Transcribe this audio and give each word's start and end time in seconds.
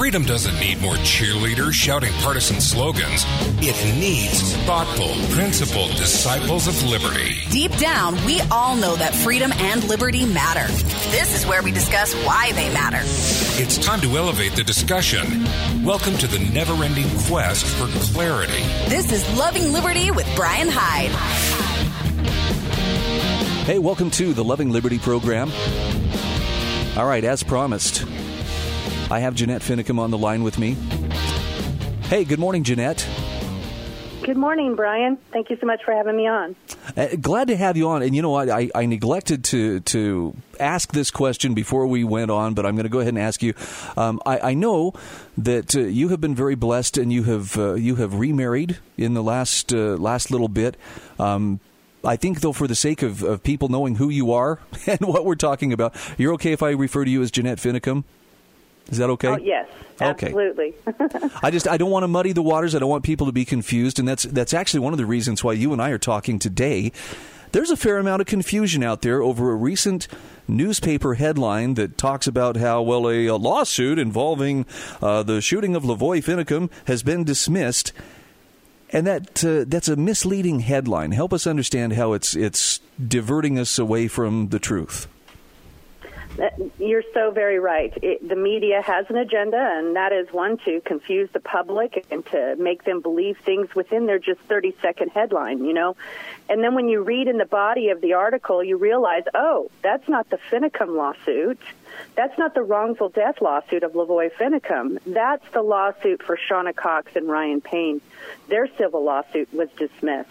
Freedom 0.00 0.24
doesn't 0.24 0.58
need 0.58 0.80
more 0.80 0.94
cheerleaders 0.94 1.74
shouting 1.74 2.10
partisan 2.22 2.58
slogans. 2.58 3.26
It 3.58 3.76
needs 4.00 4.56
thoughtful, 4.64 5.10
principled 5.36 5.90
disciples 5.90 6.66
of 6.66 6.82
liberty. 6.84 7.34
Deep 7.50 7.70
down, 7.76 8.14
we 8.24 8.40
all 8.50 8.76
know 8.76 8.96
that 8.96 9.14
freedom 9.14 9.52
and 9.52 9.84
liberty 9.84 10.24
matter. 10.24 10.66
This 11.10 11.36
is 11.36 11.46
where 11.46 11.62
we 11.62 11.70
discuss 11.70 12.14
why 12.24 12.50
they 12.52 12.72
matter. 12.72 13.00
It's 13.62 13.76
time 13.76 14.00
to 14.00 14.16
elevate 14.16 14.52
the 14.52 14.64
discussion. 14.64 15.44
Welcome 15.84 16.16
to 16.16 16.26
the 16.26 16.38
never 16.50 16.72
ending 16.82 17.10
quest 17.26 17.66
for 17.66 17.86
clarity. 18.10 18.62
This 18.88 19.12
is 19.12 19.38
Loving 19.38 19.70
Liberty 19.70 20.10
with 20.10 20.26
Brian 20.34 20.68
Hyde. 20.70 21.10
Hey, 23.66 23.78
welcome 23.78 24.10
to 24.12 24.32
the 24.32 24.42
Loving 24.42 24.70
Liberty 24.70 24.98
program. 24.98 25.52
All 26.96 27.06
right, 27.06 27.22
as 27.22 27.42
promised, 27.42 28.06
I 29.10 29.18
have 29.18 29.34
Jeanette 29.34 29.62
Finicum 29.62 29.98
on 29.98 30.12
the 30.12 30.18
line 30.18 30.44
with 30.44 30.56
me. 30.56 30.76
Hey, 32.02 32.24
good 32.24 32.38
morning, 32.38 32.62
Jeanette. 32.62 33.04
Good 34.22 34.36
morning, 34.36 34.76
Brian. 34.76 35.16
Thank 35.32 35.50
you 35.50 35.56
so 35.60 35.66
much 35.66 35.82
for 35.84 35.92
having 35.92 36.16
me 36.16 36.28
on. 36.28 36.54
Uh, 36.96 37.08
glad 37.20 37.48
to 37.48 37.56
have 37.56 37.76
you 37.76 37.88
on. 37.88 38.02
And 38.02 38.14
you 38.14 38.22
know 38.22 38.30
what? 38.30 38.48
I, 38.48 38.70
I, 38.74 38.86
neglected 38.86 39.42
to 39.44 39.80
to 39.80 40.36
ask 40.60 40.92
this 40.92 41.10
question 41.10 41.54
before 41.54 41.86
we 41.86 42.04
went 42.04 42.30
on, 42.30 42.54
but 42.54 42.64
I'm 42.64 42.76
going 42.76 42.84
to 42.84 42.90
go 42.90 43.00
ahead 43.00 43.14
and 43.14 43.18
ask 43.18 43.42
you. 43.42 43.54
Um, 43.96 44.20
I, 44.24 44.50
I, 44.50 44.54
know 44.54 44.92
that 45.38 45.74
uh, 45.74 45.80
you 45.80 46.08
have 46.08 46.20
been 46.20 46.34
very 46.34 46.54
blessed, 46.54 46.98
and 46.98 47.12
you 47.12 47.24
have 47.24 47.56
uh, 47.58 47.74
you 47.74 47.96
have 47.96 48.14
remarried 48.14 48.78
in 48.96 49.14
the 49.14 49.22
last 49.22 49.72
uh, 49.72 49.96
last 49.96 50.30
little 50.30 50.48
bit. 50.48 50.76
Um, 51.18 51.58
I 52.04 52.16
think, 52.16 52.40
though, 52.40 52.52
for 52.52 52.66
the 52.66 52.74
sake 52.74 53.02
of, 53.02 53.22
of 53.22 53.42
people 53.42 53.68
knowing 53.68 53.96
who 53.96 54.08
you 54.08 54.32
are 54.32 54.60
and 54.86 55.00
what 55.00 55.24
we're 55.24 55.34
talking 55.34 55.72
about, 55.72 55.96
you're 56.18 56.34
okay 56.34 56.52
if 56.52 56.62
I 56.62 56.70
refer 56.70 57.04
to 57.04 57.10
you 57.10 57.22
as 57.22 57.30
Jeanette 57.30 57.58
Finicum? 57.58 58.04
Is 58.90 58.98
that 58.98 59.10
okay? 59.10 59.28
Oh, 59.28 59.36
yes, 59.36 59.68
absolutely. 60.00 60.74
I 61.42 61.50
just 61.50 61.68
I 61.68 61.76
don't 61.76 61.90
want 61.90 62.04
to 62.04 62.08
muddy 62.08 62.32
the 62.32 62.42
waters. 62.42 62.74
I 62.74 62.78
don't 62.78 62.90
want 62.90 63.04
people 63.04 63.26
to 63.26 63.32
be 63.32 63.44
confused, 63.44 63.98
and 63.98 64.06
that's 64.06 64.24
that's 64.24 64.54
actually 64.54 64.80
one 64.80 64.92
of 64.92 64.98
the 64.98 65.06
reasons 65.06 65.44
why 65.44 65.52
you 65.52 65.72
and 65.72 65.80
I 65.80 65.90
are 65.90 65.98
talking 65.98 66.38
today. 66.38 66.92
There's 67.52 67.70
a 67.70 67.76
fair 67.76 67.98
amount 67.98 68.20
of 68.20 68.28
confusion 68.28 68.84
out 68.84 69.02
there 69.02 69.22
over 69.22 69.50
a 69.50 69.56
recent 69.56 70.06
newspaper 70.46 71.14
headline 71.14 71.74
that 71.74 71.98
talks 71.98 72.28
about 72.28 72.56
how 72.56 72.80
well 72.82 73.08
a, 73.08 73.26
a 73.26 73.36
lawsuit 73.36 73.98
involving 73.98 74.66
uh, 75.02 75.24
the 75.24 75.40
shooting 75.40 75.74
of 75.74 75.82
Lavoy 75.82 76.22
Finicum 76.22 76.70
has 76.86 77.02
been 77.02 77.24
dismissed 77.24 77.92
and 78.92 79.06
that 79.06 79.44
uh, 79.44 79.64
that's 79.66 79.88
a 79.88 79.96
misleading 79.96 80.60
headline. 80.60 81.12
Help 81.12 81.32
us 81.32 81.46
understand 81.46 81.94
how 81.94 82.12
it's 82.12 82.34
it's 82.34 82.80
diverting 83.04 83.58
us 83.58 83.78
away 83.78 84.08
from 84.08 84.48
the 84.48 84.58
truth. 84.58 85.08
You're 86.78 87.02
so 87.12 87.30
very 87.30 87.58
right. 87.58 87.92
It, 88.02 88.26
the 88.26 88.36
media 88.36 88.80
has 88.82 89.06
an 89.08 89.16
agenda, 89.16 89.58
and 89.58 89.96
that 89.96 90.12
is 90.12 90.32
one 90.32 90.58
to 90.64 90.80
confuse 90.80 91.28
the 91.32 91.40
public 91.40 92.06
and 92.10 92.24
to 92.26 92.56
make 92.58 92.84
them 92.84 93.00
believe 93.00 93.38
things 93.44 93.74
within 93.74 94.06
their 94.06 94.18
just 94.18 94.40
30 94.42 94.74
second 94.80 95.10
headline, 95.10 95.64
you 95.64 95.72
know. 95.72 95.96
And 96.48 96.62
then 96.62 96.74
when 96.74 96.88
you 96.88 97.02
read 97.02 97.28
in 97.28 97.38
the 97.38 97.44
body 97.44 97.90
of 97.90 98.00
the 98.00 98.14
article, 98.14 98.62
you 98.64 98.76
realize, 98.76 99.24
oh, 99.34 99.70
that's 99.82 100.08
not 100.08 100.30
the 100.30 100.38
Finicum 100.50 100.96
lawsuit. 100.96 101.58
That's 102.14 102.38
not 102.38 102.54
the 102.54 102.62
wrongful 102.62 103.10
death 103.10 103.40
lawsuit 103.40 103.82
of 103.82 103.92
Lavoy 103.92 104.30
Finicum. 104.32 104.98
That's 105.06 105.44
the 105.52 105.62
lawsuit 105.62 106.22
for 106.22 106.38
Shawna 106.38 106.74
Cox 106.74 107.12
and 107.16 107.28
Ryan 107.28 107.60
Payne. 107.60 108.00
Their 108.48 108.68
civil 108.78 109.04
lawsuit 109.04 109.52
was 109.52 109.68
dismissed. 109.76 110.30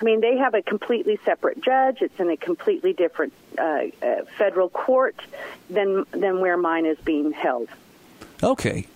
I 0.00 0.04
mean, 0.04 0.20
they 0.20 0.36
have 0.38 0.54
a 0.54 0.62
completely 0.62 1.18
separate 1.24 1.62
judge. 1.62 2.02
It's 2.02 2.18
in 2.18 2.30
a 2.30 2.36
completely 2.36 2.92
different 2.92 3.32
uh, 3.58 3.84
uh, 4.02 4.24
federal 4.38 4.68
court 4.68 5.16
than 5.70 6.04
than 6.10 6.40
where 6.40 6.56
mine 6.56 6.86
is 6.86 6.98
being 6.98 7.32
held. 7.32 7.68
Okay. 8.42 8.86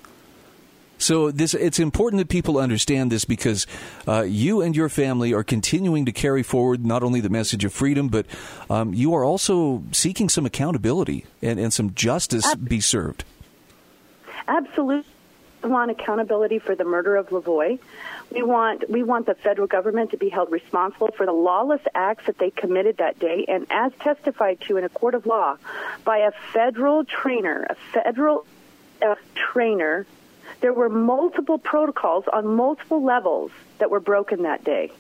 So 1.00 1.31
this 1.31 1.55
it's 1.55 1.78
important 1.78 2.20
that 2.20 2.28
people 2.28 2.59
understand 2.59 3.11
this 3.11 3.25
because 3.25 3.67
uh, 4.06 4.20
you 4.22 4.61
and 4.61 4.77
your 4.77 4.91
family 4.91 5.33
are 5.33 5.42
continuing 5.42 6.05
to 6.05 6.12
carry 6.12 6.42
forward 6.42 6.84
not 6.84 7.03
only 7.03 7.21
the 7.21 7.31
message 7.31 7.65
of 7.65 7.72
freedom, 7.72 8.09
but 8.09 8.26
um, 8.69 8.93
you 8.93 9.15
are 9.15 9.25
also 9.25 9.82
seeking 9.93 10.28
some 10.28 10.44
accountability 10.44 11.25
and, 11.41 11.59
and 11.59 11.72
some 11.72 11.94
justice 11.94 12.44
Ab- 12.47 12.69
be 12.69 12.81
served. 12.81 13.25
Absolutely. 14.47 15.10
We 15.62 15.71
want 15.71 15.91
accountability 15.91 16.59
for 16.59 16.75
the 16.75 16.84
murder 16.84 17.16
of 17.16 17.28
Lavoy. 17.28 17.78
We 18.33 18.43
want 18.43 18.89
we 18.89 19.03
want 19.03 19.27
the 19.27 19.35
federal 19.35 19.67
government 19.67 20.13
to 20.13 20.17
be 20.17 20.29
held 20.29 20.53
responsible 20.53 21.11
for 21.17 21.27
the 21.27 21.33
lawless 21.33 21.81
acts 21.95 22.27
that 22.27 22.39
they 22.39 22.51
committed 22.51 22.99
that 22.99 23.19
day, 23.19 23.45
and 23.49 23.67
as 23.71 23.93
testified 24.01 24.61
to 24.63 24.77
in 24.77 24.85
a 24.85 24.89
court 24.89 25.15
of 25.15 25.27
law 25.27 25.57
by 26.05 26.19
a 26.19 26.33
federal 26.53 27.05
trainer, 27.05 27.67
a 27.69 27.75
federal 27.93 28.47
uh, 29.03 29.17
trainer, 29.35 30.07
there 30.61 30.73
were 30.73 30.89
multiple 30.89 31.59
protocols 31.59 32.25
on 32.33 32.47
multiple 32.47 33.03
levels 33.03 33.51
that 33.79 33.91
were 33.91 34.01
broken 34.01 34.43
that 34.43 34.62
day. 34.62 34.93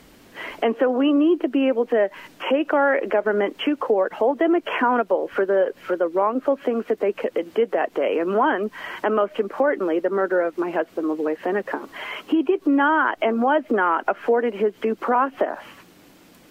And 0.62 0.76
so 0.78 0.90
we 0.90 1.12
need 1.12 1.40
to 1.42 1.48
be 1.48 1.68
able 1.68 1.86
to 1.86 2.10
take 2.50 2.72
our 2.72 3.04
government 3.06 3.58
to 3.64 3.76
court, 3.76 4.12
hold 4.12 4.38
them 4.38 4.54
accountable 4.54 5.28
for 5.28 5.46
the 5.46 5.72
for 5.86 5.96
the 5.96 6.08
wrongful 6.08 6.56
things 6.56 6.86
that 6.88 7.00
they 7.00 7.14
did 7.54 7.72
that 7.72 7.94
day. 7.94 8.18
And 8.18 8.34
one, 8.34 8.70
and 9.02 9.14
most 9.14 9.38
importantly, 9.38 10.00
the 10.00 10.10
murder 10.10 10.40
of 10.40 10.58
my 10.58 10.70
husband, 10.70 11.06
Lavoy 11.08 11.38
Finicum. 11.38 11.88
He 12.26 12.42
did 12.42 12.66
not 12.66 13.18
and 13.22 13.42
was 13.42 13.64
not 13.70 14.04
afforded 14.08 14.54
his 14.54 14.74
due 14.80 14.94
process. 14.94 15.58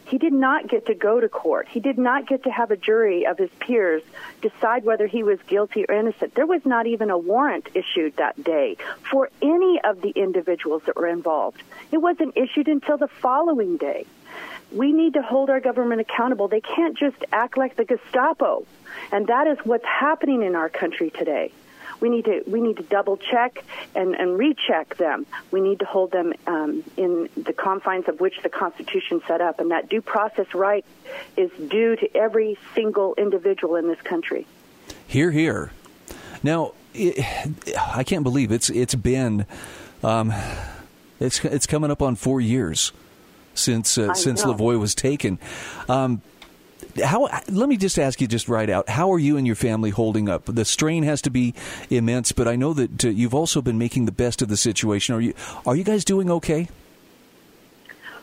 He 0.10 0.18
did 0.18 0.34
not 0.34 0.68
get 0.68 0.88
to 0.88 0.96
go 0.96 1.20
to 1.20 1.30
court. 1.30 1.68
He 1.70 1.80
did 1.80 2.00
not 2.00 2.28
get 2.28 2.44
to 2.46 2.50
have 2.50 2.72
a 2.72 2.76
jury 2.76 3.28
of 3.28 3.38
his 3.38 3.52
peers 3.60 4.02
decide 4.42 4.84
whether 4.84 5.06
he 5.06 5.22
was 5.22 5.38
guilty 5.46 5.86
or 5.88 5.94
innocent. 5.94 6.34
There 6.34 6.48
was 6.48 6.66
not 6.66 6.88
even 6.88 7.12
a 7.12 7.18
warrant 7.18 7.70
issued 7.76 8.18
that 8.18 8.44
day 8.44 8.78
for 9.12 9.30
any 9.40 9.80
of 9.84 10.02
the 10.02 10.10
individuals 10.10 10.82
that 10.88 10.96
were 10.96 11.08
involved. 11.08 11.62
It 11.92 12.00
wasn't 12.00 12.36
issued 12.36 12.68
until 12.68 12.98
the 12.98 13.08
following 13.08 13.78
day. 13.78 14.08
We 14.72 14.94
need 14.94 15.14
to 15.14 15.22
hold 15.22 15.52
our 15.52 15.60
government 15.60 16.02
accountable. 16.02 16.48
They 16.48 16.62
can't 16.62 16.98
just 16.98 17.18
act 17.32 17.56
like 17.56 17.76
the 17.76 17.86
Gestapo. 17.86 18.66
And 19.12 19.28
that 19.28 19.46
is 19.46 19.60
what's 19.64 19.86
happening 19.86 20.42
in 20.42 20.56
our 20.56 20.70
country 20.70 21.12
today. 21.12 21.52
We 22.00 22.10
need 22.10 22.26
to 22.26 22.44
we 22.48 22.62
need 22.62 22.78
to 22.78 22.84
double 22.84 23.18
check 23.18 23.64
and, 23.96 24.16
and 24.16 24.38
recheck 24.38 24.98
them. 24.98 25.26
We 25.52 25.62
need 25.62 25.80
to 25.80 25.86
hold 25.86 26.12
them 26.12 26.34
um, 26.48 26.84
in 26.98 27.30
the 27.36 27.54
confines 27.54 28.08
of 28.08 28.20
which 28.20 28.42
the 28.42 28.50
Constitution 28.50 29.22
set 29.28 29.42
up, 29.42 29.60
and 29.60 29.72
that 29.72 29.90
due 29.90 30.02
process 30.02 30.54
right 30.54 30.86
is 31.36 31.52
due 31.68 31.96
to 31.96 32.18
every 32.18 32.58
single 32.76 33.16
individual 33.16 33.76
in 33.76 33.88
this 33.88 34.02
country. 34.02 34.48
Here, 35.08 35.32
here. 35.32 35.72
Now, 36.44 36.74
it, 36.94 37.26
I 37.78 38.04
can't 38.04 38.24
believe 38.24 38.52
it's 38.52 38.70
it's 38.70 38.96
been 38.96 39.46
um, 40.04 40.34
it's 41.20 41.44
it's 41.44 41.68
coming 41.68 41.92
up 41.92 42.02
on 42.02 42.16
four 42.16 42.40
years 42.40 42.92
since 43.54 43.98
uh, 43.98 44.14
since 44.14 44.44
know. 44.44 44.54
Lavoy 44.54 44.80
was 44.80 44.96
taken. 44.96 45.40
Um, 45.88 46.22
how 47.04 47.28
let 47.48 47.70
me 47.70 47.78
just 47.78 47.98
ask 48.00 48.22
you 48.22 48.28
just 48.28 48.48
right 48.48 48.70
out 48.70 48.90
how 48.90 49.12
are 49.12 49.20
you 49.20 49.38
and 49.38 49.46
your 49.46 49.56
family 49.56 49.90
holding 49.90 50.30
up? 50.30 50.46
The 50.46 50.66
strain 50.66 51.04
has 51.04 51.22
to 51.24 51.30
be 51.30 51.54
immense 51.90 52.32
but 52.32 52.48
i 52.48 52.56
know 52.56 52.74
that 52.74 53.06
uh, 53.06 53.10
you've 53.10 53.34
also 53.34 53.62
been 53.62 53.78
making 53.78 54.06
the 54.06 54.12
best 54.12 54.42
of 54.42 54.48
the 54.48 54.58
situation. 54.58 55.16
Are 55.16 55.22
you 55.22 55.34
are 55.66 55.76
you 55.76 55.84
guys 55.84 56.06
doing 56.06 56.30
okay 56.32 56.68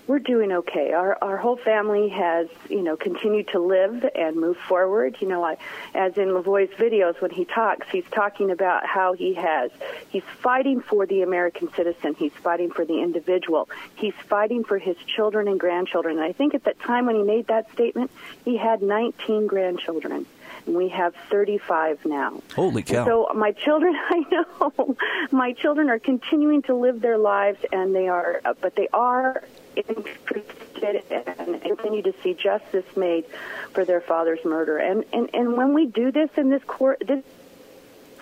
we're 0.06 0.19
doing 0.21 0.53
okay. 0.53 0.93
Our 0.93 1.19
our 1.22 1.37
whole 1.37 1.56
family 1.56 2.09
has, 2.11 2.49
you 2.69 2.83
know, 2.83 2.97
continued 2.97 3.49
to 3.49 3.59
live 3.59 4.05
and 4.15 4.37
move 4.37 4.56
forward. 4.56 5.17
You 5.21 5.28
know, 5.28 5.44
I, 5.44 5.56
as 5.94 6.17
in 6.17 6.28
Lavoy's 6.28 6.71
videos 6.77 7.21
when 7.21 7.31
he 7.31 7.44
talks, 7.44 7.89
he's 7.91 8.05
talking 8.12 8.50
about 8.50 8.87
how 8.87 9.15
he 9.15 9.34
has 9.34 9.71
he's 10.09 10.22
fighting 10.41 10.81
for 10.81 11.06
the 11.06 11.22
American 11.22 11.72
citizen. 11.75 12.15
He's 12.15 12.33
fighting 12.33 12.71
for 12.71 12.84
the 12.84 13.03
individual. 13.03 13.69
He's 13.97 14.15
fighting 14.28 14.65
for 14.65 14.78
his 14.78 14.97
children 15.06 15.49
and 15.49 15.59
grandchildren. 15.59 16.19
And 16.19 16.25
I 16.25 16.33
think 16.33 16.55
at 16.55 16.65
that 16.65 16.78
time 16.81 17.06
when 17.06 17.17
he 17.17 17.23
made 17.23 17.49
that 17.49 17.71
statement, 17.73 18.11
he 18.44 18.56
had 18.56 18.83
19 18.83 19.47
grandchildren 19.47 20.27
and 20.67 20.77
we 20.77 20.88
have 20.88 21.15
35 21.31 22.05
now. 22.05 22.43
Holy 22.55 22.83
cow. 22.83 23.05
so 23.05 23.31
my 23.34 23.53
children, 23.53 23.94
I 24.11 24.25
know, 24.31 24.97
my 25.31 25.52
children 25.52 25.88
are 25.91 25.99
continuing 25.99 26.62
to 26.62 26.75
live 26.75 27.00
their 27.00 27.19
lives 27.19 27.59
and 27.73 27.94
they 27.94 28.09
are, 28.09 28.41
but 28.61 28.75
they 28.75 28.88
are 28.93 29.43
interested 29.76 31.02
and 31.38 31.61
continue 31.62 32.02
to 32.02 32.14
see 32.23 32.34
justice 32.34 32.84
made 32.96 33.25
for 33.73 33.84
their 33.84 34.00
father's 34.00 34.44
murder. 34.44 34.78
And, 34.78 35.05
and, 35.12 35.31
and 35.34 35.56
when 35.56 35.75
we 35.75 35.87
do 35.87 36.11
this 36.12 36.31
in 36.37 36.49
this 36.49 36.62
court, 36.64 37.02
this 37.06 37.25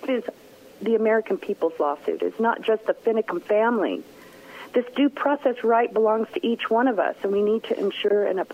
is 0.09 0.25
the 0.83 0.95
American 0.95 1.39
people's 1.39 1.79
lawsuit. 1.79 2.23
It's 2.23 2.41
not 2.41 2.63
just 2.63 2.87
the 2.87 2.95
Finicum 2.95 3.43
family. 3.43 4.03
This 4.73 4.85
due 4.97 5.09
process 5.09 5.63
right 5.63 5.93
belongs 5.93 6.27
to 6.35 6.45
each 6.45 6.69
one 6.69 6.89
of 6.89 6.99
us, 6.99 7.15
and 7.23 7.33
we 7.33 7.43
need 7.43 7.63
to 7.65 7.79
ensure 7.79 8.27
and, 8.27 8.45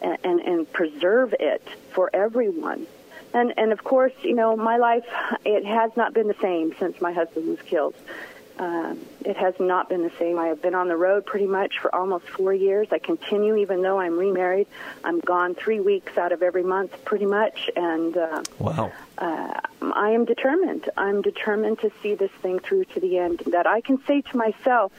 and, 0.00 0.40
and 0.40 0.72
preserve 0.72 1.34
it 1.38 1.62
for 1.92 2.10
everyone. 2.14 2.86
And, 3.34 3.52
and 3.58 3.72
of 3.72 3.84
course, 3.84 4.14
you 4.22 4.34
know, 4.34 4.56
my 4.56 4.78
life, 4.78 5.04
it 5.44 5.66
has 5.66 5.94
not 5.94 6.14
been 6.14 6.28
the 6.28 6.36
same 6.40 6.74
since 6.78 6.98
my 7.02 7.12
husband 7.12 7.48
was 7.48 7.60
killed. 7.60 7.94
Uh, 8.58 8.94
it 9.22 9.36
has 9.36 9.54
not 9.60 9.88
been 9.90 10.02
the 10.02 10.12
same. 10.18 10.38
I 10.38 10.46
have 10.46 10.62
been 10.62 10.74
on 10.74 10.88
the 10.88 10.96
road 10.96 11.26
pretty 11.26 11.46
much 11.46 11.78
for 11.78 11.94
almost 11.94 12.26
four 12.28 12.54
years. 12.54 12.88
I 12.90 12.98
continue, 12.98 13.56
even 13.56 13.82
though 13.82 13.98
I'm 13.98 14.18
remarried. 14.18 14.66
I'm 15.04 15.20
gone 15.20 15.54
three 15.54 15.80
weeks 15.80 16.16
out 16.16 16.32
of 16.32 16.42
every 16.42 16.62
month, 16.62 17.04
pretty 17.04 17.26
much. 17.26 17.70
And 17.76 18.16
uh, 18.16 18.42
wow, 18.58 18.92
uh, 19.18 19.60
I 19.82 20.10
am 20.10 20.24
determined. 20.24 20.88
I'm 20.96 21.20
determined 21.20 21.80
to 21.80 21.92
see 22.02 22.14
this 22.14 22.30
thing 22.40 22.58
through 22.58 22.86
to 22.86 23.00
the 23.00 23.18
end. 23.18 23.42
That 23.48 23.66
I 23.66 23.82
can 23.82 24.02
say 24.06 24.22
to 24.22 24.36
myself 24.36 24.90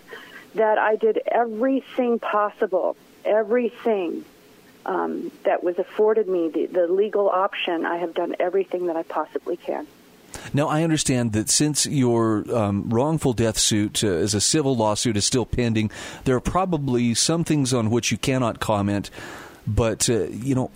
that 0.53 0.77
I 0.77 0.95
did 0.95 1.19
everything 1.25 2.19
possible, 2.19 2.95
everything 3.25 4.23
um, 4.85 5.31
that 5.45 5.63
was 5.63 5.79
afforded 5.79 6.27
me, 6.27 6.49
the, 6.49 6.67
the 6.67 6.87
legal 6.87 7.27
option. 7.27 7.87
I 7.87 7.97
have 7.97 8.13
done 8.13 8.35
everything 8.39 8.87
that 8.87 8.95
I 8.95 9.03
possibly 9.03 9.57
can. 9.57 9.87
Now, 10.53 10.67
I 10.67 10.83
understand 10.83 11.33
that 11.33 11.49
since 11.49 11.85
your 11.85 12.45
um, 12.55 12.89
wrongful 12.89 13.33
death 13.33 13.57
suit 13.57 14.03
uh, 14.03 14.07
as 14.07 14.33
a 14.33 14.41
civil 14.41 14.75
lawsuit 14.75 15.17
is 15.17 15.25
still 15.25 15.45
pending, 15.45 15.91
there 16.23 16.35
are 16.35 16.41
probably 16.41 17.13
some 17.13 17.43
things 17.43 17.73
on 17.73 17.89
which 17.89 18.11
you 18.11 18.17
cannot 18.17 18.59
comment, 18.59 19.09
but, 19.65 20.09
uh, 20.09 20.27
you 20.27 20.55
know, 20.55 20.71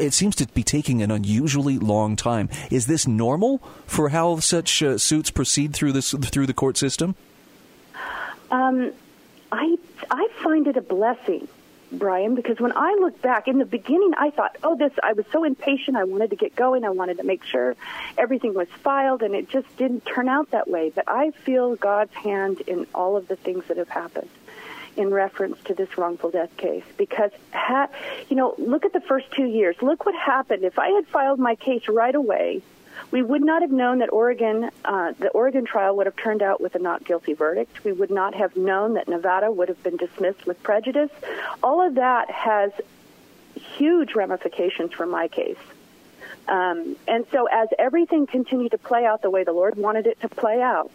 it 0.00 0.12
seems 0.12 0.34
to 0.36 0.46
be 0.48 0.62
taking 0.62 1.02
an 1.02 1.10
unusually 1.10 1.78
long 1.78 2.16
time. 2.16 2.48
Is 2.70 2.86
this 2.86 3.06
normal 3.06 3.58
for 3.86 4.08
how 4.08 4.38
such 4.38 4.82
uh, 4.82 4.98
suits 4.98 5.30
proceed 5.30 5.74
through 5.74 5.92
this 5.92 6.10
through 6.10 6.46
the 6.46 6.54
court 6.54 6.76
system? 6.76 7.14
Um, 8.50 8.92
I 9.52 9.78
I 10.10 10.28
find 10.42 10.66
it 10.66 10.76
a 10.76 10.82
blessing 10.82 11.48
Brian, 11.98 12.34
because 12.34 12.58
when 12.60 12.72
I 12.76 12.96
look 13.00 13.20
back 13.22 13.48
in 13.48 13.58
the 13.58 13.64
beginning, 13.64 14.12
I 14.16 14.30
thought, 14.30 14.56
oh, 14.62 14.76
this, 14.76 14.92
I 15.02 15.12
was 15.12 15.24
so 15.32 15.44
impatient. 15.44 15.96
I 15.96 16.04
wanted 16.04 16.30
to 16.30 16.36
get 16.36 16.54
going. 16.54 16.84
I 16.84 16.90
wanted 16.90 17.18
to 17.18 17.24
make 17.24 17.44
sure 17.44 17.76
everything 18.16 18.54
was 18.54 18.68
filed, 18.82 19.22
and 19.22 19.34
it 19.34 19.48
just 19.48 19.74
didn't 19.76 20.04
turn 20.06 20.28
out 20.28 20.50
that 20.50 20.68
way. 20.68 20.90
But 20.94 21.04
I 21.08 21.30
feel 21.30 21.76
God's 21.76 22.14
hand 22.14 22.60
in 22.62 22.86
all 22.94 23.16
of 23.16 23.28
the 23.28 23.36
things 23.36 23.64
that 23.68 23.76
have 23.76 23.88
happened 23.88 24.30
in 24.96 25.10
reference 25.10 25.58
to 25.64 25.74
this 25.74 25.98
wrongful 25.98 26.30
death 26.30 26.56
case 26.56 26.84
because 26.96 27.30
ha- 27.52 27.88
you 28.30 28.36
know 28.36 28.54
look 28.56 28.84
at 28.84 28.94
the 28.94 29.00
first 29.00 29.30
2 29.32 29.44
years 29.44 29.76
look 29.82 30.06
what 30.06 30.14
happened 30.14 30.64
if 30.64 30.78
i 30.78 30.88
had 30.88 31.06
filed 31.08 31.38
my 31.38 31.54
case 31.54 31.86
right 31.86 32.14
away 32.14 32.62
we 33.10 33.22
would 33.22 33.42
not 33.42 33.62
have 33.62 33.70
known 33.70 33.98
that 33.98 34.12
Oregon, 34.12 34.70
uh, 34.84 35.12
the 35.18 35.28
Oregon 35.28 35.64
trial 35.64 35.96
would 35.96 36.06
have 36.06 36.16
turned 36.16 36.42
out 36.42 36.60
with 36.60 36.74
a 36.74 36.78
not 36.78 37.04
guilty 37.04 37.34
verdict. 37.34 37.84
We 37.84 37.92
would 37.92 38.10
not 38.10 38.34
have 38.34 38.56
known 38.56 38.94
that 38.94 39.08
Nevada 39.08 39.50
would 39.50 39.68
have 39.68 39.82
been 39.82 39.96
dismissed 39.96 40.46
with 40.46 40.62
prejudice. 40.62 41.10
All 41.62 41.86
of 41.86 41.94
that 41.94 42.30
has 42.30 42.72
huge 43.54 44.14
ramifications 44.14 44.92
for 44.92 45.06
my 45.06 45.28
case. 45.28 45.58
Um, 46.48 46.96
and 47.08 47.26
so, 47.32 47.46
as 47.46 47.68
everything 47.78 48.26
continued 48.26 48.72
to 48.72 48.78
play 48.78 49.04
out 49.04 49.22
the 49.22 49.30
way 49.30 49.44
the 49.44 49.52
Lord 49.52 49.76
wanted 49.76 50.06
it 50.06 50.20
to 50.20 50.28
play 50.28 50.60
out, 50.60 50.90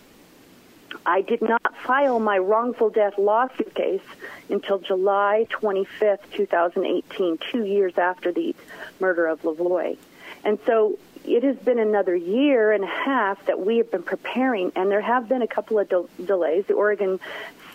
I 1.05 1.21
did 1.21 1.41
not 1.41 1.75
file 1.77 2.19
my 2.19 2.37
wrongful 2.37 2.89
death 2.89 3.17
lawsuit 3.17 3.73
case 3.73 4.01
until 4.49 4.79
July 4.79 5.47
25th, 5.49 6.19
2018, 6.33 7.37
two 7.51 7.65
years 7.65 7.97
after 7.97 8.31
the 8.31 8.55
murder 8.99 9.27
of 9.27 9.41
Lavoy. 9.41 9.97
And 10.43 10.59
so 10.65 10.97
it 11.25 11.43
has 11.43 11.57
been 11.57 11.79
another 11.79 12.15
year 12.15 12.71
and 12.71 12.83
a 12.83 12.87
half 12.87 13.45
that 13.45 13.59
we 13.59 13.77
have 13.77 13.91
been 13.91 14.03
preparing, 14.03 14.71
and 14.75 14.89
there 14.89 15.01
have 15.01 15.29
been 15.29 15.41
a 15.41 15.47
couple 15.47 15.79
of 15.79 15.89
de- 15.89 16.23
delays. 16.25 16.65
The 16.67 16.73
Oregon 16.73 17.19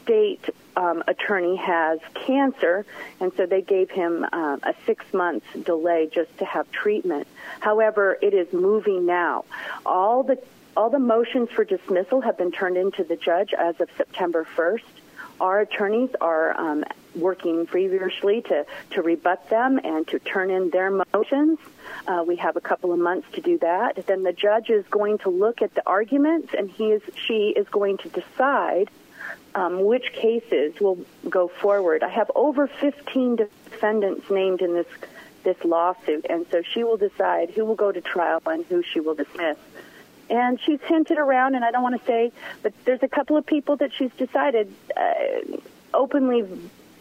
State 0.03 0.51
um, 0.77 1.03
attorney 1.09 1.57
has 1.57 1.99
cancer, 2.15 2.87
and 3.21 3.33
so 3.37 3.47
they 3.47 3.63
gave 3.63 3.91
him 3.91 4.25
uh, 4.33 4.59
a 4.63 4.75
six 4.85 5.05
month 5.13 5.45
delay 5.65 6.09
just 6.13 6.37
to 6.39 6.45
have 6.45 6.71
treatment. 6.71 7.27
However, 7.61 8.19
it 8.21 8.35
is 8.35 8.53
moving 8.53 9.07
now. 9.07 9.45
All 9.85 10.23
the 10.23 10.39
all 10.77 10.91
the 10.91 10.99
motions 10.99 11.49
for 11.51 11.65
dismissal 11.65 12.21
have 12.21 12.37
been 12.37 12.53
turned 12.53 12.77
into 12.77 13.03
the 13.03 13.17
judge 13.17 13.55
as 13.55 13.81
of 13.81 13.89
September 13.97 14.47
1st. 14.57 14.83
Our 15.41 15.61
attorneys 15.61 16.11
are 16.21 16.55
um, 16.59 16.85
working 17.17 17.67
feverishly 17.67 18.43
to, 18.43 18.67
to 18.91 19.03
rebut 19.03 19.49
them 19.51 19.81
and 19.83 20.07
to 20.09 20.19
turn 20.19 20.51
in 20.51 20.71
their 20.71 20.91
motions. 21.13 21.59
Uh, 22.07 22.25
we 22.27 22.37
have 22.37 22.57
a 22.57 22.61
couple 22.61 22.93
of 22.93 22.99
months 22.99 23.27
to 23.33 23.41
do 23.41 23.59
that. 23.59 24.07
Then 24.07 24.23
the 24.23 24.33
judge 24.33 24.71
is 24.71 24.85
going 24.91 25.19
to 25.19 25.31
look 25.31 25.63
at 25.63 25.75
the 25.75 25.87
arguments, 25.87 26.55
and 26.57 26.71
he 26.71 26.93
is 26.93 27.03
she 27.27 27.55
is 27.57 27.69
going 27.69 27.99
to 27.99 28.09
decide 28.09 28.91
um, 29.55 29.85
which 29.85 30.13
cases 30.13 30.79
will 30.81 30.99
go 31.29 31.49
forward. 31.49 32.03
I 32.03 32.09
have 32.11 32.31
over 32.35 32.67
15 32.67 33.37
defendants 33.37 34.31
named 34.31 34.61
in 34.61 34.75
this 34.75 34.87
this 35.43 35.57
lawsuit, 35.65 36.27
and 36.29 36.45
so 36.51 36.61
she 36.63 36.83
will 36.83 36.97
decide 36.97 37.51
who 37.51 37.65
will 37.65 37.77
go 37.77 37.93
to 37.93 38.01
trial 38.01 38.43
and 38.47 38.65
who 38.67 38.83
she 38.83 38.99
will 39.01 39.15
dismiss. 39.15 39.57
And 40.29 40.61
she's 40.61 40.81
hinted 40.81 41.19
around, 41.19 41.55
and 41.55 41.65
I 41.65 41.71
don't 41.71 41.85
want 41.85 42.01
to 42.01 42.07
say, 42.07 42.33
but 42.63 42.73
there's 42.85 43.03
a 43.05 43.09
couple 43.09 43.37
of 43.37 43.47
people 43.47 43.77
that 43.77 43.93
she's 43.95 44.11
decided 44.19 44.73
uh, 44.97 45.57
openly 45.95 46.45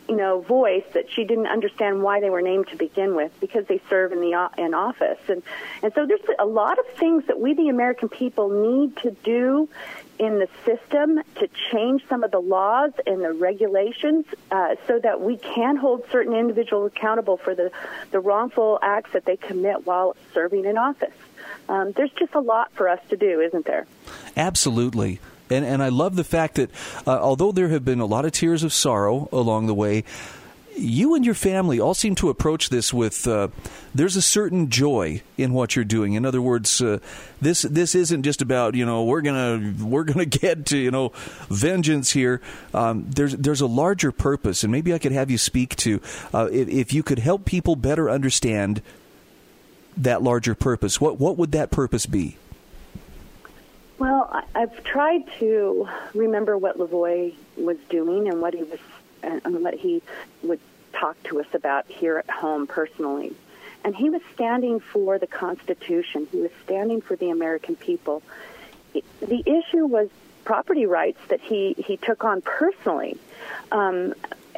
you 0.07 0.16
know, 0.16 0.42
voice 0.42 0.86
that 0.94 1.12
she 1.12 1.24
didn't 1.24 1.48
understand 1.48 2.04
why 2.04 2.19
they 2.19 2.30
were 2.30 2.42
named 2.42 2.68
to 2.68 2.75
begin 2.75 3.16
with 3.16 3.31
because 3.40 3.66
they 3.66 3.81
serve 3.90 4.12
in 4.12 4.19
the 4.19 4.50
in 4.57 4.74
office. 4.74 5.19
And 5.28 5.42
and 5.81 5.94
so 5.94 6.06
there's 6.06 6.22
a 6.40 6.46
lot 6.46 6.78
of 6.80 6.86
things 6.98 7.25
that 7.28 7.40
we 7.40 7.54
the 7.56 7.69
American 7.69 8.10
people 8.10 8.50
need 8.50 8.98
to 8.98 9.12
do 9.12 9.69
in 10.18 10.40
the 10.40 10.48
system 10.66 11.19
to 11.36 11.50
change 11.72 12.04
some 12.07 12.24
of 12.24 12.31
the 12.31 12.40
laws 12.40 12.92
and 13.06 13.22
the 13.22 13.34
regulations 13.34 14.25
uh, 14.52 14.75
so 14.88 15.00
that 15.00 15.19
we 15.19 15.38
can 15.38 15.75
hold 15.75 16.04
certain 16.10 16.34
individuals 16.34 16.92
accountable 16.96 17.38
for 17.38 17.54
the, 17.54 17.72
the 18.12 18.19
wrongful 18.19 18.80
acts 18.81 19.12
that 19.12 19.25
they 19.25 19.36
commit 19.36 19.86
while 19.86 20.16
serving 20.34 20.66
in 20.66 20.78
office. 20.78 21.13
Um, 21.68 21.92
there's 21.92 22.12
just 22.12 22.34
a 22.34 22.40
lot 22.40 22.72
for 22.74 22.88
us 22.88 23.00
to 23.10 23.18
do, 23.18 23.42
isn't 23.42 23.66
there? 23.66 23.86
Absolutely. 24.38 25.19
And, 25.50 25.64
and 25.64 25.84
I 25.84 25.90
love 25.90 26.16
the 26.16 26.24
fact 26.24 26.56
that 26.56 26.72
uh, 27.06 27.20
although 27.20 27.52
there 27.52 27.70
have 27.70 27.86
been 27.86 28.00
a 28.00 28.06
lot 28.06 28.26
of 28.26 28.32
tears 28.32 28.64
of 28.64 28.74
sorrow 28.74 29.30
along 29.32 29.68
the 29.68 29.76
way, 29.76 30.04
you 30.78 31.16
and 31.16 31.26
your 31.26 31.36
family 31.36 31.80
all 31.80 31.94
seem 31.94 32.16
to 32.16 32.30
approach 32.30 32.70
this 32.70 32.94
with 32.94 33.28
uh, 33.28 33.48
there's 33.94 34.16
a 34.16 34.22
certain 34.22 34.70
joy 34.70 35.22
in 35.38 35.54
what 35.54 35.76
you're 35.76 35.86
doing. 35.86 36.14
In 36.14 36.26
other 36.26 36.42
words, 36.42 36.82
uh, 36.82 37.00
this 37.42 37.62
this 37.64 37.96
isn't 37.96 38.24
just 38.24 38.42
about 38.42 38.76
you 38.76 38.86
know 38.86 39.04
we're 39.04 39.22
gonna 39.22 39.74
we're 39.84 40.04
gonna 40.04 40.26
get 40.26 40.66
to 40.68 40.78
you 40.78 40.92
know 40.92 41.10
vengeance 41.50 42.12
here. 42.12 42.42
Um, 42.74 43.06
there's 43.10 43.36
there's 43.36 43.62
a 43.62 43.68
larger 43.68 44.12
purpose, 44.12 44.64
and 44.64 44.72
maybe 44.72 44.94
I 44.94 45.00
could 45.00 45.12
have 45.12 45.32
you 45.32 45.38
speak 45.38 45.76
to 45.78 46.02
uh, 46.34 46.50
if, 46.52 46.68
if 46.68 46.94
you 46.94 47.04
could 47.04 47.20
help 47.20 47.46
people 47.46 47.76
better 47.76 48.10
understand 48.10 48.82
that 49.98 50.22
larger 50.22 50.56
purpose. 50.56 51.00
What 51.00 51.20
what 51.20 51.38
would 51.38 51.54
that 51.54 51.72
purpose 51.72 52.06
be? 52.06 52.38
Well, 53.98 54.44
I've 54.54 54.84
tried 54.84 55.24
to 55.40 55.88
remember 56.14 56.58
what 56.58 56.78
Lavoy 56.78 57.34
was 57.58 57.78
doing 57.90 58.28
and 58.28 58.42
what 58.42 58.54
he 58.54 58.64
was 58.64 58.80
and 59.24 59.64
what 59.64 59.74
he 59.74 60.02
would 60.44 60.60
talk 60.94 61.22
to 61.24 61.40
us 61.40 61.48
about 61.54 61.86
here 61.88 62.18
at 62.18 62.30
home 62.30 62.68
personally. 62.68 63.34
And 63.84 63.96
he 63.96 64.10
was 64.10 64.22
standing 64.34 64.80
for 64.80 65.18
the 65.18 65.28
Constitution. 65.28 66.28
He 66.32 66.40
was 66.40 66.52
standing 66.64 67.02
for 67.02 67.16
the 67.16 67.30
American 67.30 67.76
people. 67.76 68.22
The 68.94 69.44
issue 69.46 69.86
was 69.86 70.10
property 70.44 70.86
rights 70.86 71.20
that 71.30 71.42
he, 71.42 71.76
he 71.78 71.98
took 71.98 72.24
on 72.24 72.42
personally. 72.42 73.18
Um, 73.72 74.14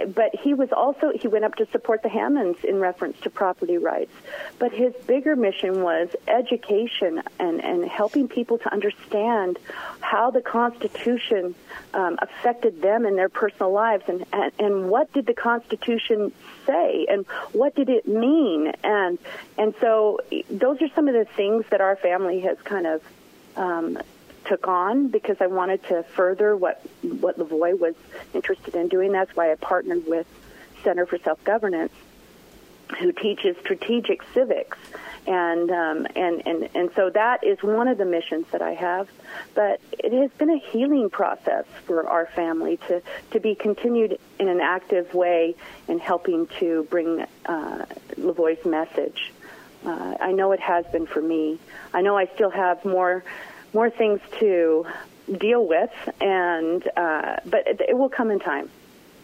but 0.08 0.36
he 0.36 0.54
was 0.54 0.72
also 0.72 1.12
he 1.12 1.28
went 1.28 1.46
up 1.46 1.56
to 1.56 1.66
support 1.72 2.04
the 2.04 2.10
Hammonds 2.10 2.60
in 2.64 2.80
reference 2.80 3.20
to 3.22 3.30
property 3.30 3.78
rights. 3.78 4.12
But 4.60 4.72
his 4.72 4.94
bigger 5.06 5.36
mission 5.36 5.82
was 5.82 6.10
education 6.28 7.22
and 7.40 7.64
and 7.64 7.86
helping 7.86 8.28
people 8.28 8.58
to 8.60 8.72
understand 8.72 9.60
how 10.00 10.32
the 10.32 10.42
Constitution 10.42 11.56
um, 11.94 12.18
affected 12.22 12.82
them 12.82 13.06
in 13.06 13.16
their 13.16 13.30
personal 13.30 13.72
lives 13.72 14.04
and, 14.08 14.26
and 14.32 14.52
and 14.60 14.90
what 14.90 15.12
did 15.14 15.26
the 15.26 15.34
Constitution 15.34 16.32
say 16.66 17.06
and 17.10 17.26
what 17.54 17.76
did 17.76 17.90
it 17.90 18.08
mean 18.08 18.74
and 18.84 19.18
and 19.58 19.74
so 19.80 20.20
those 20.50 20.82
are 20.82 20.90
some 20.96 21.08
of 21.08 21.14
the 21.14 21.26
things 21.26 21.66
that 21.72 21.82
our 21.82 21.96
family 21.96 22.42
has 22.42 22.58
kind 22.64 22.88
of 22.88 23.02
um, 23.56 23.98
took 24.48 24.68
on 24.68 25.08
because 25.08 25.38
I 25.40 25.48
wanted 25.48 25.84
to 25.86 26.04
further 26.16 26.56
what 26.56 26.82
what 27.02 27.38
Lavoy 27.38 27.78
was 27.78 27.96
interested 28.34 28.76
in 28.76 28.88
doing. 28.88 29.12
That's 29.12 29.36
why 29.36 29.52
I 29.52 29.56
partnered 29.56 30.08
with 30.08 30.28
Center 30.84 31.06
for 31.06 31.18
Self 31.20 31.44
Governance, 31.44 31.94
who 33.00 33.12
teaches 33.12 33.58
strategic 33.58 34.22
civics, 34.34 34.78
and 35.26 35.70
um, 35.72 36.08
and 36.16 36.48
and 36.48 36.70
and 36.74 36.90
so 36.96 37.10
that 37.10 37.44
is 37.44 37.62
one 37.62 37.88
of 37.88 37.98
the 37.98 38.06
missions 38.06 38.46
that 38.52 38.62
I 38.62 38.74
have. 38.74 39.10
But 39.54 39.82
it 39.92 40.14
has 40.14 40.32
been 40.38 40.50
a 40.50 40.60
healing 40.60 41.10
process 41.10 41.66
for 41.86 42.08
our 42.08 42.28
family 42.28 42.78
to 42.88 43.02
to 43.32 43.40
be 43.40 43.56
continued 43.56 44.20
in 44.40 44.48
an 44.48 44.62
active 44.62 45.14
way 45.14 45.56
in 45.88 46.00
helping 46.00 46.48
to 46.60 46.88
bring 46.90 47.26
uh, 47.46 47.86
Lavoy's 48.16 48.66
message. 48.66 49.32
Uh, 49.86 50.16
I 50.20 50.32
know 50.32 50.52
it 50.52 50.60
has 50.60 50.86
been 50.88 51.06
for 51.06 51.22
me. 51.22 51.60
I 51.94 52.02
know 52.02 52.18
I 52.18 52.26
still 52.36 52.50
have 52.50 52.84
more 52.84 53.24
more 53.78 53.92
things 53.92 54.20
to 54.40 54.88
deal 55.38 55.64
with, 55.64 55.92
and 56.20 56.82
uh, 56.98 57.36
but 57.46 57.68
it, 57.68 57.80
it 57.90 57.96
will 57.96 58.10
come 58.10 58.32
in 58.32 58.40
time. 58.40 58.72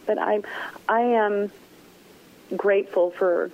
But 0.05 0.19
I, 0.19 0.41
I 0.87 1.01
am 1.01 1.51
grateful 2.55 3.09
for 3.09 3.49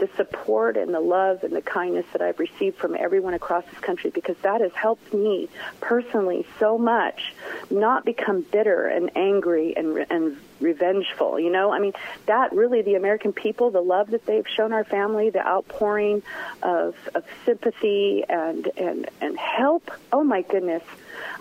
the 0.00 0.08
support 0.16 0.76
and 0.76 0.92
the 0.92 1.00
love 1.00 1.44
and 1.44 1.54
the 1.54 1.62
kindness 1.62 2.06
that 2.12 2.22
I've 2.22 2.38
received 2.38 2.78
from 2.78 2.96
everyone 2.96 3.34
across 3.34 3.64
this 3.66 3.78
country 3.78 4.10
because 4.10 4.36
that 4.42 4.60
has 4.60 4.72
helped 4.72 5.12
me 5.12 5.48
personally 5.80 6.46
so 6.58 6.78
much 6.78 7.34
not 7.70 8.04
become 8.04 8.40
bitter 8.40 8.86
and 8.86 9.10
angry 9.16 9.76
and 9.76 10.06
and 10.10 10.36
revengeful. 10.60 11.38
You 11.38 11.50
know, 11.50 11.72
I 11.72 11.78
mean, 11.78 11.92
that 12.26 12.52
really 12.52 12.82
the 12.82 12.94
American 12.94 13.32
people, 13.32 13.70
the 13.70 13.80
love 13.80 14.10
that 14.10 14.26
they've 14.26 14.46
shown 14.48 14.72
our 14.72 14.84
family, 14.84 15.30
the 15.30 15.46
outpouring 15.46 16.22
of 16.62 16.96
of 17.14 17.24
sympathy 17.44 18.24
and 18.28 18.70
and 18.76 19.08
and 19.20 19.38
help. 19.38 19.90
Oh 20.12 20.24
my 20.24 20.42
goodness. 20.42 20.82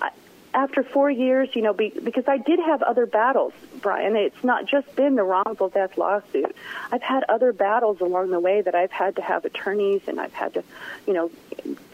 I, 0.02 0.12
after 0.54 0.84
four 0.84 1.10
years, 1.10 1.50
you 1.54 1.62
know, 1.62 1.74
be, 1.74 1.90
because 2.04 2.26
I 2.28 2.38
did 2.38 2.60
have 2.60 2.82
other 2.82 3.06
battles, 3.06 3.54
Brian. 3.82 4.16
It's 4.16 4.44
not 4.44 4.66
just 4.66 4.96
been 4.96 5.16
the 5.16 5.24
wrongful 5.24 5.70
death 5.70 5.98
lawsuit. 5.98 6.56
I've 6.92 7.02
had 7.02 7.24
other 7.30 7.54
battles 7.54 8.02
along 8.02 8.32
the 8.32 8.40
way 8.40 8.62
that 8.62 8.76
I've 8.76 8.92
had 8.92 9.16
to 9.18 9.22
have 9.22 9.46
attorneys 9.46 10.02
and 10.08 10.20
I've 10.20 10.34
had 10.34 10.56
to, 10.56 10.64
you 11.06 11.14
know, 11.14 11.32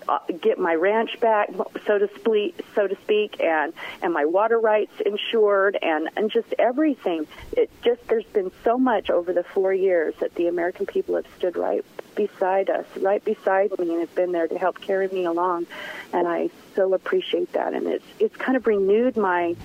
Uh, 0.07 0.19
get 0.39 0.59
my 0.59 0.75
ranch 0.75 1.19
back, 1.19 1.49
so 1.87 1.97
to 1.97 2.07
speak, 2.19 2.59
so 2.75 2.87
to 2.87 2.95
speak, 3.01 3.41
and 3.41 3.73
and 4.03 4.13
my 4.13 4.25
water 4.25 4.59
rights 4.59 4.93
insured, 5.03 5.77
and 5.81 6.09
and 6.15 6.29
just 6.29 6.53
everything. 6.59 7.25
It 7.57 7.71
just 7.83 8.07
there's 8.07 8.25
been 8.25 8.51
so 8.63 8.77
much 8.77 9.09
over 9.09 9.33
the 9.33 9.43
four 9.43 9.73
years 9.73 10.13
that 10.19 10.35
the 10.35 10.47
American 10.47 10.85
people 10.85 11.15
have 11.15 11.25
stood 11.37 11.57
right 11.57 11.83
beside 12.13 12.69
us, 12.69 12.85
right 12.97 13.23
beside 13.23 13.71
me, 13.79 13.91
and 13.91 13.99
have 13.99 14.13
been 14.13 14.31
there 14.31 14.47
to 14.47 14.57
help 14.59 14.79
carry 14.79 15.07
me 15.07 15.25
along, 15.25 15.65
and 16.13 16.27
I 16.27 16.49
so 16.75 16.93
appreciate 16.93 17.53
that, 17.53 17.73
and 17.73 17.87
it's 17.87 18.05
it's 18.19 18.35
kind 18.35 18.55
of 18.55 18.67
renewed 18.67 19.17
my 19.17 19.55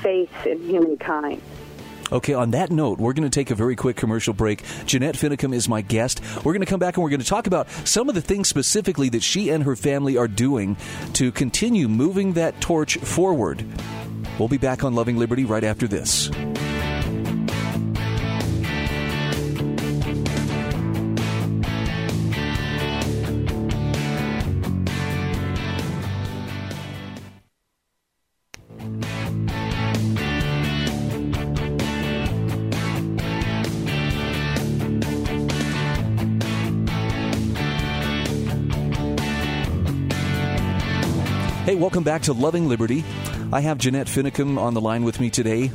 faith 0.00 0.46
in 0.46 0.62
humankind. 0.62 1.42
Okay, 2.12 2.34
on 2.34 2.50
that 2.50 2.70
note, 2.70 2.98
we're 2.98 3.14
going 3.14 3.28
to 3.28 3.34
take 3.34 3.50
a 3.50 3.54
very 3.54 3.74
quick 3.74 3.96
commercial 3.96 4.34
break. 4.34 4.62
Jeanette 4.84 5.14
Finicum 5.14 5.54
is 5.54 5.66
my 5.66 5.80
guest. 5.80 6.20
We're 6.44 6.52
going 6.52 6.60
to 6.60 6.66
come 6.66 6.78
back 6.78 6.96
and 6.96 7.02
we're 7.02 7.08
going 7.08 7.20
to 7.20 7.26
talk 7.26 7.46
about 7.46 7.70
some 7.86 8.10
of 8.10 8.14
the 8.14 8.20
things 8.20 8.48
specifically 8.48 9.08
that 9.08 9.22
she 9.22 9.48
and 9.48 9.64
her 9.64 9.74
family 9.74 10.18
are 10.18 10.28
doing 10.28 10.76
to 11.14 11.32
continue 11.32 11.88
moving 11.88 12.34
that 12.34 12.60
torch 12.60 12.98
forward. 12.98 13.64
We'll 14.38 14.48
be 14.48 14.58
back 14.58 14.84
on 14.84 14.94
Loving 14.94 15.16
Liberty 15.16 15.46
right 15.46 15.64
after 15.64 15.88
this. 15.88 16.30
Welcome 42.02 42.14
back 42.14 42.22
to 42.22 42.32
Loving 42.32 42.68
Liberty. 42.68 43.04
I 43.52 43.60
have 43.60 43.78
Jeanette 43.78 44.08
Finicum 44.08 44.58
on 44.58 44.74
the 44.74 44.80
line 44.80 45.04
with 45.04 45.20
me 45.20 45.30
today, 45.30 45.70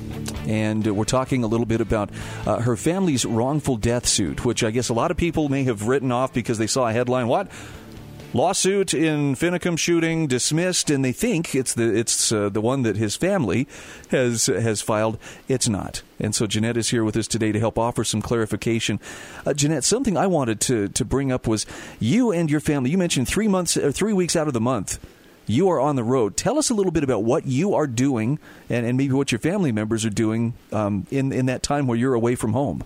and 0.45 0.85
we're 0.85 1.05
talking 1.05 1.45
a 1.45 1.47
little 1.47 1.65
bit 1.65 1.79
about 1.79 2.09
uh, 2.45 2.59
her 2.59 2.75
family's 2.75 3.23
wrongful 3.23 3.77
death 3.77 4.05
suit, 4.05 4.43
which 4.43 4.61
I 4.61 4.71
guess 4.71 4.89
a 4.89 4.93
lot 4.93 5.09
of 5.09 5.15
people 5.15 5.47
may 5.47 5.63
have 5.63 5.87
written 5.87 6.11
off 6.11 6.33
because 6.33 6.57
they 6.57 6.67
saw 6.67 6.85
a 6.85 6.91
headline. 6.91 7.29
What? 7.29 7.49
Lawsuit 8.33 8.93
in 8.93 9.35
Finicum 9.35 9.79
shooting 9.79 10.27
dismissed, 10.27 10.89
and 10.89 11.05
they 11.05 11.13
think 11.13 11.55
it's 11.55 11.73
the 11.75 11.97
it's 11.97 12.29
uh, 12.29 12.49
the 12.49 12.59
one 12.59 12.81
that 12.81 12.97
his 12.97 13.15
family 13.15 13.65
has 14.09 14.47
has 14.47 14.81
filed. 14.81 15.17
It's 15.47 15.69
not, 15.69 16.01
and 16.19 16.35
so 16.35 16.45
Jeanette 16.45 16.75
is 16.75 16.89
here 16.89 17.05
with 17.05 17.15
us 17.15 17.29
today 17.29 17.53
to 17.53 17.59
help 17.59 17.79
offer 17.79 18.03
some 18.03 18.21
clarification. 18.21 18.99
Uh, 19.45 19.53
Jeanette, 19.53 19.85
something 19.85 20.17
I 20.17 20.27
wanted 20.27 20.59
to 20.61 20.89
to 20.89 21.05
bring 21.05 21.31
up 21.31 21.47
was 21.47 21.65
you 22.01 22.33
and 22.33 22.51
your 22.51 22.59
family. 22.59 22.89
You 22.89 22.97
mentioned 22.97 23.29
three 23.29 23.47
months, 23.47 23.77
or 23.77 23.93
three 23.93 24.11
weeks 24.11 24.35
out 24.35 24.47
of 24.47 24.53
the 24.53 24.59
month 24.59 24.99
you 25.47 25.69
are 25.69 25.79
on 25.79 25.95
the 25.95 26.03
road. 26.03 26.37
Tell 26.37 26.57
us 26.57 26.69
a 26.69 26.73
little 26.73 26.91
bit 26.91 27.03
about 27.03 27.23
what 27.23 27.45
you 27.45 27.73
are 27.73 27.87
doing 27.87 28.39
and, 28.69 28.85
and 28.85 28.97
maybe 28.97 29.13
what 29.13 29.31
your 29.31 29.39
family 29.39 29.71
members 29.71 30.05
are 30.05 30.11
doing 30.11 30.53
um, 30.71 31.07
in, 31.09 31.31
in 31.31 31.47
that 31.47 31.63
time 31.63 31.87
where 31.87 31.97
you're 31.97 32.13
away 32.13 32.35
from 32.35 32.53
home. 32.53 32.83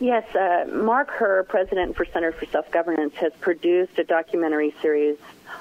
Yes, 0.00 0.34
uh, 0.34 0.66
Mark 0.72 1.10
Herr, 1.10 1.42
president 1.42 1.94
for 1.94 2.06
Center 2.06 2.32
for 2.32 2.46
Self 2.46 2.70
Governance, 2.70 3.14
has 3.16 3.34
produced 3.40 3.98
a 3.98 4.04
documentary 4.04 4.74
series 4.80 5.18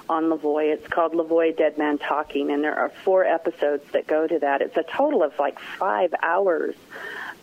on 0.07 0.29
Lavoy. 0.29 0.73
It's 0.73 0.87
called 0.87 1.11
Lavoy 1.11 1.55
Dead 1.57 1.77
Man 1.77 1.97
Talking, 1.97 2.49
and 2.49 2.63
there 2.63 2.73
are 2.75 2.89
four 3.03 3.25
episodes 3.25 3.83
that 3.91 4.07
go 4.07 4.25
to 4.25 4.39
that. 4.39 4.61
It's 4.61 4.77
a 4.77 4.83
total 4.83 5.23
of 5.23 5.37
like 5.37 5.59
five 5.59 6.13
hours 6.23 6.75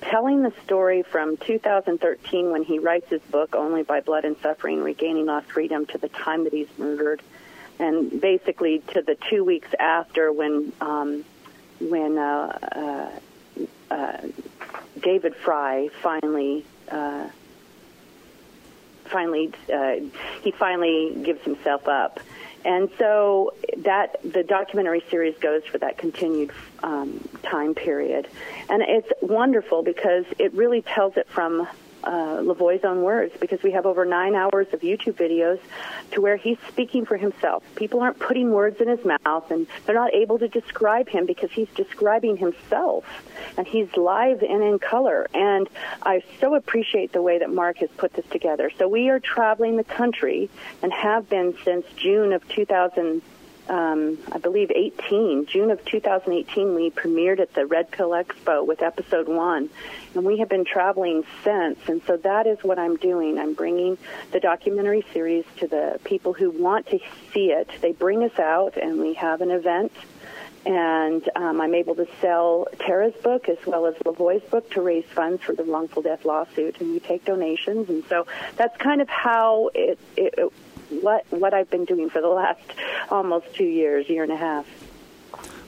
telling 0.00 0.42
the 0.42 0.52
story 0.64 1.02
from 1.02 1.36
2013 1.36 2.50
when 2.50 2.62
he 2.62 2.78
writes 2.78 3.10
his 3.10 3.20
book, 3.22 3.54
Only 3.54 3.82
by 3.82 4.00
Blood 4.00 4.24
and 4.24 4.36
Suffering 4.42 4.82
Regaining 4.82 5.26
Lost 5.26 5.50
Freedom, 5.50 5.84
to 5.86 5.98
the 5.98 6.08
time 6.08 6.44
that 6.44 6.54
he's 6.54 6.68
murdered 6.78 7.20
and 7.78 8.20
basically 8.20 8.80
to 8.94 9.02
the 9.02 9.16
two 9.28 9.44
weeks 9.44 9.68
after 9.78 10.32
when 10.32 10.72
um, 10.80 11.24
when 11.80 12.18
uh, 12.18 13.10
uh, 13.90 13.94
uh, 13.94 14.20
David 15.00 15.34
Fry 15.36 15.88
finally 16.02 16.64
uh, 16.90 17.28
finally 19.04 19.52
uh, 19.72 19.96
he 20.42 20.50
finally 20.52 21.16
gives 21.22 21.42
himself 21.42 21.88
up. 21.88 22.20
And 22.64 22.90
so 22.98 23.54
that 23.78 24.16
the 24.24 24.42
documentary 24.42 25.04
series 25.08 25.38
goes 25.38 25.64
for 25.64 25.78
that 25.78 25.98
continued 25.98 26.50
um, 26.82 27.28
time 27.44 27.76
period, 27.76 28.26
and 28.68 28.82
it's 28.82 29.08
wonderful 29.20 29.84
because 29.84 30.24
it 30.40 30.52
really 30.52 30.82
tells 30.82 31.16
it 31.16 31.28
from 31.28 31.68
uh, 32.06 32.40
Lavoy's 32.40 32.84
own 32.84 33.02
words 33.02 33.34
because 33.40 33.62
we 33.62 33.72
have 33.72 33.84
over 33.84 34.04
nine 34.04 34.34
hours 34.34 34.68
of 34.72 34.80
YouTube 34.80 35.14
videos 35.14 35.60
to 36.12 36.20
where 36.20 36.36
he's 36.36 36.58
speaking 36.68 37.04
for 37.04 37.16
himself. 37.16 37.64
People 37.74 38.00
aren't 38.00 38.18
putting 38.18 38.52
words 38.52 38.80
in 38.80 38.88
his 38.88 39.04
mouth 39.04 39.50
and 39.50 39.66
they're 39.84 39.94
not 39.94 40.14
able 40.14 40.38
to 40.38 40.48
describe 40.48 41.08
him 41.08 41.26
because 41.26 41.50
he's 41.50 41.68
describing 41.74 42.36
himself 42.36 43.04
and 43.56 43.66
he's 43.66 43.88
live 43.96 44.42
and 44.42 44.62
in 44.62 44.78
color. 44.78 45.26
And 45.34 45.68
I 46.02 46.22
so 46.40 46.54
appreciate 46.54 47.12
the 47.12 47.22
way 47.22 47.38
that 47.40 47.50
Mark 47.50 47.78
has 47.78 47.90
put 47.96 48.12
this 48.12 48.26
together. 48.26 48.70
So 48.78 48.86
we 48.88 49.08
are 49.08 49.18
traveling 49.18 49.76
the 49.76 49.84
country 49.84 50.48
and 50.82 50.92
have 50.92 51.28
been 51.28 51.56
since 51.64 51.86
June 51.96 52.32
of 52.32 52.48
2000 52.48 53.20
um, 53.68 54.18
I 54.30 54.38
believe, 54.38 54.70
18, 54.74 55.46
June 55.46 55.70
of 55.70 55.84
2018, 55.84 56.74
we 56.74 56.90
premiered 56.90 57.40
at 57.40 57.52
the 57.54 57.66
Red 57.66 57.90
Pill 57.90 58.10
Expo 58.10 58.66
with 58.66 58.82
episode 58.82 59.28
one. 59.28 59.70
And 60.14 60.24
we 60.24 60.38
have 60.38 60.48
been 60.48 60.64
traveling 60.64 61.24
since. 61.42 61.78
And 61.88 62.02
so 62.06 62.16
that 62.18 62.46
is 62.46 62.58
what 62.62 62.78
I'm 62.78 62.96
doing. 62.96 63.38
I'm 63.38 63.54
bringing 63.54 63.98
the 64.32 64.40
documentary 64.40 65.04
series 65.12 65.44
to 65.58 65.66
the 65.66 66.00
people 66.04 66.32
who 66.32 66.50
want 66.50 66.86
to 66.88 66.98
see 67.32 67.52
it. 67.52 67.68
They 67.80 67.92
bring 67.92 68.22
us 68.22 68.38
out, 68.38 68.76
and 68.76 69.00
we 69.00 69.14
have 69.14 69.40
an 69.40 69.50
event. 69.50 69.92
And 70.64 71.28
um, 71.36 71.60
I'm 71.60 71.74
able 71.74 71.94
to 71.94 72.08
sell 72.20 72.66
Tara's 72.80 73.14
book 73.22 73.48
as 73.48 73.58
well 73.66 73.86
as 73.86 73.94
Lavoy's 74.04 74.42
book 74.50 74.68
to 74.72 74.80
raise 74.80 75.04
funds 75.04 75.42
for 75.42 75.54
the 75.54 75.62
wrongful 75.62 76.02
death 76.02 76.24
lawsuit. 76.24 76.80
And 76.80 76.90
we 76.90 76.98
take 76.98 77.24
donations. 77.24 77.88
And 77.88 78.04
so 78.08 78.26
that's 78.56 78.76
kind 78.78 79.00
of 79.00 79.08
how 79.08 79.70
it, 79.74 79.98
it, 80.16 80.34
it 80.38 80.52
what 80.90 81.24
what 81.30 81.54
I've 81.54 81.70
been 81.70 81.84
doing 81.84 82.10
for 82.10 82.20
the 82.20 82.28
last 82.28 82.60
almost 83.10 83.54
two 83.54 83.64
years, 83.64 84.08
year 84.08 84.22
and 84.22 84.32
a 84.32 84.36
half. 84.36 84.66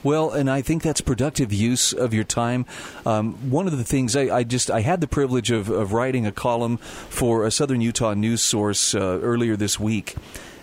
Well, 0.01 0.31
and 0.31 0.49
I 0.49 0.61
think 0.61 0.81
that's 0.81 1.01
productive 1.01 1.51
use 1.51 1.91
of 1.91 2.13
your 2.13 2.23
time. 2.23 2.65
Um, 3.05 3.33
one 3.51 3.67
of 3.67 3.77
the 3.77 3.83
things 3.83 4.15
I, 4.15 4.33
I, 4.33 4.43
just 4.43 4.71
I 4.71 4.79
had 4.79 5.01
the 5.01 5.07
privilege 5.07 5.51
of, 5.51 5.69
of, 5.69 5.91
writing 5.91 6.25
a 6.25 6.31
column 6.31 6.77
for 6.77 7.45
a 7.45 7.51
Southern 7.51 7.81
Utah 7.81 8.13
news 8.13 8.41
source 8.41 8.95
uh, 8.95 8.99
earlier 8.99 9.57
this 9.57 9.77
week, 9.77 10.15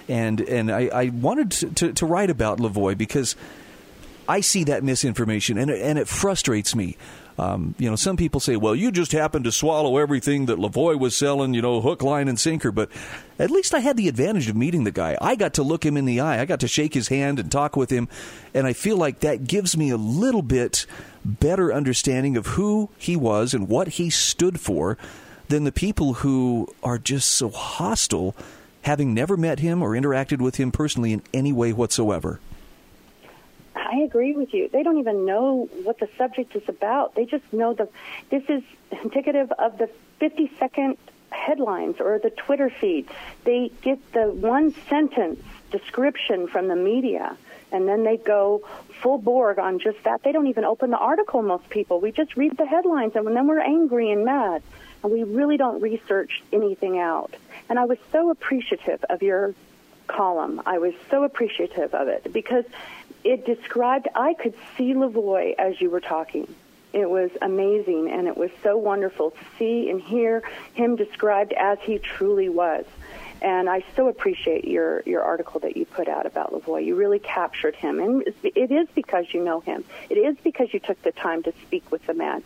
and 0.09 0.41
and 0.41 0.73
I, 0.73 0.87
I 0.87 1.09
wanted 1.11 1.51
to, 1.51 1.71
to, 1.71 1.93
to 1.93 2.07
write 2.07 2.31
about 2.31 2.59
Lavoy 2.59 2.97
because 2.97 3.37
I 4.27 4.41
see 4.41 4.65
that 4.65 4.83
misinformation 4.83 5.59
and 5.59 5.71
and 5.71 5.99
it 5.99 6.09
frustrates 6.09 6.75
me. 6.75 6.97
Um, 7.39 7.75
you 7.79 7.91
know, 7.91 7.97
some 7.97 8.17
people 8.17 8.41
say, 8.41 8.57
well, 8.57 8.75
you 8.75 8.91
just 8.91 9.13
happened 9.13 9.45
to 9.45 9.53
swallow 9.53 9.99
everything 9.99 10.47
that 10.47 10.59
Lavoy 10.59 10.99
was 10.99 11.15
selling, 11.15 11.53
you 11.53 11.63
know, 11.63 11.81
hook, 11.81 12.03
line, 12.03 12.29
and 12.29 12.41
sinker. 12.41 12.73
But 12.73 12.91
at 13.39 13.51
least 13.51 13.75
I 13.75 13.81
had 13.81 13.97
the 13.97 14.09
advantage 14.09 14.49
of 14.49 14.57
meeting 14.57 14.85
the 14.85 14.91
guy. 14.91 15.19
I 15.21 15.37
got 15.37 15.55
to 15.55 15.63
look 15.63 15.85
him 15.85 15.97
in 15.97 16.07
the 16.07 16.21
eye. 16.21 16.41
I 16.41 16.47
got 16.47 16.61
to 16.61 16.69
shake 16.69 16.95
his 16.95 17.09
hand 17.09 17.39
and 17.39 17.53
talk 17.53 17.77
with 17.77 17.91
him. 17.91 18.09
And 18.55 18.67
I 18.67 18.73
feel 18.73 18.97
like 18.97 19.21
that 19.21 19.47
gives 19.47 19.77
me 19.77 19.91
a 19.91 19.97
little 19.99 20.43
bit 20.43 20.87
better 21.25 21.73
understanding 21.73 22.37
of 22.37 22.47
who 22.47 22.91
he 22.97 23.17
was 23.17 23.53
and 23.53 23.69
what 23.69 23.89
he 23.89 24.09
stood 24.09 24.59
for 24.61 24.97
than 25.49 25.65
the 25.65 25.73
people 25.73 26.15
who 26.15 26.69
are 26.83 26.99
just 26.99 27.31
so 27.31 27.51
hostile, 27.51 28.35
having 28.83 29.13
never 29.13 29.37
met 29.37 29.59
him 29.59 29.83
or 29.83 29.91
interacted 29.91 30.39
with 30.39 30.57
him 30.57 30.73
personally 30.73 31.13
in 31.13 31.23
any 31.35 31.53
way 31.53 31.73
whatsoever. 31.73 32.41
I 33.87 33.99
agree 33.99 34.35
with 34.35 34.53
you. 34.53 34.69
They 34.69 34.83
don't 34.83 34.99
even 34.99 35.25
know 35.25 35.69
what 35.85 36.01
the 36.01 36.09
subject 36.19 36.57
is 36.57 36.69
about. 36.69 37.15
They 37.15 37.25
just 37.25 37.45
know 37.53 37.73
the 37.73 37.89
this 38.31 38.43
is 38.49 38.63
indicative 39.03 39.53
of 39.53 39.79
the 39.79 39.89
50 40.19 40.51
second 40.59 40.97
headlines 41.31 41.97
or 42.01 42.19
the 42.19 42.31
Twitter 42.31 42.69
feed. 42.69 43.09
They 43.45 43.71
get 43.83 44.13
the 44.13 44.29
one 44.31 44.75
sentence 44.89 45.41
description 45.71 46.49
from 46.49 46.69
the 46.69 46.77
media 46.77 47.37
and 47.73 47.87
then 47.89 48.05
they 48.05 48.17
go 48.17 48.63
full 49.03 49.19
board 49.19 49.59
on 49.59 49.79
just 49.79 50.03
that. 50.05 50.23
They 50.23 50.33
don't 50.33 50.47
even 50.49 50.65
open 50.65 50.91
the 50.91 50.99
article, 50.99 51.43
most 51.43 51.69
people. 51.69 52.01
We 52.01 52.11
just 52.11 52.37
read 52.37 52.57
the 52.57 52.67
headlines 52.67 53.13
and 53.15 53.27
then 53.27 53.47
we're 53.47 53.61
angry 53.61 54.11
and 54.11 54.25
mad. 54.25 54.63
And 55.03 55.13
we 55.13 55.23
really 55.23 55.57
don't 55.57 55.81
research 55.81 56.43
anything 56.53 56.99
out. 56.99 57.35
And 57.69 57.79
I 57.79 57.85
was 57.85 57.99
so 58.11 58.31
appreciative 58.31 59.05
of 59.09 59.23
your 59.23 59.55
column. 60.07 60.63
I 60.65 60.79
was 60.79 60.95
so 61.11 61.25
appreciative 61.25 61.95
of 61.95 62.09
it 62.09 62.33
because 62.33 62.65
it 63.27 63.45
described. 63.45 64.09
I 64.15 64.35
could 64.35 64.55
see 64.77 64.95
Lavoy 64.95 65.55
as 65.59 65.81
you 65.81 65.91
were 65.91 66.01
talking. 66.01 66.47
It 66.93 67.11
was 67.11 67.31
amazing, 67.43 68.09
and 68.11 68.29
it 68.29 68.37
was 68.37 68.51
so 68.63 68.77
wonderful 68.77 69.33
to 69.33 69.45
see 69.59 69.91
and 69.91 70.01
hear 70.01 70.43
him 70.75 70.95
described 70.97 71.53
as 71.53 71.79
he 71.83 71.99
truly 71.99 72.49
was. 72.49 72.85
And 73.43 73.69
I 73.69 73.85
so 73.97 74.09
appreciate 74.09 74.65
your, 74.65 75.03
your 75.05 75.23
article 75.23 75.61
that 75.61 75.77
you 75.77 75.85
put 75.85 76.09
out 76.09 76.25
about 76.25 76.53
Lavoy. 76.53 76.87
You 76.87 76.95
really 76.95 77.19
captured 77.19 77.75
him. 77.75 78.01
And 78.01 78.23
it 78.43 78.71
is 78.71 78.89
because 78.95 79.27
you 79.35 79.45
know 79.45 79.61
him. 79.61 79.85
It 80.09 80.15
is 80.15 80.37
because 80.43 80.73
you 80.73 80.81
took 80.81 81.03
the 81.03 81.13
time 81.13 81.43
to 81.43 81.53
speak 81.67 81.91
with 81.91 82.07
the 82.07 82.15
man. 82.15 82.43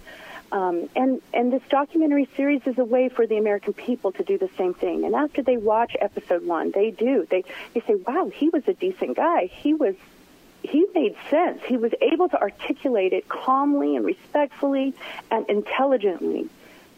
Um, 0.51 0.89
and 0.97 1.23
and 1.33 1.53
this 1.53 1.63
documentary 1.69 2.29
series 2.37 2.63
is 2.67 2.77
a 2.77 2.85
way 2.85 3.09
for 3.09 3.25
the 3.25 3.37
American 3.37 3.73
people 3.73 4.11
to 4.13 4.25
do 4.25 4.37
the 4.37 4.51
same 4.59 4.75
thing. 4.75 5.05
And 5.05 5.15
after 5.15 5.43
they 5.43 5.57
watch 5.57 5.97
episode 6.01 6.45
one, 6.45 6.73
they 6.73 6.91
do. 6.91 7.25
They 7.31 7.45
they 7.73 7.83
say, 7.83 7.95
"Wow, 7.95 8.33
he 8.35 8.49
was 8.49 8.67
a 8.67 8.75
decent 8.75 9.17
guy. 9.17 9.47
He 9.47 9.75
was 9.75 9.95
he 10.63 10.87
made 10.95 11.17
sense. 11.29 11.63
He 11.65 11.77
was 11.77 11.93
able 12.01 12.29
to 12.29 12.41
articulate 12.41 13.13
it 13.13 13.29
calmly 13.29 13.97
and 13.97 14.05
respectfully 14.05 14.95
and 15.31 15.49
intelligently." 15.49 16.49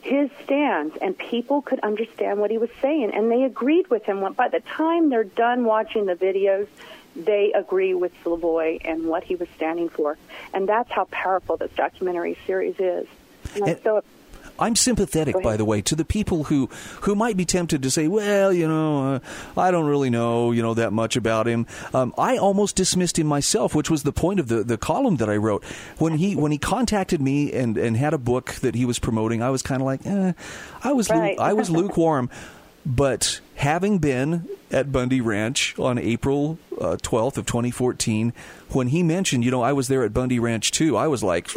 His 0.02 0.30
stance, 0.42 0.96
and 1.00 1.16
people 1.16 1.62
could 1.62 1.78
understand 1.80 2.40
what 2.40 2.50
he 2.50 2.58
was 2.58 2.70
saying, 2.80 3.12
and 3.14 3.30
they 3.30 3.44
agreed 3.44 3.88
with 3.88 4.04
him. 4.04 4.20
By 4.32 4.48
the 4.48 4.58
time 4.58 5.10
they're 5.10 5.22
done 5.22 5.64
watching 5.64 6.06
the 6.06 6.16
videos, 6.16 6.66
they 7.14 7.52
agree 7.52 7.94
with 7.94 8.12
Lavoy 8.24 8.80
and 8.84 9.06
what 9.06 9.22
he 9.22 9.36
was 9.36 9.48
standing 9.54 9.88
for. 9.88 10.18
And 10.52 10.68
that's 10.68 10.90
how 10.90 11.04
powerful 11.12 11.56
this 11.56 11.70
documentary 11.76 12.36
series 12.46 12.80
is. 12.80 13.06
And 13.54 13.78
so 13.84 14.02
I'm 14.62 14.76
sympathetic, 14.76 15.42
by 15.42 15.56
the 15.56 15.64
way, 15.64 15.82
to 15.82 15.96
the 15.96 16.04
people 16.04 16.44
who, 16.44 16.68
who 17.02 17.14
might 17.14 17.36
be 17.36 17.44
tempted 17.44 17.82
to 17.82 17.90
say, 17.90 18.08
"Well, 18.08 18.52
you 18.52 18.68
know, 18.68 19.14
uh, 19.14 19.18
I 19.60 19.70
don't 19.70 19.86
really 19.86 20.10
know, 20.10 20.52
you 20.52 20.62
know, 20.62 20.74
that 20.74 20.92
much 20.92 21.16
about 21.16 21.46
him." 21.46 21.66
Um, 21.92 22.14
I 22.16 22.36
almost 22.36 22.76
dismissed 22.76 23.18
him 23.18 23.26
myself, 23.26 23.74
which 23.74 23.90
was 23.90 24.04
the 24.04 24.12
point 24.12 24.40
of 24.40 24.48
the, 24.48 24.62
the 24.62 24.78
column 24.78 25.16
that 25.16 25.28
I 25.28 25.36
wrote 25.36 25.64
when 25.98 26.14
he 26.14 26.36
when 26.36 26.52
he 26.52 26.58
contacted 26.58 27.20
me 27.20 27.52
and, 27.52 27.76
and 27.76 27.96
had 27.96 28.14
a 28.14 28.18
book 28.18 28.52
that 28.62 28.74
he 28.74 28.84
was 28.84 28.98
promoting. 28.98 29.42
I 29.42 29.50
was 29.50 29.62
kind 29.62 29.82
of 29.82 29.86
like, 29.86 30.06
eh, 30.06 30.32
I 30.82 30.92
was 30.92 31.10
right. 31.10 31.38
I 31.38 31.52
was 31.52 31.70
lukewarm. 31.80 32.30
But 32.84 33.40
having 33.54 33.98
been 33.98 34.48
at 34.72 34.90
Bundy 34.90 35.20
Ranch 35.20 35.78
on 35.78 35.98
April 35.98 36.58
uh, 36.80 36.96
12th 37.00 37.36
of 37.36 37.46
2014, 37.46 38.32
when 38.70 38.88
he 38.88 39.02
mentioned, 39.02 39.44
you 39.44 39.50
know, 39.50 39.62
I 39.62 39.72
was 39.72 39.86
there 39.86 40.02
at 40.02 40.12
Bundy 40.12 40.40
Ranch 40.40 40.72
too, 40.72 40.96
I 40.96 41.06
was 41.06 41.22
like, 41.22 41.48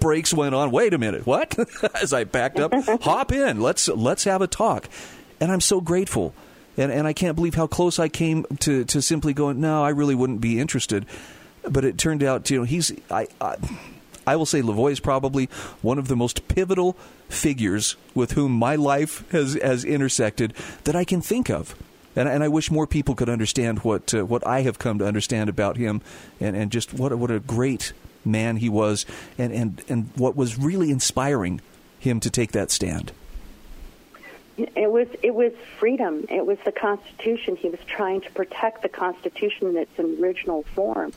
brakes 0.00 0.32
went 0.32 0.54
on. 0.54 0.70
Wait 0.70 0.94
a 0.94 0.98
minute, 0.98 1.26
what? 1.26 1.58
As 2.00 2.12
I 2.12 2.24
backed 2.24 2.58
up, 2.58 2.72
hop 3.02 3.32
in. 3.32 3.60
Let's 3.60 3.88
let's 3.88 4.24
have 4.24 4.42
a 4.42 4.46
talk. 4.46 4.88
And 5.40 5.52
I'm 5.52 5.60
so 5.60 5.80
grateful. 5.80 6.34
And 6.76 6.92
and 6.92 7.06
I 7.06 7.12
can't 7.12 7.36
believe 7.36 7.54
how 7.54 7.66
close 7.66 7.98
I 7.98 8.08
came 8.08 8.44
to 8.60 8.84
to 8.84 9.02
simply 9.02 9.32
going, 9.32 9.60
no, 9.60 9.82
I 9.82 9.90
really 9.90 10.14
wouldn't 10.14 10.40
be 10.40 10.60
interested. 10.60 11.06
But 11.68 11.84
it 11.84 11.98
turned 11.98 12.22
out, 12.22 12.48
you 12.50 12.58
know, 12.58 12.64
he's 12.64 12.92
I, 13.10 13.26
I 13.40 13.56
I 14.26 14.36
will 14.36 14.46
say 14.46 14.60
Lavoy 14.60 14.92
is 14.92 15.00
probably 15.00 15.48
one 15.82 15.98
of 15.98 16.08
the 16.08 16.16
most 16.16 16.48
pivotal 16.48 16.96
figures 17.28 17.96
with 18.14 18.32
whom 18.32 18.52
my 18.52 18.74
life 18.76 19.28
has 19.30 19.54
has 19.62 19.84
intersected 19.84 20.54
that 20.84 20.96
I 20.96 21.04
can 21.04 21.20
think 21.20 21.48
of. 21.48 21.74
And, 22.18 22.30
and 22.30 22.42
I 22.42 22.48
wish 22.48 22.70
more 22.70 22.86
people 22.86 23.14
could 23.14 23.28
understand 23.28 23.80
what 23.80 24.14
uh, 24.14 24.24
what 24.24 24.44
I 24.46 24.62
have 24.62 24.78
come 24.78 24.98
to 24.98 25.06
understand 25.06 25.50
about 25.50 25.76
him, 25.76 26.00
and, 26.40 26.56
and 26.56 26.72
just 26.72 26.94
what 26.94 27.16
what 27.16 27.30
a 27.30 27.40
great 27.40 27.92
man 28.26 28.56
he 28.56 28.68
was, 28.68 29.06
and, 29.38 29.52
and, 29.52 29.82
and 29.88 30.10
what 30.16 30.36
was 30.36 30.58
really 30.58 30.90
inspiring 30.90 31.60
him 31.98 32.20
to 32.20 32.30
take 32.30 32.52
that 32.52 32.70
stand. 32.70 33.12
It 34.58 34.90
was 34.90 35.06
it 35.22 35.34
was 35.34 35.52
freedom. 35.78 36.24
It 36.30 36.46
was 36.46 36.56
the 36.64 36.72
Constitution. 36.72 37.56
He 37.56 37.68
was 37.68 37.80
trying 37.86 38.22
to 38.22 38.30
protect 38.30 38.80
the 38.80 38.88
Constitution 38.88 39.68
in 39.68 39.76
its 39.76 39.98
original 39.98 40.62
form, 40.74 41.12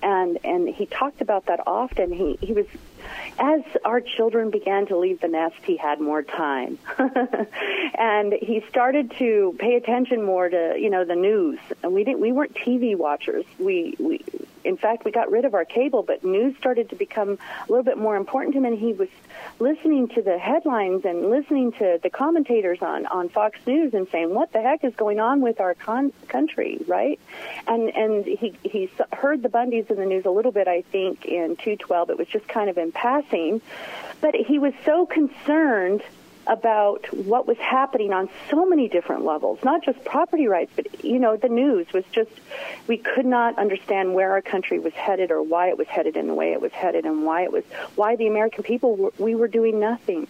and 0.00 0.38
and 0.44 0.68
he 0.68 0.86
talked 0.86 1.20
about 1.20 1.46
that 1.46 1.60
often. 1.66 2.12
He 2.12 2.38
he 2.40 2.52
was 2.52 2.66
as 3.40 3.62
our 3.84 4.00
children 4.00 4.50
began 4.50 4.86
to 4.86 4.96
leave 4.96 5.20
the 5.20 5.26
nest, 5.26 5.56
he 5.64 5.76
had 5.76 6.00
more 6.00 6.22
time, 6.22 6.78
and 7.98 8.32
he 8.32 8.64
started 8.68 9.10
to 9.18 9.56
pay 9.58 9.74
attention 9.74 10.22
more 10.22 10.48
to 10.48 10.76
you 10.78 10.88
know 10.88 11.04
the 11.04 11.16
news. 11.16 11.58
And 11.82 11.92
we 11.92 12.04
didn't 12.04 12.20
we 12.20 12.30
weren't 12.30 12.54
TV 12.54 12.96
watchers. 12.96 13.44
We 13.58 13.96
we 13.98 14.24
in 14.64 14.76
fact, 14.76 15.04
we 15.04 15.10
got 15.10 15.30
rid 15.30 15.44
of 15.44 15.54
our 15.54 15.64
cable, 15.64 16.02
but 16.02 16.24
news 16.24 16.56
started 16.56 16.90
to 16.90 16.96
become 16.96 17.38
a 17.68 17.70
little 17.70 17.84
bit 17.84 17.98
more 17.98 18.16
important 18.16 18.54
to 18.54 18.58
him, 18.58 18.64
and 18.64 18.78
he 18.78 18.92
was 18.92 19.08
listening 19.58 20.08
to 20.08 20.22
the 20.22 20.38
headlines 20.38 21.04
and 21.04 21.30
listening 21.30 21.72
to 21.72 21.98
the 22.02 22.10
commentators 22.10 22.80
on, 22.82 23.06
on 23.06 23.28
Fox 23.28 23.58
News 23.66 23.94
and 23.94 24.08
saying, 24.10 24.34
"What 24.34 24.52
the 24.52 24.62
heck 24.62 24.84
is 24.84 24.94
going 24.94 25.20
on 25.20 25.40
with 25.40 25.60
our 25.60 25.74
con- 25.74 26.12
country?" 26.28 26.82
Right? 26.86 27.20
And 27.66 27.94
and 27.94 28.24
he 28.24 28.54
he 28.62 28.90
heard 29.12 29.42
the 29.42 29.48
Bundys 29.48 29.90
in 29.90 29.96
the 29.96 30.06
news 30.06 30.24
a 30.24 30.30
little 30.30 30.52
bit, 30.52 30.66
I 30.68 30.82
think, 30.82 31.24
in 31.24 31.56
212. 31.56 32.10
It 32.10 32.18
was 32.18 32.28
just 32.28 32.48
kind 32.48 32.70
of 32.70 32.78
in 32.78 32.92
passing, 32.92 33.60
but 34.20 34.34
he 34.34 34.58
was 34.58 34.72
so 34.84 35.06
concerned 35.06 36.02
about 36.46 37.06
what 37.14 37.46
was 37.46 37.56
happening 37.58 38.12
on 38.12 38.28
so 38.50 38.66
many 38.66 38.88
different 38.88 39.24
levels, 39.24 39.58
not 39.64 39.82
just 39.84 40.04
property 40.04 40.46
rights, 40.46 40.72
but 40.76 41.04
you 41.04 41.18
know, 41.18 41.36
the 41.36 41.48
news 41.48 41.92
was 41.92 42.04
just 42.12 42.30
we 42.86 42.98
could 42.98 43.26
not 43.26 43.58
understand 43.58 44.14
where 44.14 44.32
our 44.32 44.42
country 44.42 44.78
was 44.78 44.92
headed 44.92 45.30
or 45.30 45.42
why 45.42 45.68
it 45.68 45.78
was 45.78 45.88
headed 45.88 46.16
in 46.16 46.26
the 46.26 46.34
way 46.34 46.52
it 46.52 46.60
was 46.60 46.72
headed 46.72 47.04
and 47.06 47.24
why 47.24 47.42
it 47.42 47.52
was 47.52 47.64
why 47.94 48.16
the 48.16 48.26
American 48.26 48.62
people 48.62 48.96
were, 48.96 49.12
we 49.18 49.34
were 49.34 49.48
doing 49.48 49.80
nothing. 49.80 50.26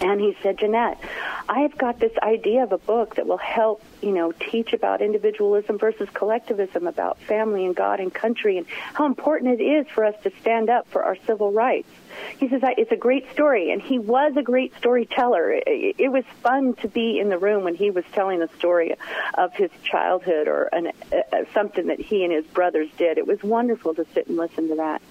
And 0.00 0.20
he 0.20 0.36
said, 0.42 0.58
Jeanette, 0.58 1.00
I've 1.48 1.76
got 1.78 1.98
this 1.98 2.12
idea 2.22 2.62
of 2.62 2.72
a 2.72 2.78
book 2.78 3.14
that 3.16 3.26
will 3.26 3.38
help, 3.38 3.82
you 4.02 4.12
know, 4.12 4.32
teach 4.32 4.72
about 4.72 5.00
individualism 5.00 5.78
versus 5.78 6.08
collectivism, 6.12 6.86
about 6.86 7.18
family 7.20 7.64
and 7.64 7.74
God 7.74 8.00
and 8.00 8.12
country, 8.12 8.58
and 8.58 8.66
how 8.92 9.06
important 9.06 9.60
it 9.60 9.64
is 9.64 9.86
for 9.88 10.04
us 10.04 10.14
to 10.24 10.32
stand 10.40 10.68
up 10.68 10.86
for 10.88 11.04
our 11.04 11.16
civil 11.26 11.52
rights. 11.52 11.88
He 12.38 12.48
says, 12.48 12.62
it's 12.76 12.92
a 12.92 12.96
great 12.96 13.30
story, 13.32 13.70
and 13.70 13.80
he 13.80 13.98
was 13.98 14.36
a 14.36 14.42
great 14.42 14.74
storyteller. 14.76 15.60
It, 15.66 16.10
was 16.10 16.24
fun 16.42 16.74
to 16.76 16.88
be 16.88 17.18
in 17.18 17.28
the 17.28 17.38
room 17.38 17.64
when 17.64 17.74
he 17.74 17.90
was 17.90 18.04
telling 18.12 18.40
the 18.40 18.48
story 18.58 18.94
of 19.34 19.52
his 19.54 19.70
childhood 19.82 20.48
or 20.48 20.64
an, 20.72 20.92
uh, 21.12 21.44
something 21.52 21.88
that 21.88 22.00
he 22.00 22.24
and 22.24 22.32
his 22.32 22.46
brothers 22.46 22.88
did. 22.96 23.18
It 23.18 23.26
was 23.26 23.42
wonderful 23.42 23.94
to 23.94 24.06
sit 24.14 24.28
and 24.28 24.36
listen 24.36 24.68
to 24.68 24.76
that. 24.76 25.02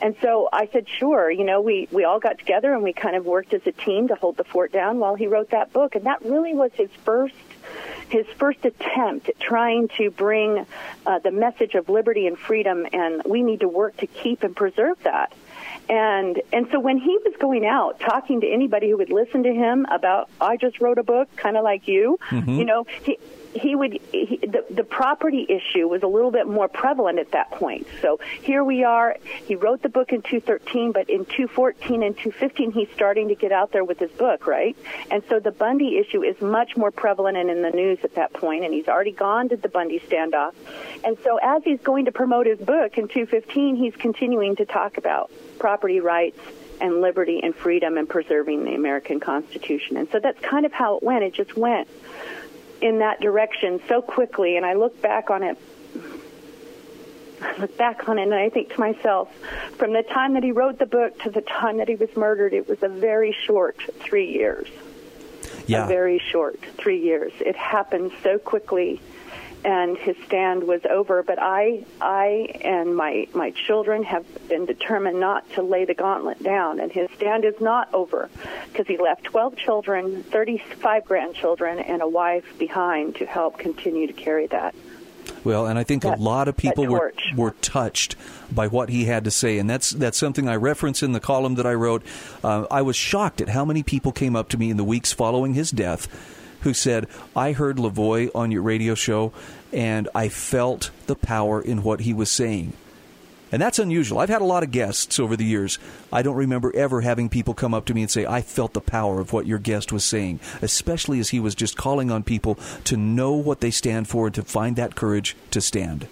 And 0.00 0.16
so 0.20 0.48
I 0.52 0.68
said, 0.72 0.88
sure. 0.88 1.30
You 1.30 1.44
know, 1.44 1.60
we, 1.60 1.88
we 1.90 2.04
all 2.04 2.20
got 2.20 2.38
together 2.38 2.72
and 2.72 2.82
we 2.82 2.92
kind 2.92 3.16
of 3.16 3.24
worked 3.24 3.54
as 3.54 3.62
a 3.66 3.72
team 3.72 4.08
to 4.08 4.14
hold 4.14 4.36
the 4.36 4.44
fort 4.44 4.72
down 4.72 4.98
while 4.98 5.14
he 5.14 5.26
wrote 5.26 5.50
that 5.50 5.72
book. 5.72 5.94
And 5.94 6.06
that 6.06 6.24
really 6.24 6.54
was 6.54 6.70
his 6.74 6.90
first 7.04 7.34
his 8.08 8.26
first 8.38 8.64
attempt 8.64 9.30
at 9.30 9.40
trying 9.40 9.88
to 9.88 10.10
bring 10.10 10.66
uh, 11.06 11.18
the 11.20 11.30
message 11.30 11.74
of 11.74 11.88
liberty 11.88 12.26
and 12.26 12.38
freedom, 12.38 12.86
and 12.92 13.22
we 13.24 13.42
need 13.42 13.60
to 13.60 13.68
work 13.68 13.96
to 13.96 14.06
keep 14.06 14.42
and 14.42 14.54
preserve 14.54 15.02
that. 15.04 15.32
And 15.88 16.40
and 16.52 16.68
so 16.70 16.78
when 16.78 16.98
he 16.98 17.18
was 17.24 17.34
going 17.38 17.66
out 17.66 18.00
talking 18.00 18.42
to 18.42 18.48
anybody 18.48 18.90
who 18.90 18.98
would 18.98 19.10
listen 19.10 19.42
to 19.44 19.52
him 19.52 19.86
about 19.90 20.28
I 20.40 20.56
just 20.56 20.80
wrote 20.80 20.98
a 20.98 21.02
book, 21.02 21.34
kind 21.36 21.56
of 21.56 21.64
like 21.64 21.88
you, 21.88 22.18
mm-hmm. 22.28 22.50
you 22.50 22.64
know, 22.64 22.86
he 23.04 23.18
he 23.54 23.74
would 23.74 24.00
he, 24.12 24.38
the 24.42 24.64
the 24.70 24.84
property 24.84 25.46
issue 25.48 25.86
was 25.88 26.02
a 26.02 26.06
little 26.06 26.30
bit 26.30 26.46
more 26.46 26.68
prevalent 26.68 27.18
at 27.18 27.32
that 27.32 27.50
point. 27.50 27.86
So 28.00 28.18
here 28.42 28.64
we 28.64 28.84
are. 28.84 29.16
He 29.46 29.56
wrote 29.56 29.82
the 29.82 29.88
book 29.88 30.12
in 30.12 30.22
213, 30.22 30.92
but 30.92 31.10
in 31.10 31.24
214 31.24 32.02
and 32.02 32.16
215 32.16 32.72
he's 32.72 32.88
starting 32.94 33.28
to 33.28 33.34
get 33.34 33.52
out 33.52 33.72
there 33.72 33.84
with 33.84 33.98
his 33.98 34.10
book, 34.12 34.46
right? 34.46 34.76
And 35.10 35.22
so 35.28 35.40
the 35.40 35.50
Bundy 35.50 35.98
issue 35.98 36.22
is 36.22 36.40
much 36.40 36.76
more 36.76 36.90
prevalent 36.90 37.36
and 37.36 37.50
in 37.50 37.62
the 37.62 37.70
news 37.70 37.98
at 38.02 38.14
that 38.14 38.32
point, 38.32 38.64
and 38.64 38.72
he's 38.72 38.88
already 38.88 39.12
gone 39.12 39.48
to 39.50 39.56
the 39.56 39.68
Bundy 39.68 40.00
standoff. 40.00 40.54
And 41.04 41.16
so 41.22 41.38
as 41.42 41.62
he's 41.64 41.80
going 41.80 42.06
to 42.06 42.12
promote 42.12 42.46
his 42.46 42.58
book 42.58 42.96
in 42.96 43.08
215, 43.08 43.76
he's 43.76 43.94
continuing 43.96 44.56
to 44.56 44.64
talk 44.64 44.96
about 44.96 45.30
property 45.58 46.00
rights 46.00 46.40
and 46.80 47.00
liberty 47.00 47.40
and 47.42 47.54
freedom 47.54 47.96
and 47.96 48.08
preserving 48.08 48.64
the 48.64 48.74
American 48.74 49.20
Constitution. 49.20 49.96
And 49.96 50.10
so 50.10 50.18
that's 50.18 50.40
kind 50.40 50.66
of 50.66 50.72
how 50.72 50.96
it 50.96 51.02
went. 51.02 51.22
It 51.22 51.34
just 51.34 51.56
went 51.56 51.88
in 52.82 52.98
that 52.98 53.20
direction 53.20 53.80
so 53.88 54.02
quickly, 54.02 54.56
and 54.56 54.66
I 54.66 54.74
look 54.74 55.00
back 55.00 55.30
on 55.30 55.42
it. 55.42 55.56
I 57.40 57.56
look 57.58 57.76
back 57.76 58.08
on 58.08 58.18
it 58.18 58.22
and 58.22 58.34
I 58.34 58.50
think 58.50 58.72
to 58.74 58.80
myself, 58.80 59.28
from 59.76 59.92
the 59.92 60.02
time 60.02 60.34
that 60.34 60.44
he 60.44 60.52
wrote 60.52 60.78
the 60.78 60.86
book 60.86 61.18
to 61.22 61.30
the 61.30 61.40
time 61.40 61.78
that 61.78 61.88
he 61.88 61.96
was 61.96 62.14
murdered, 62.16 62.52
it 62.52 62.68
was 62.68 62.82
a 62.82 62.88
very 62.88 63.32
short 63.46 63.80
three 64.00 64.30
years. 64.30 64.68
Yeah. 65.66 65.84
A 65.84 65.88
very 65.88 66.18
short 66.18 66.60
three 66.78 67.00
years. 67.00 67.32
It 67.40 67.56
happened 67.56 68.12
so 68.22 68.38
quickly 68.38 69.00
and 69.64 69.96
his 69.96 70.16
stand 70.26 70.64
was 70.64 70.80
over. 70.88 71.22
But 71.22 71.38
I, 71.40 71.84
I 72.00 72.58
and 72.62 72.96
my 72.96 73.28
my 73.34 73.50
children 73.50 74.02
have 74.04 74.26
been 74.48 74.66
determined 74.66 75.20
not 75.20 75.48
to 75.52 75.62
lay 75.62 75.84
the 75.84 75.94
gauntlet 75.94 76.42
down, 76.42 76.80
and 76.80 76.90
his 76.90 77.10
stand 77.16 77.44
is 77.44 77.60
not 77.60 77.92
over 77.94 78.28
because 78.72 78.86
he 78.86 78.98
left 78.98 79.24
12 79.24 79.56
children, 79.56 80.22
35 80.24 81.04
grandchildren, 81.04 81.78
and 81.78 82.02
a 82.02 82.08
wife 82.08 82.58
behind 82.58 83.16
to 83.16 83.26
help 83.26 83.58
continue 83.58 84.06
to 84.06 84.12
carry 84.12 84.46
that. 84.48 84.74
Well, 85.44 85.66
and 85.66 85.78
I 85.78 85.84
think 85.84 86.02
that, 86.02 86.18
a 86.18 86.22
lot 86.22 86.48
of 86.48 86.56
people 86.56 86.86
were 86.86 87.12
were 87.36 87.52
touched 87.62 88.16
by 88.50 88.68
what 88.68 88.88
he 88.88 89.04
had 89.06 89.24
to 89.24 89.30
say, 89.30 89.58
and 89.58 89.68
that's 89.68 89.90
that's 89.90 90.18
something 90.18 90.48
I 90.48 90.56
reference 90.56 91.02
in 91.02 91.12
the 91.12 91.20
column 91.20 91.56
that 91.56 91.66
I 91.66 91.74
wrote. 91.74 92.02
Uh, 92.42 92.66
I 92.70 92.82
was 92.82 92.96
shocked 92.96 93.40
at 93.40 93.48
how 93.48 93.64
many 93.64 93.82
people 93.82 94.12
came 94.12 94.36
up 94.36 94.48
to 94.50 94.58
me 94.58 94.70
in 94.70 94.76
the 94.76 94.84
weeks 94.84 95.12
following 95.12 95.54
his 95.54 95.70
death 95.70 96.08
who 96.62 96.74
said, 96.74 97.06
I 97.36 97.52
heard 97.52 97.76
Lavoy 97.76 98.30
on 98.34 98.50
your 98.50 98.62
radio 98.62 98.94
show 98.94 99.32
and 99.72 100.08
I 100.14 100.28
felt 100.28 100.90
the 101.06 101.16
power 101.16 101.60
in 101.60 101.82
what 101.82 102.00
he 102.00 102.12
was 102.12 102.30
saying. 102.30 102.72
And 103.52 103.60
that's 103.60 103.78
unusual. 103.78 104.18
I've 104.18 104.30
had 104.30 104.40
a 104.40 104.46
lot 104.46 104.62
of 104.62 104.70
guests 104.70 105.20
over 105.20 105.36
the 105.36 105.44
years. 105.44 105.78
I 106.10 106.22
don't 106.22 106.36
remember 106.36 106.74
ever 106.74 107.02
having 107.02 107.28
people 107.28 107.52
come 107.52 107.74
up 107.74 107.84
to 107.84 107.94
me 107.94 108.00
and 108.00 108.10
say, 108.10 108.24
I 108.24 108.40
felt 108.40 108.72
the 108.72 108.80
power 108.80 109.20
of 109.20 109.34
what 109.34 109.46
your 109.46 109.58
guest 109.58 109.92
was 109.92 110.06
saying, 110.06 110.40
especially 110.62 111.20
as 111.20 111.28
he 111.28 111.38
was 111.38 111.54
just 111.54 111.76
calling 111.76 112.10
on 112.10 112.22
people 112.22 112.58
to 112.84 112.96
know 112.96 113.32
what 113.32 113.60
they 113.60 113.70
stand 113.70 114.08
for 114.08 114.26
and 114.26 114.34
to 114.36 114.42
find 114.42 114.76
that 114.76 114.94
courage 114.94 115.36
to 115.50 115.60
stand. 115.60 116.08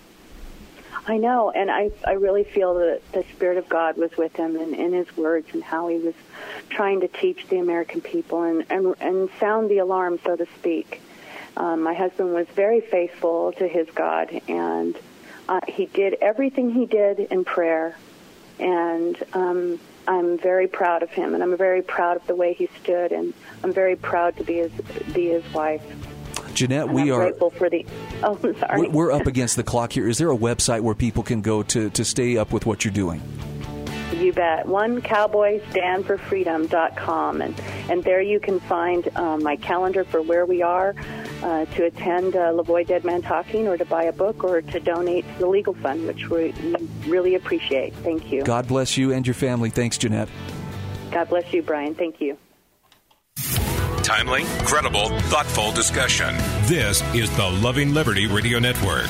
I 1.11 1.17
know, 1.17 1.51
and 1.51 1.73
I 1.73 1.91
I 2.05 2.13
really 2.13 2.45
feel 2.45 2.75
that 2.75 3.01
the 3.13 3.25
Spirit 3.33 3.59
of 3.59 3.69
God 3.69 3.97
was 3.97 4.17
with 4.17 4.37
him 4.37 4.55
and 4.55 4.73
in 4.77 4.93
his 4.93 5.17
words 5.17 5.49
and 5.53 5.61
how 5.61 5.89
he 5.89 5.99
was 5.99 6.15
trying 6.69 7.01
to 7.01 7.09
teach 7.09 7.49
the 7.49 7.59
American 7.59 8.01
people 8.01 8.45
and 8.45 8.65
and, 8.71 8.95
and 9.01 9.29
sound 9.41 9.71
the 9.71 9.79
alarm, 9.79 10.21
so 10.25 10.37
to 10.37 10.47
speak. 10.61 11.03
Um, 11.57 11.83
my 11.83 11.95
husband 11.95 12.33
was 12.33 12.47
very 12.55 12.81
faithful 12.81 13.51
to 13.55 13.67
his 13.67 13.89
God, 13.91 14.41
and 14.47 14.97
uh, 15.49 15.59
he 15.67 15.87
did 15.87 16.15
everything 16.21 16.71
he 16.71 16.87
did 16.87 17.19
in 17.19 17.45
prayer, 17.45 17.97
and 18.61 19.21
um, 19.33 19.81
I'm 20.07 20.39
very 20.39 20.69
proud 20.69 21.03
of 21.03 21.11
him, 21.11 21.35
and 21.35 21.43
I'm 21.43 21.57
very 21.57 21.83
proud 21.83 22.19
of 22.19 22.27
the 22.29 22.37
way 22.37 22.53
he 22.53 22.69
stood, 22.85 23.11
and 23.11 23.35
I'm 23.65 23.73
very 23.73 23.97
proud 23.97 24.37
to 24.37 24.45
be 24.45 24.59
his 24.59 24.73
be 25.13 25.31
his 25.31 25.53
wife. 25.53 25.83
Jeanette, 26.55 26.87
And 26.87 26.95
we 26.95 27.03
I'm 27.03 27.13
are 27.13 27.19
grateful 27.19 27.51
for 27.51 27.71
the. 27.71 27.87
Oh, 28.23 28.39
I'm 28.43 28.59
sorry. 28.59 28.89
we're, 28.89 29.13
up 29.13 29.27
against 29.27 29.57
the 29.57 29.63
clock 29.63 29.93
here. 29.93 30.07
Is 30.07 30.19
there 30.19 30.31
a 30.31 30.37
website 30.37 30.81
where 30.83 30.95
people 30.95 31.23
can 31.23 31.41
go 31.41 31.63
to 31.63 31.89
to 31.91 32.05
stay 32.05 32.37
up 32.37 32.53
with 32.53 32.67
what 32.67 32.85
you're 32.85 32.93
doing? 32.93 33.23
You 34.15 34.33
bet. 34.35 34.67
One 34.67 35.01
Cowboy 35.01 35.63
Stand 35.71 36.05
for 36.05 36.19
Freedom.com. 36.19 37.41
And, 37.41 37.59
and 37.89 38.05
there 38.05 38.21
you 38.21 38.39
can 38.39 38.61
find 38.61 39.09
um, 39.17 39.43
my 39.43 39.57
calendar 39.57 40.05
for 40.05 40.21
where 40.21 40.45
we 40.45 40.61
are 40.61 40.95
uh, 41.43 41.65
to 41.65 41.85
attend 41.85 42.37
uh, 42.37 42.53
Lavoy 42.53 42.87
Dead 42.87 43.05
Man 43.05 43.23
Talking 43.23 43.67
or 43.67 43.79
to 43.79 43.85
buy 43.87 44.05
a 44.05 44.13
book 44.13 44.45
or 44.45 44.61
to 44.61 44.81
donate 44.81 45.25
to 45.35 45.39
the 45.39 45.47
legal 45.47 45.73
fund, 45.75 46.07
which 46.07 46.29
we 46.29 46.53
we 46.53 46.89
really 47.07 47.35
appreciate. 47.35 47.95
Thank 47.97 48.31
you. 48.31 48.43
God 48.43 48.69
bless 48.69 48.99
you 48.99 49.13
and 49.13 49.27
your 49.27 49.35
family. 49.35 49.71
Thanks, 49.71 49.97
Jeanette. 49.97 50.29
God 51.11 51.29
bless 51.29 51.53
you, 51.53 51.63
Brian. 51.63 51.95
Thank 51.95 52.21
you. 52.21 52.37
Timely, 54.11 54.43
credible, 54.65 55.09
thoughtful 55.29 55.71
discussion. 55.71 56.35
This 56.63 57.01
is 57.15 57.31
the 57.37 57.49
Loving 57.49 57.95
Liberty 57.95 58.27
Radio 58.27 58.59
Network. 58.59 59.07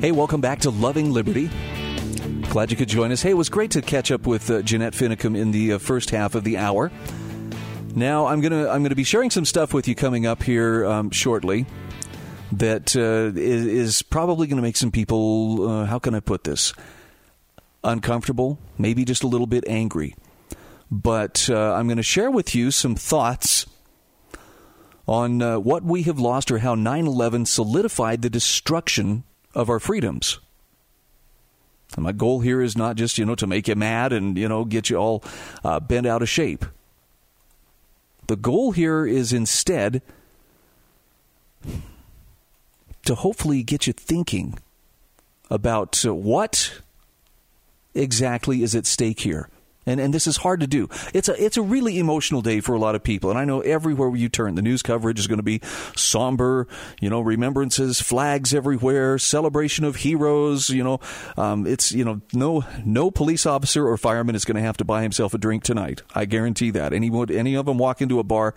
Hey, 0.00 0.12
welcome 0.12 0.40
back 0.40 0.60
to 0.60 0.70
Loving 0.70 1.12
Liberty. 1.12 1.50
Glad 2.56 2.70
you 2.70 2.76
could 2.78 2.88
join 2.88 3.12
us. 3.12 3.20
Hey, 3.20 3.32
it 3.32 3.36
was 3.36 3.50
great 3.50 3.72
to 3.72 3.82
catch 3.82 4.10
up 4.10 4.26
with 4.26 4.50
uh, 4.50 4.62
Jeanette 4.62 4.94
Finicum 4.94 5.36
in 5.36 5.50
the 5.50 5.74
uh, 5.74 5.78
first 5.78 6.08
half 6.08 6.34
of 6.34 6.42
the 6.42 6.56
hour. 6.56 6.90
Now 7.94 8.28
I'm 8.28 8.40
gonna 8.40 8.70
I'm 8.70 8.82
gonna 8.82 8.94
be 8.94 9.04
sharing 9.04 9.28
some 9.28 9.44
stuff 9.44 9.74
with 9.74 9.86
you 9.86 9.94
coming 9.94 10.24
up 10.24 10.42
here 10.42 10.86
um, 10.86 11.10
shortly 11.10 11.66
that 12.52 12.96
uh, 12.96 13.38
is, 13.38 13.66
is 13.66 14.00
probably 14.00 14.46
going 14.46 14.56
to 14.56 14.62
make 14.62 14.78
some 14.78 14.90
people 14.90 15.68
uh, 15.68 15.84
how 15.84 15.98
can 15.98 16.14
I 16.14 16.20
put 16.20 16.44
this 16.44 16.72
uncomfortable, 17.84 18.58
maybe 18.78 19.04
just 19.04 19.22
a 19.22 19.26
little 19.26 19.46
bit 19.46 19.64
angry. 19.68 20.16
But 20.90 21.50
uh, 21.50 21.74
I'm 21.74 21.86
going 21.88 21.98
to 21.98 22.02
share 22.02 22.30
with 22.30 22.54
you 22.54 22.70
some 22.70 22.94
thoughts 22.94 23.66
on 25.06 25.42
uh, 25.42 25.58
what 25.58 25.84
we 25.84 26.04
have 26.04 26.18
lost 26.18 26.50
or 26.50 26.56
how 26.60 26.74
9 26.74 27.06
11 27.06 27.44
solidified 27.44 28.22
the 28.22 28.30
destruction 28.30 29.24
of 29.54 29.68
our 29.68 29.78
freedoms. 29.78 30.40
And 31.94 32.04
my 32.04 32.12
goal 32.12 32.40
here 32.40 32.60
is 32.60 32.76
not 32.76 32.96
just, 32.96 33.16
you 33.18 33.24
know, 33.24 33.34
to 33.36 33.46
make 33.46 33.68
you 33.68 33.76
mad 33.76 34.12
and, 34.12 34.36
you 34.36 34.48
know, 34.48 34.64
get 34.64 34.90
you 34.90 34.96
all 34.96 35.22
uh, 35.64 35.80
bent 35.80 36.06
out 36.06 36.22
of 36.22 36.28
shape. 36.28 36.64
The 38.26 38.36
goal 38.36 38.72
here 38.72 39.06
is 39.06 39.32
instead 39.32 40.02
to 43.04 43.14
hopefully 43.14 43.62
get 43.62 43.86
you 43.86 43.92
thinking 43.92 44.58
about 45.48 46.04
uh, 46.04 46.14
what 46.14 46.80
exactly 47.94 48.62
is 48.62 48.74
at 48.74 48.84
stake 48.84 49.20
here. 49.20 49.48
And, 49.88 50.00
and 50.00 50.12
this 50.12 50.26
is 50.26 50.38
hard 50.38 50.60
to 50.60 50.66
do. 50.66 50.88
It's 51.14 51.28
a 51.28 51.42
it's 51.42 51.56
a 51.56 51.62
really 51.62 51.98
emotional 51.98 52.42
day 52.42 52.60
for 52.60 52.74
a 52.74 52.78
lot 52.78 52.96
of 52.96 53.04
people, 53.04 53.30
and 53.30 53.38
I 53.38 53.44
know 53.44 53.60
everywhere 53.60 54.14
you 54.16 54.28
turn, 54.28 54.56
the 54.56 54.62
news 54.62 54.82
coverage 54.82 55.20
is 55.20 55.28
going 55.28 55.38
to 55.38 55.44
be 55.44 55.60
somber. 55.94 56.66
You 57.00 57.08
know, 57.08 57.20
remembrances, 57.20 58.00
flags 58.00 58.52
everywhere, 58.52 59.16
celebration 59.18 59.84
of 59.84 59.96
heroes. 59.96 60.70
You 60.70 60.82
know, 60.82 61.00
um, 61.36 61.68
it's 61.68 61.92
you 61.92 62.04
know 62.04 62.20
no 62.32 62.64
no 62.84 63.12
police 63.12 63.46
officer 63.46 63.86
or 63.86 63.96
fireman 63.96 64.34
is 64.34 64.44
going 64.44 64.56
to 64.56 64.62
have 64.62 64.76
to 64.78 64.84
buy 64.84 65.02
himself 65.02 65.34
a 65.34 65.38
drink 65.38 65.62
tonight. 65.62 66.02
I 66.14 66.24
guarantee 66.24 66.70
that. 66.72 66.92
Any 66.92 67.10
any 67.32 67.54
of 67.54 67.66
them 67.66 67.78
walk 67.78 68.02
into 68.02 68.18
a 68.18 68.24
bar, 68.24 68.54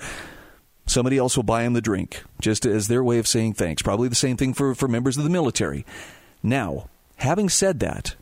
somebody 0.88 1.18
else 1.18 1.36
will 1.36 1.44
buy 1.44 1.64
him 1.64 1.74
the 1.74 1.82
drink, 1.82 2.24
just 2.42 2.66
as 2.66 2.88
their 2.88 3.04
way 3.04 3.20
of 3.20 3.28
saying 3.28 3.54
thanks. 3.54 3.84
Probably 3.84 4.08
the 4.08 4.16
same 4.16 4.36
thing 4.36 4.56
for 4.56 4.74
for 4.74 4.88
members 4.88 5.18
of 5.18 5.24
the 5.24 5.30
military. 5.30 5.86
Now, 6.42 6.90
having 7.18 7.50
said 7.50 7.80
that 7.82 8.16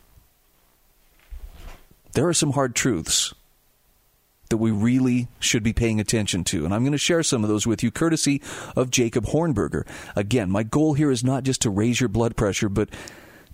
there 2.12 2.26
are 2.28 2.34
some 2.34 2.52
hard 2.52 2.74
truths 2.74 3.34
that 4.48 4.56
we 4.56 4.70
really 4.70 5.28
should 5.38 5.62
be 5.62 5.72
paying 5.72 6.00
attention 6.00 6.42
to. 6.42 6.64
And 6.64 6.72
I'm 6.72 6.82
going 6.82 6.92
to 6.92 6.98
share 6.98 7.22
some 7.22 7.44
of 7.44 7.50
those 7.50 7.66
with 7.66 7.82
you, 7.82 7.90
courtesy 7.90 8.40
of 8.74 8.90
Jacob 8.90 9.26
Hornberger. 9.26 9.86
Again, 10.16 10.50
my 10.50 10.62
goal 10.62 10.94
here 10.94 11.10
is 11.10 11.22
not 11.22 11.44
just 11.44 11.62
to 11.62 11.70
raise 11.70 12.00
your 12.00 12.08
blood 12.08 12.36
pressure, 12.36 12.68
but 12.68 12.88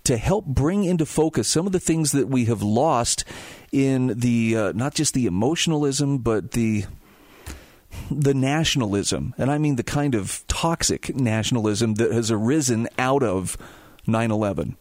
to 0.05 0.17
help 0.17 0.45
bring 0.45 0.83
into 0.83 1.05
focus 1.05 1.47
some 1.47 1.65
of 1.65 1.73
the 1.73 1.79
things 1.79 2.11
that 2.11 2.27
we 2.27 2.45
have 2.45 2.61
lost 2.61 3.25
in 3.71 4.19
the 4.19 4.55
uh, 4.55 4.71
not 4.73 4.93
just 4.93 5.13
the 5.13 5.25
emotionalism, 5.25 6.19
but 6.19 6.51
the 6.51 6.85
the 8.11 8.33
nationalism, 8.33 9.33
and 9.37 9.49
I 9.49 9.57
mean 9.57 9.77
the 9.77 9.83
kind 9.83 10.15
of 10.15 10.43
toxic 10.47 11.15
nationalism 11.15 11.95
that 11.95 12.11
has 12.11 12.29
arisen 12.29 12.87
out 12.97 13.23
of 13.23 13.57
9 14.05 14.31
11 14.31 14.77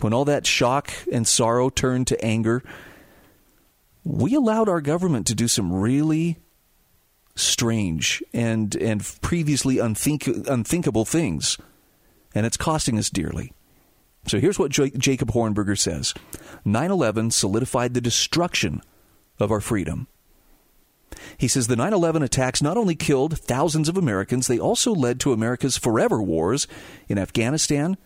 when 0.00 0.12
all 0.12 0.24
that 0.24 0.46
shock 0.46 0.92
and 1.12 1.26
sorrow 1.26 1.70
turned 1.70 2.06
to 2.08 2.24
anger, 2.24 2.62
we 4.04 4.34
allowed 4.34 4.68
our 4.68 4.80
government 4.80 5.26
to 5.28 5.34
do 5.34 5.48
some 5.48 5.72
really 5.72 6.38
strange 7.36 8.22
and 8.32 8.76
and 8.76 9.04
previously 9.20 9.78
unthink, 9.78 10.26
unthinkable 10.26 11.04
things, 11.04 11.58
and 12.34 12.46
it's 12.46 12.56
costing 12.56 12.98
us 12.98 13.10
dearly. 13.10 13.52
So 14.26 14.40
here's 14.40 14.58
what 14.58 14.70
J- 14.70 14.90
Jacob 14.90 15.32
Hornberger 15.32 15.78
says: 15.78 16.14
9/11 16.64 17.32
solidified 17.32 17.94
the 17.94 18.00
destruction 18.00 18.82
of 19.38 19.50
our 19.50 19.60
freedom. 19.60 20.06
He 21.38 21.48
says 21.48 21.66
the 21.66 21.76
9 21.76 21.92
11 21.92 22.22
attacks 22.22 22.62
not 22.62 22.76
only 22.76 22.94
killed 22.94 23.38
thousands 23.38 23.88
of 23.88 23.96
Americans, 23.96 24.46
they 24.46 24.58
also 24.58 24.92
led 24.92 25.20
to 25.20 25.32
America's 25.32 25.76
forever 25.76 26.20
wars 26.20 26.66
in 27.08 27.18
Afghanistan, 27.18 27.96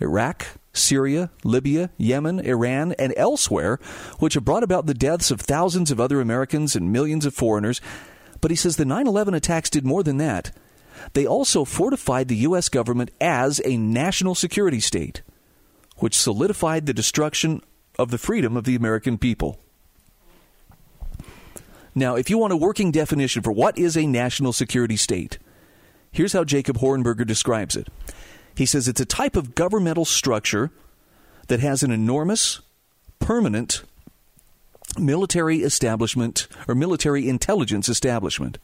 Iraq, 0.00 0.46
Syria, 0.76 1.30
Libya, 1.44 1.90
Yemen, 1.96 2.40
Iran, 2.40 2.92
and 2.98 3.14
elsewhere, 3.16 3.78
which 4.18 4.34
have 4.34 4.44
brought 4.44 4.62
about 4.62 4.86
the 4.86 4.94
deaths 4.94 5.30
of 5.30 5.40
thousands 5.40 5.90
of 5.90 6.00
other 6.00 6.20
Americans 6.20 6.76
and 6.76 6.92
millions 6.92 7.26
of 7.26 7.34
foreigners. 7.34 7.80
But 8.40 8.50
he 8.50 8.56
says 8.56 8.76
the 8.76 8.84
9 8.84 9.06
11 9.06 9.34
attacks 9.34 9.70
did 9.70 9.84
more 9.84 10.02
than 10.02 10.18
that. 10.18 10.52
They 11.12 11.26
also 11.26 11.64
fortified 11.64 12.28
the 12.28 12.36
U.S. 12.36 12.68
government 12.68 13.10
as 13.20 13.60
a 13.64 13.76
national 13.76 14.34
security 14.34 14.80
state, 14.80 15.22
which 15.96 16.16
solidified 16.16 16.86
the 16.86 16.94
destruction 16.94 17.62
of 17.98 18.10
the 18.10 18.18
freedom 18.18 18.56
of 18.56 18.64
the 18.64 18.74
American 18.76 19.18
people. 19.18 19.58
Now, 21.94 22.14
if 22.16 22.28
you 22.28 22.36
want 22.36 22.52
a 22.52 22.58
working 22.58 22.90
definition 22.90 23.42
for 23.42 23.52
what 23.52 23.78
is 23.78 23.96
a 23.96 24.06
national 24.06 24.52
security 24.52 24.96
state, 24.96 25.38
here's 26.12 26.34
how 26.34 26.44
Jacob 26.44 26.78
Hornberger 26.78 27.26
describes 27.26 27.74
it. 27.74 27.88
He 28.56 28.66
says 28.66 28.88
it's 28.88 29.00
a 29.00 29.06
type 29.06 29.36
of 29.36 29.54
governmental 29.54 30.04
structure 30.04 30.70
that 31.48 31.60
has 31.60 31.82
an 31.82 31.90
enormous, 31.90 32.60
permanent 33.18 33.82
military 34.98 35.58
establishment 35.58 36.48
or 36.66 36.74
military 36.74 37.28
intelligence 37.28 37.88
establishment. 37.88 38.58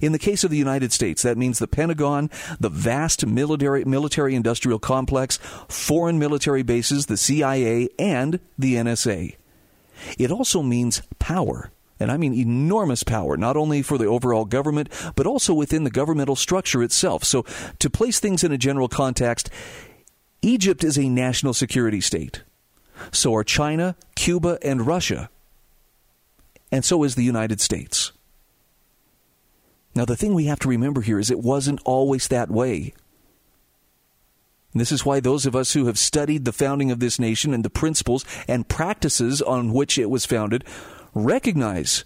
In 0.00 0.12
the 0.12 0.18
case 0.18 0.44
of 0.44 0.50
the 0.50 0.56
United 0.56 0.92
States, 0.92 1.22
that 1.22 1.38
means 1.38 1.58
the 1.58 1.68
Pentagon, 1.68 2.30
the 2.58 2.68
vast 2.68 3.26
military 3.26 3.84
military 3.84 4.34
industrial 4.34 4.78
complex, 4.78 5.36
foreign 5.68 6.18
military 6.18 6.62
bases, 6.62 7.06
the 7.06 7.16
CIA, 7.16 7.88
and 7.98 8.40
the 8.58 8.74
NSA. 8.74 9.36
It 10.18 10.30
also 10.30 10.62
means 10.62 11.02
power. 11.18 11.70
And 12.00 12.12
I 12.12 12.16
mean 12.16 12.32
enormous 12.32 13.02
power, 13.02 13.36
not 13.36 13.56
only 13.56 13.82
for 13.82 13.98
the 13.98 14.06
overall 14.06 14.44
government, 14.44 14.88
but 15.16 15.26
also 15.26 15.52
within 15.52 15.84
the 15.84 15.90
governmental 15.90 16.36
structure 16.36 16.82
itself. 16.82 17.24
So, 17.24 17.44
to 17.80 17.90
place 17.90 18.20
things 18.20 18.44
in 18.44 18.52
a 18.52 18.58
general 18.58 18.88
context, 18.88 19.50
Egypt 20.42 20.84
is 20.84 20.96
a 20.96 21.08
national 21.08 21.54
security 21.54 22.00
state. 22.00 22.42
So 23.12 23.34
are 23.34 23.44
China, 23.44 23.96
Cuba, 24.14 24.58
and 24.62 24.86
Russia. 24.86 25.30
And 26.70 26.84
so 26.84 27.02
is 27.02 27.14
the 27.14 27.24
United 27.24 27.60
States. 27.60 28.12
Now, 29.94 30.04
the 30.04 30.16
thing 30.16 30.34
we 30.34 30.44
have 30.44 30.60
to 30.60 30.68
remember 30.68 31.00
here 31.00 31.18
is 31.18 31.30
it 31.30 31.40
wasn't 31.40 31.80
always 31.84 32.28
that 32.28 32.50
way. 32.50 32.94
This 34.74 34.92
is 34.92 35.04
why 35.04 35.18
those 35.18 35.46
of 35.46 35.56
us 35.56 35.72
who 35.72 35.86
have 35.86 35.98
studied 35.98 36.44
the 36.44 36.52
founding 36.52 36.90
of 36.90 37.00
this 37.00 37.18
nation 37.18 37.54
and 37.54 37.64
the 37.64 37.70
principles 37.70 38.24
and 38.46 38.68
practices 38.68 39.42
on 39.42 39.72
which 39.72 39.98
it 39.98 40.10
was 40.10 40.26
founded 40.26 40.64
recognize 41.14 42.04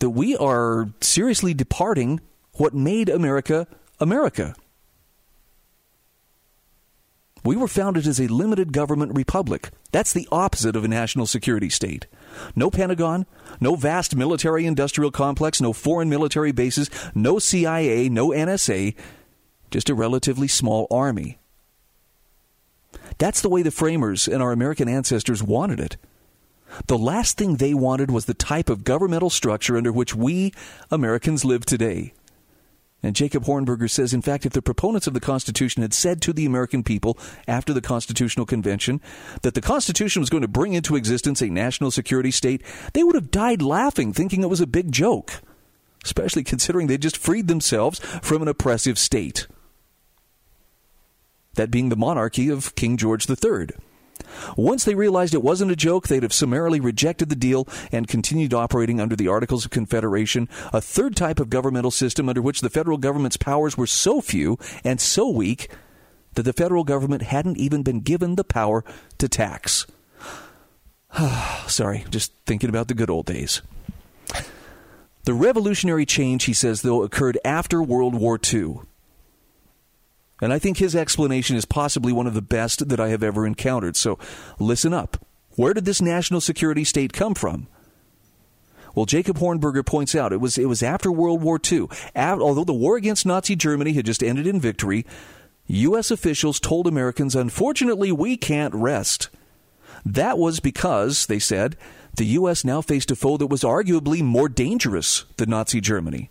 that 0.00 0.10
we 0.10 0.36
are 0.36 0.88
seriously 1.00 1.54
departing 1.54 2.20
what 2.54 2.74
made 2.74 3.08
America 3.08 3.66
America. 4.00 4.54
We 7.44 7.56
were 7.56 7.68
founded 7.68 8.08
as 8.08 8.20
a 8.20 8.26
limited 8.26 8.72
government 8.72 9.14
republic. 9.14 9.70
That's 9.92 10.12
the 10.12 10.26
opposite 10.32 10.74
of 10.74 10.84
a 10.84 10.88
national 10.88 11.26
security 11.26 11.70
state. 11.70 12.06
No 12.56 12.70
Pentagon, 12.70 13.24
no 13.60 13.76
vast 13.76 14.16
military 14.16 14.66
industrial 14.66 15.12
complex, 15.12 15.60
no 15.60 15.72
foreign 15.72 16.10
military 16.10 16.50
bases, 16.50 16.90
no 17.14 17.38
CIA, 17.38 18.08
no 18.08 18.30
NSA, 18.30 18.96
just 19.70 19.88
a 19.88 19.94
relatively 19.94 20.48
small 20.48 20.88
army. 20.90 21.38
That's 23.18 23.40
the 23.40 23.48
way 23.48 23.62
the 23.62 23.70
framers 23.70 24.26
and 24.26 24.42
our 24.42 24.50
American 24.50 24.88
ancestors 24.88 25.42
wanted 25.42 25.78
it. 25.78 25.96
The 26.86 26.98
last 26.98 27.38
thing 27.38 27.56
they 27.56 27.74
wanted 27.74 28.10
was 28.10 28.24
the 28.24 28.34
type 28.34 28.68
of 28.68 28.84
governmental 28.84 29.30
structure 29.30 29.76
under 29.76 29.92
which 29.92 30.14
we 30.14 30.52
Americans 30.90 31.44
live 31.44 31.64
today. 31.64 32.12
And 33.02 33.14
Jacob 33.14 33.44
Hornberger 33.44 33.88
says, 33.88 34.12
in 34.12 34.22
fact, 34.22 34.46
if 34.46 34.52
the 34.52 34.62
proponents 34.62 35.06
of 35.06 35.14
the 35.14 35.20
Constitution 35.20 35.82
had 35.82 35.94
said 35.94 36.20
to 36.22 36.32
the 36.32 36.46
American 36.46 36.82
people 36.82 37.16
after 37.46 37.72
the 37.72 37.80
Constitutional 37.80 38.46
Convention 38.46 39.00
that 39.42 39.54
the 39.54 39.60
Constitution 39.60 40.20
was 40.20 40.30
going 40.30 40.42
to 40.42 40.48
bring 40.48 40.72
into 40.72 40.96
existence 40.96 41.40
a 41.40 41.48
national 41.48 41.90
security 41.90 42.30
state, 42.30 42.62
they 42.94 43.04
would 43.04 43.14
have 43.14 43.30
died 43.30 43.62
laughing, 43.62 44.12
thinking 44.12 44.42
it 44.42 44.50
was 44.50 44.60
a 44.60 44.66
big 44.66 44.90
joke, 44.90 45.40
especially 46.04 46.42
considering 46.42 46.86
they 46.86 46.98
just 46.98 47.16
freed 47.16 47.48
themselves 47.48 48.00
from 48.00 48.42
an 48.42 48.48
oppressive 48.48 48.98
state. 48.98 49.46
That 51.54 51.70
being 51.70 51.90
the 51.90 51.96
monarchy 51.96 52.48
of 52.48 52.74
King 52.74 52.96
George 52.96 53.28
III. 53.30 53.68
Once 54.56 54.84
they 54.84 54.94
realized 54.94 55.34
it 55.34 55.42
wasn't 55.42 55.70
a 55.70 55.76
joke, 55.76 56.08
they'd 56.08 56.22
have 56.22 56.32
summarily 56.32 56.80
rejected 56.80 57.28
the 57.28 57.36
deal 57.36 57.66
and 57.92 58.08
continued 58.08 58.54
operating 58.54 59.00
under 59.00 59.16
the 59.16 59.28
Articles 59.28 59.64
of 59.64 59.70
Confederation, 59.70 60.48
a 60.72 60.80
third 60.80 61.16
type 61.16 61.40
of 61.40 61.50
governmental 61.50 61.90
system 61.90 62.28
under 62.28 62.42
which 62.42 62.60
the 62.60 62.70
federal 62.70 62.98
government's 62.98 63.36
powers 63.36 63.76
were 63.76 63.86
so 63.86 64.20
few 64.20 64.58
and 64.84 65.00
so 65.00 65.28
weak 65.28 65.68
that 66.34 66.42
the 66.42 66.52
federal 66.52 66.84
government 66.84 67.22
hadn't 67.22 67.58
even 67.58 67.82
been 67.82 68.00
given 68.00 68.36
the 68.36 68.44
power 68.44 68.84
to 69.18 69.28
tax. 69.28 69.86
Sorry, 71.66 72.04
just 72.10 72.32
thinking 72.44 72.70
about 72.70 72.88
the 72.88 72.94
good 72.94 73.10
old 73.10 73.26
days. 73.26 73.62
The 75.24 75.34
revolutionary 75.34 76.06
change, 76.06 76.44
he 76.44 76.52
says, 76.52 76.82
though, 76.82 77.02
occurred 77.02 77.38
after 77.44 77.82
World 77.82 78.14
War 78.14 78.38
II. 78.38 78.80
And 80.40 80.52
I 80.52 80.58
think 80.58 80.78
his 80.78 80.94
explanation 80.94 81.56
is 81.56 81.64
possibly 81.64 82.12
one 82.12 82.26
of 82.26 82.34
the 82.34 82.42
best 82.42 82.88
that 82.88 83.00
I 83.00 83.08
have 83.08 83.22
ever 83.22 83.46
encountered. 83.46 83.96
So 83.96 84.18
listen 84.58 84.92
up. 84.92 85.24
Where 85.56 85.72
did 85.72 85.86
this 85.86 86.02
national 86.02 86.42
security 86.42 86.84
state 86.84 87.12
come 87.12 87.34
from? 87.34 87.68
Well, 88.94 89.06
Jacob 89.06 89.38
Hornberger 89.38 89.84
points 89.84 90.14
out 90.14 90.32
it 90.32 90.40
was 90.40 90.56
it 90.56 90.68
was 90.68 90.82
after 90.82 91.12
World 91.12 91.42
War 91.42 91.60
II. 91.70 91.88
although 92.16 92.64
the 92.64 92.72
war 92.72 92.96
against 92.96 93.26
Nazi 93.26 93.54
Germany 93.54 93.92
had 93.92 94.06
just 94.06 94.22
ended 94.22 94.46
in 94.46 94.60
victory, 94.60 95.04
U.S. 95.66 96.10
officials 96.10 96.60
told 96.60 96.86
Americans, 96.86 97.34
unfortunately, 97.34 98.12
we 98.12 98.36
can't 98.36 98.74
rest. 98.74 99.28
That 100.04 100.38
was 100.38 100.60
because, 100.60 101.26
they 101.26 101.38
said, 101.38 101.76
the 102.14 102.24
U.S. 102.26 102.64
now 102.64 102.80
faced 102.80 103.10
a 103.10 103.16
foe 103.16 103.36
that 103.36 103.48
was 103.48 103.62
arguably 103.62 104.22
more 104.22 104.48
dangerous 104.48 105.24
than 105.36 105.50
Nazi 105.50 105.80
Germany. 105.80 106.30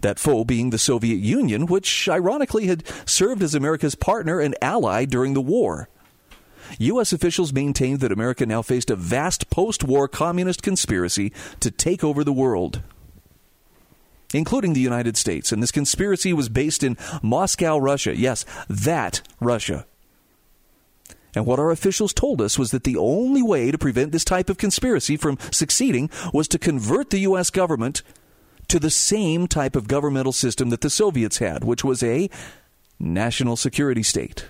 That 0.00 0.18
foe 0.18 0.44
being 0.44 0.70
the 0.70 0.78
Soviet 0.78 1.16
Union, 1.16 1.66
which 1.66 2.08
ironically 2.08 2.66
had 2.66 2.86
served 3.04 3.42
as 3.42 3.54
America's 3.54 3.94
partner 3.94 4.40
and 4.40 4.54
ally 4.62 5.04
during 5.04 5.34
the 5.34 5.40
war. 5.40 5.88
U.S. 6.78 7.12
officials 7.12 7.52
maintained 7.52 8.00
that 8.00 8.12
America 8.12 8.44
now 8.46 8.62
faced 8.62 8.90
a 8.90 8.96
vast 8.96 9.50
post 9.50 9.82
war 9.84 10.06
communist 10.06 10.62
conspiracy 10.62 11.32
to 11.60 11.70
take 11.70 12.04
over 12.04 12.22
the 12.22 12.32
world, 12.32 12.82
including 14.34 14.74
the 14.74 14.80
United 14.80 15.16
States. 15.16 15.50
And 15.50 15.62
this 15.62 15.72
conspiracy 15.72 16.32
was 16.32 16.48
based 16.48 16.82
in 16.82 16.96
Moscow, 17.22 17.78
Russia. 17.78 18.16
Yes, 18.16 18.44
that 18.68 19.22
Russia. 19.40 19.86
And 21.34 21.46
what 21.46 21.58
our 21.58 21.70
officials 21.70 22.12
told 22.12 22.40
us 22.40 22.58
was 22.58 22.70
that 22.70 22.84
the 22.84 22.96
only 22.96 23.42
way 23.42 23.70
to 23.70 23.78
prevent 23.78 24.12
this 24.12 24.24
type 24.24 24.50
of 24.50 24.58
conspiracy 24.58 25.16
from 25.16 25.38
succeeding 25.50 26.10
was 26.32 26.48
to 26.48 26.58
convert 26.58 27.10
the 27.10 27.20
U.S. 27.20 27.50
government 27.50 28.02
to 28.68 28.78
the 28.78 28.90
same 28.90 29.48
type 29.48 29.74
of 29.74 29.88
governmental 29.88 30.32
system 30.32 30.70
that 30.70 30.82
the 30.82 30.90
Soviets 30.90 31.38
had, 31.38 31.64
which 31.64 31.84
was 31.84 32.02
a 32.02 32.28
national 32.98 33.56
security 33.56 34.02
state. 34.02 34.48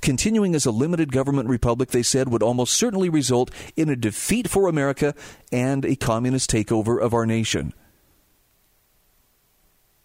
Continuing 0.00 0.54
as 0.54 0.66
a 0.66 0.70
limited 0.70 1.12
government 1.12 1.48
republic, 1.48 1.90
they 1.90 2.02
said, 2.02 2.28
would 2.28 2.42
almost 2.42 2.74
certainly 2.74 3.08
result 3.08 3.50
in 3.76 3.88
a 3.88 3.96
defeat 3.96 4.48
for 4.48 4.68
America 4.68 5.14
and 5.50 5.84
a 5.84 5.96
communist 5.96 6.50
takeover 6.50 7.00
of 7.00 7.14
our 7.14 7.24
nation. 7.24 7.72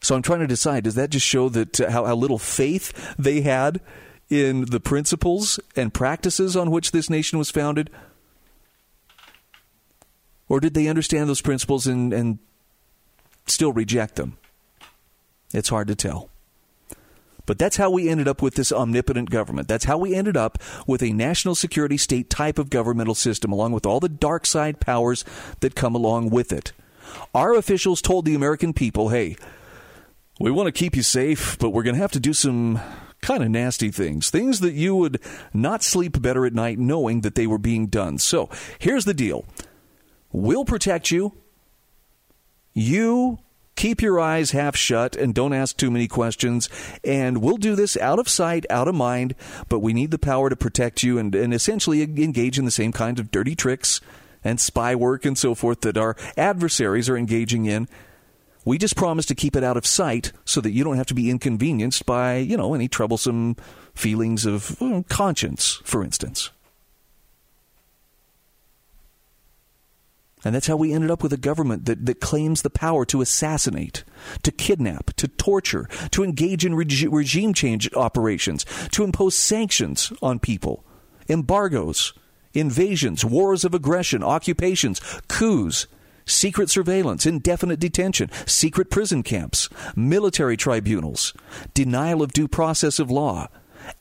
So 0.01 0.15
I'm 0.15 0.21
trying 0.21 0.41
to 0.41 0.47
decide 0.47 0.83
does 0.83 0.95
that 0.95 1.09
just 1.09 1.25
show 1.25 1.49
that 1.49 1.81
uh, 1.81 1.89
how, 1.89 2.05
how 2.05 2.15
little 2.15 2.37
faith 2.37 3.15
they 3.17 3.41
had 3.41 3.81
in 4.29 4.65
the 4.65 4.79
principles 4.79 5.59
and 5.75 5.93
practices 5.93 6.55
on 6.55 6.71
which 6.71 6.91
this 6.91 7.09
nation 7.09 7.39
was 7.39 7.49
founded? 7.49 7.89
Or 10.47 10.59
did 10.59 10.75
they 10.75 10.87
understand 10.87 11.27
those 11.27 11.41
principles 11.41 11.87
and, 11.87 12.13
and 12.13 12.37
still 13.47 13.73
reject 13.73 14.15
them. 14.15 14.37
It's 15.53 15.69
hard 15.69 15.87
to 15.87 15.95
tell. 15.95 16.29
But 17.45 17.59
that's 17.59 17.77
how 17.77 17.91
we 17.91 18.09
ended 18.09 18.27
up 18.27 18.41
with 18.41 18.55
this 18.55 18.71
omnipotent 18.71 19.29
government. 19.29 19.67
That's 19.67 19.85
how 19.85 19.97
we 19.97 20.15
ended 20.15 20.35
up 20.35 20.57
with 20.87 21.03
a 21.03 21.13
national 21.13 21.55
security 21.55 21.97
state 21.97 22.29
type 22.29 22.57
of 22.57 22.69
governmental 22.69 23.15
system, 23.15 23.51
along 23.51 23.71
with 23.71 23.85
all 23.85 23.99
the 23.99 24.09
dark 24.09 24.45
side 24.45 24.79
powers 24.79 25.23
that 25.59 25.75
come 25.75 25.93
along 25.95 26.31
with 26.31 26.51
it. 26.51 26.73
Our 27.33 27.53
officials 27.53 28.01
told 28.01 28.25
the 28.25 28.35
American 28.35 28.73
people 28.73 29.09
hey, 29.09 29.35
we 30.39 30.51
want 30.51 30.67
to 30.67 30.71
keep 30.71 30.95
you 30.95 31.03
safe, 31.03 31.57
but 31.59 31.69
we're 31.69 31.83
going 31.83 31.95
to 31.95 32.01
have 32.01 32.11
to 32.13 32.19
do 32.19 32.33
some 32.33 32.79
kind 33.21 33.43
of 33.43 33.49
nasty 33.49 33.89
things. 33.89 34.29
Things 34.29 34.59
that 34.59 34.73
you 34.73 34.95
would 34.95 35.21
not 35.53 35.83
sleep 35.83 36.21
better 36.21 36.45
at 36.45 36.53
night 36.53 36.77
knowing 36.77 37.21
that 37.21 37.35
they 37.35 37.47
were 37.47 37.57
being 37.57 37.87
done. 37.87 38.17
So 38.17 38.49
here's 38.79 39.05
the 39.05 39.13
deal 39.13 39.45
we'll 40.31 40.65
protect 40.65 41.11
you 41.11 41.33
you 42.75 43.39
keep 43.75 44.01
your 44.01 44.19
eyes 44.19 44.51
half 44.51 44.75
shut 44.75 45.15
and 45.15 45.33
don't 45.33 45.53
ask 45.53 45.75
too 45.75 45.91
many 45.91 46.07
questions. 46.07 46.69
And 47.03 47.41
we'll 47.41 47.57
do 47.57 47.75
this 47.75 47.97
out 47.97 48.19
of 48.19 48.29
sight, 48.29 48.65
out 48.69 48.87
of 48.87 48.95
mind, 48.95 49.35
but 49.69 49.79
we 49.79 49.93
need 49.93 50.11
the 50.11 50.19
power 50.19 50.49
to 50.49 50.55
protect 50.55 51.03
you 51.03 51.17
and, 51.17 51.33
and 51.33 51.53
essentially 51.53 52.01
engage 52.01 52.59
in 52.59 52.65
the 52.65 52.71
same 52.71 52.91
kinds 52.91 53.19
of 53.19 53.31
dirty 53.31 53.55
tricks 53.55 54.01
and 54.43 54.59
spy 54.59 54.95
work 54.95 55.25
and 55.25 55.37
so 55.37 55.55
forth 55.55 55.81
that 55.81 55.97
our 55.97 56.15
adversaries 56.37 57.09
are 57.09 57.17
engaging 57.17 57.65
in. 57.65 57.87
We 58.63 58.77
just 58.77 58.95
promise 58.95 59.25
to 59.27 59.35
keep 59.35 59.55
it 59.55 59.63
out 59.63 59.77
of 59.77 59.85
sight 59.85 60.31
so 60.43 60.59
that 60.61 60.71
you 60.71 60.83
don't 60.83 60.97
have 60.97 61.05
to 61.07 61.13
be 61.13 61.29
inconvenienced 61.29 62.05
by, 62.05 62.37
you 62.37 62.57
know, 62.57 62.73
any 62.73 62.87
troublesome 62.87 63.57
feelings 63.93 64.45
of 64.45 64.81
conscience, 65.07 65.81
for 65.83 66.03
instance. 66.03 66.49
And 70.45 70.53
that's 70.53 70.67
how 70.67 70.75
we 70.75 70.93
ended 70.93 71.09
up 71.09 71.23
with 71.23 71.33
a 71.33 71.37
government 71.37 71.85
that, 71.85 72.05
that 72.05 72.21
claims 72.21 72.61
the 72.61 72.69
power 72.69 73.03
to 73.05 73.21
assassinate, 73.21 74.03
to 74.43 74.51
kidnap, 74.51 75.11
to 75.15 75.27
torture, 75.27 75.89
to 76.11 76.23
engage 76.23 76.63
in 76.63 76.75
reg- 76.75 77.11
regime 77.11 77.53
change 77.53 77.91
operations, 77.95 78.63
to 78.91 79.03
impose 79.03 79.33
sanctions 79.35 80.13
on 80.21 80.37
people, 80.37 80.85
embargoes, 81.27 82.13
invasions, 82.53 83.25
wars 83.25 83.65
of 83.65 83.73
aggression, 83.73 84.23
occupations, 84.23 85.01
coups, 85.27 85.87
secret 86.27 86.69
surveillance, 86.69 87.25
indefinite 87.25 87.79
detention, 87.79 88.29
secret 88.45 88.91
prison 88.91 89.23
camps, 89.23 89.67
military 89.95 90.55
tribunals, 90.55 91.33
denial 91.73 92.21
of 92.21 92.33
due 92.33 92.47
process 92.47 92.99
of 92.99 93.09
law 93.09 93.49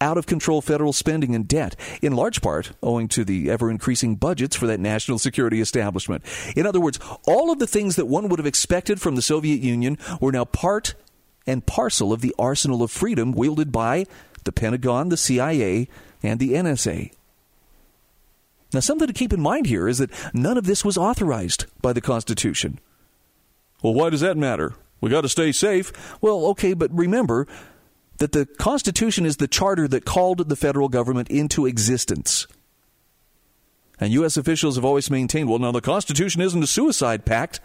out 0.01 0.19
of 0.19 0.27
control 0.27 0.61
federal 0.61 0.93
spending 0.93 1.35
and 1.35 1.49
debt, 1.49 1.77
in 2.03 2.15
large 2.15 2.41
part 2.43 2.73
owing 2.83 3.09
to 3.09 3.25
the 3.25 3.51
ever 3.51 3.71
increasing 3.71 4.17
budgets 4.17 4.57
for 4.57 4.67
that 4.67 4.81
national 4.81 5.19
security 5.19 5.61
establishment. 5.61 6.25
In 6.57 6.67
other 6.67 6.81
words, 6.81 6.99
all 7.27 7.51
of 7.51 7.59
the 7.59 7.67
things 7.67 7.97
that 7.97 8.07
one 8.07 8.29
would 8.29 8.39
have 8.39 8.47
expected 8.47 9.01
from 9.01 9.15
the 9.15 9.23
Soviet 9.23 9.61
Union 9.61 9.99
were 10.21 10.33
now 10.33 10.45
part 10.45 10.95
and 11.47 11.67
parcel 11.67 12.13
of 12.13 12.21
the 12.21 12.35
arsenal 12.39 12.83
of 12.83 12.91
freedom 12.91 13.33
wielded 13.33 13.71
by 13.71 14.07
the 14.45 14.53
Pentagon, 14.53 15.09
the 15.09 15.17
CIA, 15.17 15.89
and 16.23 16.41
the 16.41 16.53
NSA. 16.53 17.13
Now, 18.73 18.81
something 18.81 19.07
to 19.07 19.13
keep 19.13 19.33
in 19.33 19.41
mind 19.41 19.67
here 19.67 19.87
is 19.89 19.99
that 19.99 20.11
none 20.35 20.59
of 20.59 20.67
this 20.67 20.85
was 20.85 20.99
authorized 20.99 21.67
by 21.81 21.93
the 21.93 22.01
Constitution. 22.01 22.81
Well, 23.83 23.95
why 23.95 24.11
does 24.11 24.21
that 24.21 24.37
matter? 24.37 24.75
We 25.01 25.11
got 25.11 25.21
to 25.21 25.29
stay 25.29 25.53
safe. 25.53 25.93
Well, 26.21 26.47
okay, 26.47 26.73
but 26.73 26.91
remember, 26.93 27.47
that 28.19 28.33
the 28.33 28.47
Constitution 28.47 29.27
is 29.27 29.37
the 29.37 29.49
charter 29.49 29.89
that 29.89 30.05
called 30.05 30.49
the 30.49 30.57
federal 30.57 30.89
government 30.89 31.29
into 31.29 31.67
existence. 31.67 32.47
And 34.01 34.13
U.S. 34.13 34.37
officials 34.37 34.77
have 34.77 34.85
always 34.85 35.11
maintained 35.11 35.49
well, 35.49 35.59
now 35.59 35.73
the 35.73 35.81
Constitution 35.81 36.43
isn't 36.43 36.63
a 36.63 36.67
suicide 36.67 37.25
pact. 37.25 37.61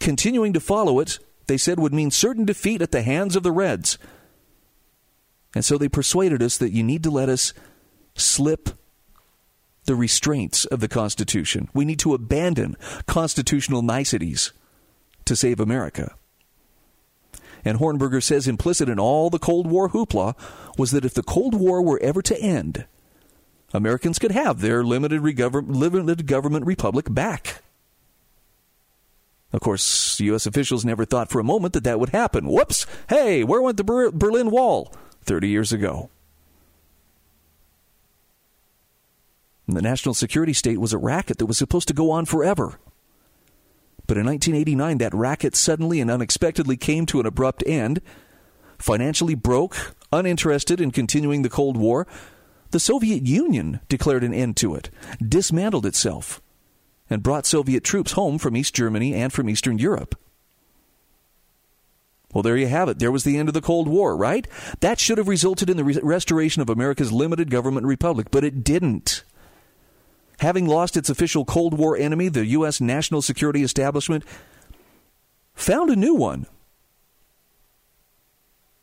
Continuing 0.00 0.52
to 0.52 0.60
follow 0.60 1.00
it, 1.00 1.18
they 1.46 1.56
said, 1.56 1.78
would 1.78 1.94
mean 1.94 2.10
certain 2.10 2.44
defeat 2.44 2.82
at 2.82 2.92
the 2.92 3.02
hands 3.02 3.36
of 3.36 3.42
the 3.42 3.52
Reds. 3.52 3.98
And 5.54 5.64
so 5.64 5.78
they 5.78 5.88
persuaded 5.88 6.42
us 6.42 6.58
that 6.58 6.72
you 6.72 6.82
need 6.82 7.02
to 7.04 7.10
let 7.10 7.28
us 7.28 7.52
slip 8.16 8.70
the 9.84 9.94
restraints 9.94 10.64
of 10.66 10.80
the 10.80 10.88
Constitution. 10.88 11.68
We 11.74 11.84
need 11.84 11.98
to 12.00 12.14
abandon 12.14 12.76
constitutional 13.06 13.82
niceties 13.82 14.52
to 15.26 15.36
save 15.36 15.60
America. 15.60 16.14
And 17.64 17.78
Hornberger 17.78 18.22
says 18.22 18.46
implicit 18.46 18.88
in 18.88 18.98
all 18.98 19.30
the 19.30 19.38
Cold 19.38 19.66
War 19.66 19.88
hoopla 19.90 20.34
was 20.76 20.90
that 20.90 21.04
if 21.04 21.14
the 21.14 21.22
Cold 21.22 21.54
War 21.54 21.82
were 21.82 22.00
ever 22.00 22.20
to 22.22 22.38
end, 22.38 22.86
Americans 23.72 24.18
could 24.18 24.32
have 24.32 24.60
their 24.60 24.84
limited, 24.84 25.22
limited 25.22 26.26
government 26.26 26.66
republic 26.66 27.06
back. 27.12 27.62
Of 29.52 29.60
course, 29.60 30.18
U.S. 30.20 30.46
officials 30.46 30.84
never 30.84 31.04
thought 31.04 31.30
for 31.30 31.38
a 31.38 31.44
moment 31.44 31.74
that 31.74 31.84
that 31.84 32.00
would 32.00 32.10
happen. 32.10 32.48
Whoops! 32.48 32.86
Hey, 33.08 33.44
where 33.44 33.62
went 33.62 33.76
the 33.76 33.84
Ber- 33.84 34.10
Berlin 34.10 34.50
Wall 34.50 34.92
30 35.22 35.48
years 35.48 35.72
ago? 35.72 36.10
And 39.66 39.76
the 39.76 39.82
national 39.82 40.14
security 40.14 40.52
state 40.52 40.80
was 40.80 40.92
a 40.92 40.98
racket 40.98 41.38
that 41.38 41.46
was 41.46 41.56
supposed 41.56 41.88
to 41.88 41.94
go 41.94 42.10
on 42.10 42.26
forever. 42.26 42.78
But 44.06 44.16
in 44.16 44.26
1989, 44.26 44.98
that 44.98 45.14
racket 45.14 45.56
suddenly 45.56 46.00
and 46.00 46.10
unexpectedly 46.10 46.76
came 46.76 47.06
to 47.06 47.20
an 47.20 47.26
abrupt 47.26 47.62
end. 47.66 48.00
Financially 48.78 49.34
broke, 49.34 49.94
uninterested 50.12 50.80
in 50.80 50.90
continuing 50.90 51.42
the 51.42 51.48
Cold 51.48 51.76
War, 51.76 52.06
the 52.70 52.80
Soviet 52.80 53.24
Union 53.24 53.80
declared 53.88 54.24
an 54.24 54.34
end 54.34 54.56
to 54.58 54.74
it, 54.74 54.90
dismantled 55.26 55.86
itself, 55.86 56.42
and 57.08 57.22
brought 57.22 57.46
Soviet 57.46 57.84
troops 57.84 58.12
home 58.12 58.36
from 58.36 58.56
East 58.56 58.74
Germany 58.74 59.14
and 59.14 59.32
from 59.32 59.48
Eastern 59.48 59.78
Europe. 59.78 60.18
Well, 62.34 62.42
there 62.42 62.56
you 62.56 62.66
have 62.66 62.88
it. 62.88 62.98
There 62.98 63.12
was 63.12 63.22
the 63.22 63.38
end 63.38 63.48
of 63.48 63.54
the 63.54 63.60
Cold 63.60 63.86
War, 63.86 64.16
right? 64.16 64.48
That 64.80 64.98
should 64.98 65.18
have 65.18 65.28
resulted 65.28 65.70
in 65.70 65.76
the 65.76 65.84
re- 65.84 66.00
restoration 66.02 66.60
of 66.60 66.68
America's 66.68 67.12
limited 67.12 67.48
government 67.48 67.86
republic, 67.86 68.26
but 68.32 68.42
it 68.42 68.64
didn't. 68.64 69.22
Having 70.44 70.66
lost 70.66 70.98
its 70.98 71.08
official 71.08 71.46
Cold 71.46 71.72
War 71.72 71.96
enemy, 71.96 72.28
the 72.28 72.44
U.S. 72.44 72.78
national 72.78 73.22
security 73.22 73.62
establishment 73.62 74.26
found 75.54 75.88
a 75.88 75.96
new 75.96 76.12
one 76.12 76.44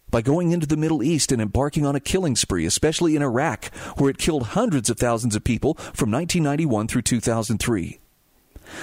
by 0.10 0.24
going 0.24 0.54
into 0.54 0.66
the 0.66 0.76
Middle 0.76 1.04
East 1.04 1.32
and 1.32 1.40
embarking 1.40 1.86
on 1.86 1.96
a 1.96 2.00
killing 2.00 2.36
spree, 2.36 2.66
especially 2.66 3.16
in 3.16 3.22
Iraq, 3.22 3.72
where 4.00 4.10
it 4.10 4.18
killed 4.18 4.58
hundreds 4.58 4.90
of 4.90 4.98
thousands 4.98 5.36
of 5.36 5.44
people 5.44 5.76
from 5.76 6.10
1991 6.10 6.88
through 6.88 7.04
2003. 7.04 8.00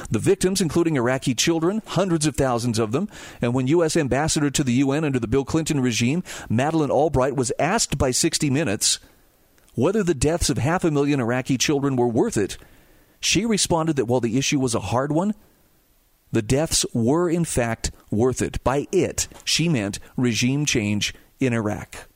The 0.09 0.19
victims, 0.21 0.61
including 0.61 0.95
Iraqi 0.95 1.35
children, 1.35 1.83
hundreds 1.85 2.27
of 2.27 2.37
thousands 2.37 2.79
of 2.79 2.93
them, 2.93 3.09
and 3.43 3.55
when 3.55 3.67
U.S. 3.67 3.97
Ambassador 3.97 4.51
to 4.51 4.63
the 4.63 4.75
UN 4.75 5.03
under 5.03 5.19
the 5.19 5.27
Bill 5.27 5.45
Clinton 5.45 5.81
regime, 5.81 6.23
Madeleine 6.49 6.93
Albright, 6.93 7.35
was 7.35 7.51
asked 7.59 7.99
by 7.99 8.13
60 8.13 8.51
Minutes 8.51 9.01
whether 9.79 10.03
the 10.03 10.13
deaths 10.13 10.51
of 10.51 10.59
half 10.59 10.83
a 10.83 10.91
million 10.91 11.21
Iraqi 11.21 11.57
children 11.57 11.95
were 11.95 12.09
worth 12.09 12.37
it, 12.37 12.59
she 13.21 13.47
responded 13.47 13.95
that 13.95 14.07
while 14.07 14.19
the 14.19 14.37
issue 14.37 14.59
was 14.59 14.75
a 14.75 14.81
hard 14.81 15.13
one, 15.13 15.33
the 16.33 16.43
deaths 16.43 16.85
were 16.93 17.31
in 17.31 17.45
fact 17.45 17.93
worth 18.11 18.43
it. 18.43 18.63
By 18.65 18.89
it, 18.91 19.29
she 19.45 19.69
meant 19.69 20.01
regime 20.17 20.67
change 20.67 21.15
in 21.39 21.53
Iraq. 21.53 22.09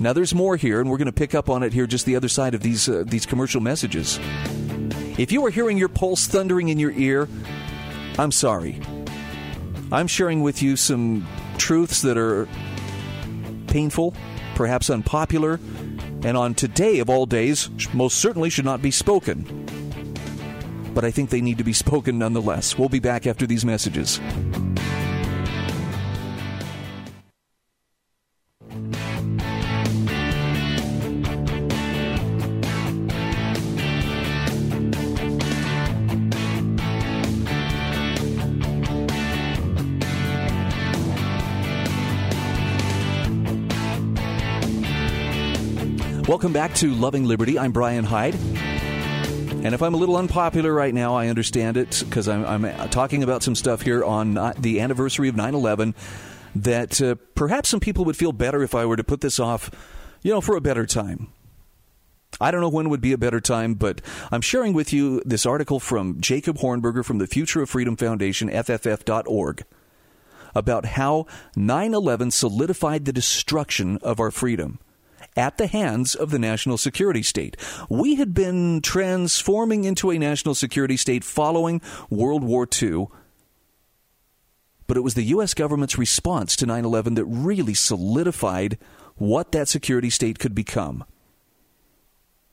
Now, 0.00 0.14
there's 0.14 0.34
more 0.34 0.56
here, 0.56 0.80
and 0.80 0.88
we're 0.88 0.96
going 0.96 1.06
to 1.06 1.12
pick 1.12 1.34
up 1.34 1.50
on 1.50 1.62
it 1.62 1.74
here 1.74 1.86
just 1.86 2.06
the 2.06 2.16
other 2.16 2.28
side 2.28 2.54
of 2.54 2.62
these, 2.62 2.88
uh, 2.88 3.04
these 3.06 3.26
commercial 3.26 3.60
messages. 3.60 4.18
If 5.18 5.30
you 5.30 5.44
are 5.44 5.50
hearing 5.50 5.76
your 5.76 5.90
pulse 5.90 6.26
thundering 6.26 6.70
in 6.70 6.78
your 6.78 6.92
ear, 6.92 7.28
I'm 8.18 8.32
sorry. 8.32 8.80
I'm 9.92 10.06
sharing 10.06 10.42
with 10.42 10.62
you 10.62 10.76
some 10.76 11.28
truths 11.58 12.00
that 12.00 12.16
are 12.16 12.48
painful 13.66 14.14
perhaps 14.54 14.90
unpopular, 14.90 15.60
and 16.22 16.36
on 16.36 16.54
today 16.54 16.98
of 16.98 17.10
all 17.10 17.26
days, 17.26 17.68
most 17.92 18.18
certainly 18.18 18.50
should 18.50 18.64
not 18.64 18.82
be 18.82 18.90
spoken. 18.90 19.44
But 20.94 21.04
I 21.04 21.10
think 21.10 21.30
they 21.30 21.40
need 21.40 21.58
to 21.58 21.64
be 21.64 21.72
spoken 21.72 22.18
nonetheless. 22.18 22.78
We'll 22.78 22.88
be 22.88 23.00
back 23.00 23.26
after 23.26 23.46
these 23.46 23.64
messages. 23.64 24.20
Welcome 46.26 46.54
back 46.54 46.72
to 46.76 46.94
Loving 46.94 47.26
Liberty. 47.26 47.58
I'm 47.58 47.70
Brian 47.70 48.02
Hyde. 48.02 48.34
And 48.34 49.74
if 49.74 49.82
I'm 49.82 49.92
a 49.92 49.98
little 49.98 50.16
unpopular 50.16 50.72
right 50.72 50.94
now, 50.94 51.14
I 51.14 51.28
understand 51.28 51.76
it 51.76 52.02
because 52.02 52.28
I'm, 52.28 52.46
I'm, 52.46 52.88
talking 52.88 53.22
about 53.22 53.42
some 53.42 53.54
stuff 53.54 53.82
here 53.82 54.02
on 54.02 54.38
uh, 54.38 54.54
the 54.58 54.80
anniversary 54.80 55.28
of 55.28 55.36
9 55.36 55.54
11 55.54 55.94
that 56.54 57.02
uh, 57.02 57.16
perhaps 57.34 57.68
some 57.68 57.78
people 57.78 58.06
would 58.06 58.16
feel 58.16 58.32
better 58.32 58.62
if 58.62 58.74
I 58.74 58.86
were 58.86 58.96
to 58.96 59.04
put 59.04 59.20
this 59.20 59.38
off, 59.38 59.70
you 60.22 60.32
know, 60.32 60.40
for 60.40 60.56
a 60.56 60.62
better 60.62 60.86
time. 60.86 61.30
I 62.40 62.50
don't 62.50 62.62
know 62.62 62.70
when 62.70 62.88
would 62.88 63.02
be 63.02 63.12
a 63.12 63.18
better 63.18 63.40
time, 63.40 63.74
but 63.74 64.00
I'm 64.32 64.40
sharing 64.40 64.72
with 64.72 64.94
you 64.94 65.20
this 65.26 65.44
article 65.44 65.78
from 65.78 66.22
Jacob 66.22 66.56
Hornberger 66.56 67.04
from 67.04 67.18
the 67.18 67.26
Future 67.26 67.60
of 67.60 67.68
Freedom 67.68 67.96
Foundation, 67.96 68.48
FFF.org, 68.48 69.64
about 70.54 70.86
how 70.86 71.26
9 71.54 71.92
11 71.92 72.30
solidified 72.30 73.04
the 73.04 73.12
destruction 73.12 73.98
of 73.98 74.18
our 74.20 74.30
freedom 74.30 74.78
at 75.36 75.58
the 75.58 75.66
hands 75.66 76.14
of 76.14 76.30
the 76.30 76.38
national 76.38 76.78
security 76.78 77.22
state. 77.22 77.56
We 77.88 78.16
had 78.16 78.34
been 78.34 78.80
transforming 78.80 79.84
into 79.84 80.10
a 80.10 80.18
national 80.18 80.54
security 80.54 80.96
state 80.96 81.24
following 81.24 81.80
World 82.10 82.44
War 82.44 82.68
II. 82.70 83.08
But 84.86 84.96
it 84.96 85.00
was 85.00 85.14
the 85.14 85.22
U.S. 85.22 85.54
government's 85.54 85.98
response 85.98 86.56
to 86.56 86.66
9 86.66 86.84
11 86.84 87.14
that 87.14 87.24
really 87.24 87.74
solidified 87.74 88.78
what 89.16 89.52
that 89.52 89.68
security 89.68 90.10
state 90.10 90.38
could 90.38 90.54
become. 90.54 91.04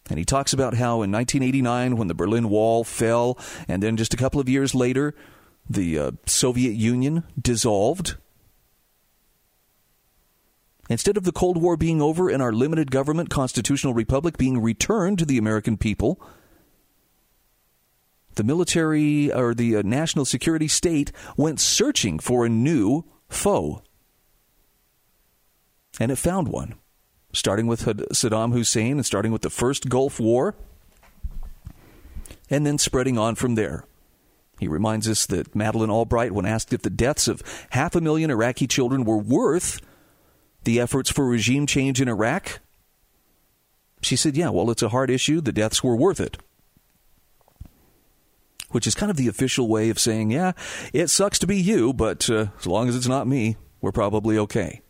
And 0.10 0.17
he 0.17 0.26
talks 0.26 0.54
about 0.54 0.74
how 0.74 1.02
in 1.04 1.12
1989, 1.12 1.98
when 1.98 2.08
the 2.08 2.13
Berlin 2.13 2.50
Wall 2.50 2.84
fell, 2.84 3.38
and 3.67 3.82
then 3.82 3.98
just 3.98 4.13
a 4.13 4.17
couple 4.17 4.41
of 4.41 4.50
years 4.50 4.74
later, 4.76 5.13
the 5.70 5.98
uh, 5.98 6.12
Soviet 6.26 6.74
Union 6.74 7.24
dissolved, 7.39 8.17
Instead 10.91 11.15
of 11.15 11.23
the 11.23 11.32
Cold 11.32 11.56
War 11.56 11.77
being 11.77 12.01
over 12.01 12.30
and 12.30 12.43
our 12.43 12.51
limited 12.51 12.91
government 12.91 13.30
constitutional 13.30 13.93
republic 13.93 14.38
being 14.38 14.62
returned 14.62 15.19
to 15.19 15.25
the 15.25 15.38
American 15.38 15.77
people, 15.77 16.21
the 18.36 18.43
military 18.43 19.32
or 19.32 19.54
the 19.54 19.77
uh, 19.77 19.84
national 19.86 20.25
security 20.25 20.67
state 20.67 21.13
went 21.38 21.62
searching 21.62 22.19
for 22.19 22.45
a 22.45 22.49
new 22.49 23.06
foe. 23.30 23.82
And 25.97 26.12
it 26.12 26.17
found 26.17 26.49
one, 26.49 26.75
starting 27.32 27.67
with 27.67 27.86
Saddam 27.86 28.51
Hussein 28.51 28.97
and 28.97 29.06
starting 29.06 29.32
with 29.32 29.43
the 29.43 29.49
first 29.49 29.88
Gulf 29.88 30.19
War, 30.19 30.56
and 32.49 32.65
then 32.65 32.77
spreading 32.77 33.17
on 33.17 33.36
from 33.36 33.56
there. 33.56 33.86
He 34.60 34.67
reminds 34.67 35.08
us 35.08 35.25
that 35.27 35.56
Madeleine 35.56 35.89
Albright, 35.89 36.34
when 36.34 36.45
asked 36.45 36.73
if 36.73 36.82
the 36.82 36.89
deaths 36.89 37.30
of 37.30 37.41
half 37.69 37.95
a 37.95 38.01
million 38.01 38.30
Iraqi 38.30 38.67
children 38.67 39.06
were 39.06 39.17
worth 39.17 39.80
the 40.63 40.80
efforts 40.80 41.10
for 41.10 41.26
regime 41.26 41.65
change 41.65 42.02
in 42.02 42.08
Iraq? 42.08 42.60
She 44.02 44.15
said, 44.15 44.36
Yeah, 44.36 44.50
well, 44.50 44.69
it's 44.71 44.84
a 44.84 44.89
hard 44.89 45.10
issue. 45.10 45.41
The 45.41 45.52
deaths 45.52 45.84
were 45.84 45.95
worth 45.95 46.19
it. 46.19 46.38
Which 48.69 48.88
is 48.88 48.95
kind 48.95 49.10
of 49.10 49.17
the 49.17 49.28
official 49.28 49.67
way 49.67 49.89
of 49.89 50.00
saying, 50.00 50.32
Yeah, 50.32 50.54
it 50.93 51.10
sucks 51.10 51.39
to 51.39 51.47
be 51.47 51.58
you, 51.58 51.93
but 51.93 52.30
uh, 52.30 52.47
as 52.60 52.67
long 52.67 52.89
as 52.89 52.95
it's 52.95 53.08
not 53.08 53.28
me, 53.28 53.58
we're 53.82 53.91
probably 53.91 54.38
okay. 54.38 54.82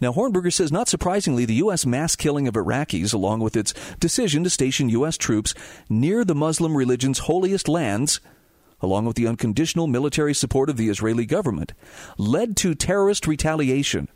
Now, 0.00 0.12
Hornberger 0.12 0.52
says, 0.52 0.72
not 0.72 0.88
surprisingly, 0.88 1.44
the 1.44 1.54
U.S. 1.54 1.86
mass 1.86 2.16
killing 2.16 2.48
of 2.48 2.54
Iraqis, 2.54 3.14
along 3.14 3.40
with 3.40 3.56
its 3.56 3.72
decision 4.00 4.42
to 4.44 4.50
station 4.50 4.88
U.S. 4.90 5.16
troops 5.16 5.54
near 5.88 6.24
the 6.24 6.34
Muslim 6.34 6.76
religion's 6.76 7.20
holiest 7.20 7.68
lands, 7.68 8.20
along 8.80 9.06
with 9.06 9.16
the 9.16 9.26
unconditional 9.26 9.86
military 9.86 10.34
support 10.34 10.68
of 10.68 10.76
the 10.76 10.88
Israeli 10.88 11.26
government, 11.26 11.72
led 12.18 12.56
to 12.58 12.74
terrorist 12.74 13.26
retaliation 13.26 14.08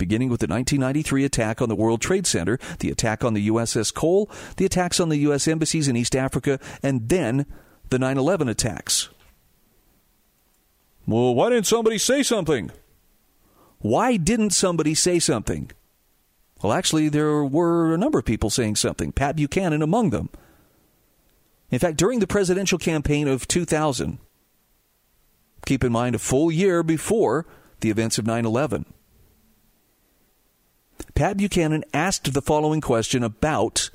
beginning 0.00 0.30
with 0.30 0.40
the 0.40 0.48
1993 0.48 1.24
attack 1.24 1.62
on 1.62 1.68
the 1.68 1.76
World 1.76 2.00
Trade 2.00 2.26
Center, 2.26 2.58
the 2.80 2.90
attack 2.90 3.22
on 3.22 3.34
the 3.34 3.48
USS 3.48 3.94
Cole, 3.94 4.28
the 4.56 4.64
attacks 4.64 4.98
on 4.98 5.10
the 5.10 5.18
U.S. 5.18 5.46
embassies 5.46 5.86
in 5.86 5.96
East 5.96 6.16
Africa, 6.16 6.58
and 6.82 7.08
then 7.08 7.46
the 7.90 7.98
9 8.00 8.18
11 8.18 8.48
attacks. 8.48 9.10
Well, 11.06 11.34
why 11.34 11.50
didn't 11.50 11.66
somebody 11.66 11.98
say 11.98 12.22
something? 12.22 12.72
Why 13.78 14.16
didn't 14.16 14.50
somebody 14.50 14.94
say 14.94 15.18
something? 15.18 15.70
Well, 16.62 16.72
actually, 16.72 17.08
there 17.08 17.44
were 17.44 17.94
a 17.94 17.98
number 17.98 18.18
of 18.18 18.24
people 18.24 18.50
saying 18.50 18.76
something, 18.76 19.12
Pat 19.12 19.36
Buchanan 19.36 19.82
among 19.82 20.10
them. 20.10 20.28
In 21.70 21.78
fact, 21.78 21.96
during 21.96 22.18
the 22.18 22.26
presidential 22.26 22.78
campaign 22.78 23.28
of 23.28 23.46
2000, 23.48 24.18
keep 25.64 25.84
in 25.84 25.92
mind 25.92 26.14
a 26.14 26.18
full 26.18 26.50
year 26.50 26.82
before 26.82 27.46
the 27.80 27.90
events 27.90 28.18
of 28.18 28.26
9 28.26 28.44
11, 28.44 28.86
Pat 31.14 31.36
Buchanan 31.36 31.84
asked 31.92 32.32
the 32.32 32.42
following 32.42 32.80
question 32.80 33.22
about 33.22 33.90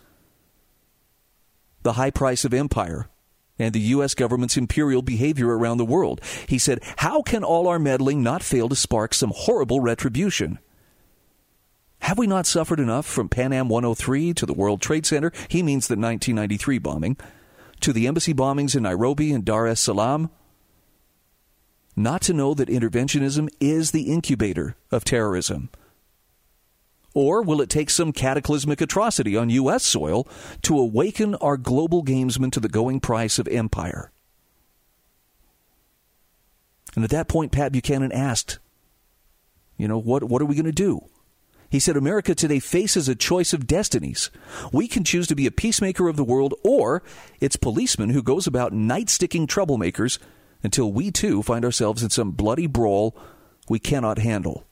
the 1.84 1.94
high 1.94 2.12
price 2.12 2.46
of 2.46 2.54
empire 2.54 3.10
and 3.58 3.74
the 3.74 3.80
U.S. 3.80 4.14
government's 4.14 4.58
imperial 4.58 5.02
behavior 5.02 5.58
around 5.58 5.78
the 5.78 5.86
world. 5.86 6.22
He 6.48 6.58
said, 6.58 6.82
How 6.98 7.22
can 7.22 7.44
all 7.44 7.68
our 7.68 7.80
meddling 7.80 8.22
not 8.22 8.44
fail 8.44 8.70
to 8.70 8.76
spark 8.76 9.14
some 9.14 9.32
horrible 9.36 9.80
retribution? 9.80 10.60
Have 12.00 12.18
we 12.18 12.28
not 12.28 12.46
suffered 12.46 12.80
enough 12.80 13.06
from 13.06 13.30
Pan 13.30 13.54
Am 13.54 13.70
103 13.70 14.34
to 14.34 14.46
the 14.46 14.54
World 14.54 14.82
Trade 14.82 15.06
Center? 15.06 15.32
He 15.48 15.64
means 15.64 15.88
the 15.88 15.94
1993 15.94 16.78
bombing, 16.80 17.18
to 17.80 17.94
the 17.94 18.08
embassy 18.08 18.34
bombings 18.34 18.76
in 18.76 18.84
Nairobi 18.84 19.32
and 19.32 19.46
Dar 19.46 19.68
es 19.68 19.80
Salaam. 19.80 20.30
Not 21.96 22.22
to 22.24 22.34
know 22.34 22.54
that 22.54 22.70
interventionism 22.70 23.50
is 23.60 23.92
the 23.92 24.12
incubator 24.12 24.76
of 24.92 25.06
terrorism. 25.06 25.70
Or 27.16 27.42
will 27.42 27.62
it 27.62 27.70
take 27.70 27.90
some 27.90 28.12
cataclysmic 28.12 28.82
atrocity 28.82 29.36
on 29.38 29.50
U.S. 29.50 29.86
soil 29.86 30.28
to 30.64 30.78
awaken 30.78 31.34
our 31.36 31.58
global 31.58 32.04
gamesmen 32.04 32.52
to 32.52 32.60
the 32.60 32.70
going 32.70 33.00
price 33.00 33.40
of 33.40 33.48
empire? 33.48 34.12
And 36.94 37.04
at 37.04 37.10
that 37.10 37.30
point, 37.30 37.54
Pat 37.54 37.72
Buchanan 37.72 38.12
asked, 38.12 38.60
you 39.78 39.88
know, 39.88 39.98
what, 39.98 40.24
what 40.26 40.42
are 40.42 40.46
we 40.46 40.56
going 40.56 40.66
to 40.66 40.72
do? 40.72 41.06
He 41.70 41.80
said, 41.80 41.98
America 41.98 42.36
today 42.36 42.60
faces 42.60 43.10
a 43.10 43.16
choice 43.16 43.54
of 43.54 43.66
destinies. 43.66 44.30
We 44.72 44.88
can 44.88 45.04
choose 45.04 45.28
to 45.28 45.36
be 45.36 45.48
a 45.48 45.52
peacemaker 45.52 46.08
of 46.08 46.16
the 46.16 46.24
world 46.24 46.54
or 46.64 47.02
its 47.40 47.56
policeman 47.56 48.10
who 48.12 48.22
goes 48.22 48.46
about 48.46 48.74
night 48.74 49.10
sticking 49.10 49.48
troublemakers 49.48 50.20
until 50.64 50.92
we 50.92 51.12
too 51.12 51.44
find 51.44 51.66
ourselves 51.66 52.04
in 52.04 52.10
some 52.10 52.32
bloody 52.32 52.68
brawl 52.68 53.16
we 53.68 53.80
cannot 53.80 54.20
handle. 54.20 54.66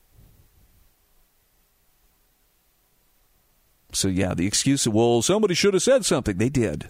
So, 3.93 4.07
yeah, 4.07 4.33
the 4.33 4.47
excuse 4.47 4.85
of, 4.85 4.93
well, 4.93 5.21
somebody 5.21 5.53
should 5.53 5.73
have 5.73 5.83
said 5.83 6.05
something. 6.05 6.37
They 6.37 6.49
did. 6.49 6.89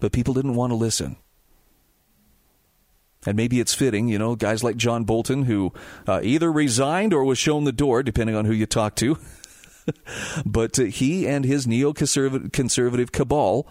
But 0.00 0.12
people 0.12 0.34
didn't 0.34 0.54
want 0.54 0.70
to 0.70 0.76
listen. 0.76 1.16
And 3.26 3.36
maybe 3.36 3.58
it's 3.58 3.74
fitting, 3.74 4.08
you 4.08 4.18
know, 4.18 4.36
guys 4.36 4.62
like 4.62 4.76
John 4.76 5.04
Bolton, 5.04 5.44
who 5.44 5.72
uh, 6.06 6.20
either 6.22 6.52
resigned 6.52 7.12
or 7.12 7.24
was 7.24 7.38
shown 7.38 7.64
the 7.64 7.72
door, 7.72 8.02
depending 8.02 8.36
on 8.36 8.44
who 8.44 8.52
you 8.52 8.66
talk 8.66 8.94
to. 8.96 9.18
but 10.46 10.78
uh, 10.78 10.84
he 10.84 11.26
and 11.26 11.44
his 11.44 11.66
neo-conservative 11.66 13.12
cabal 13.12 13.66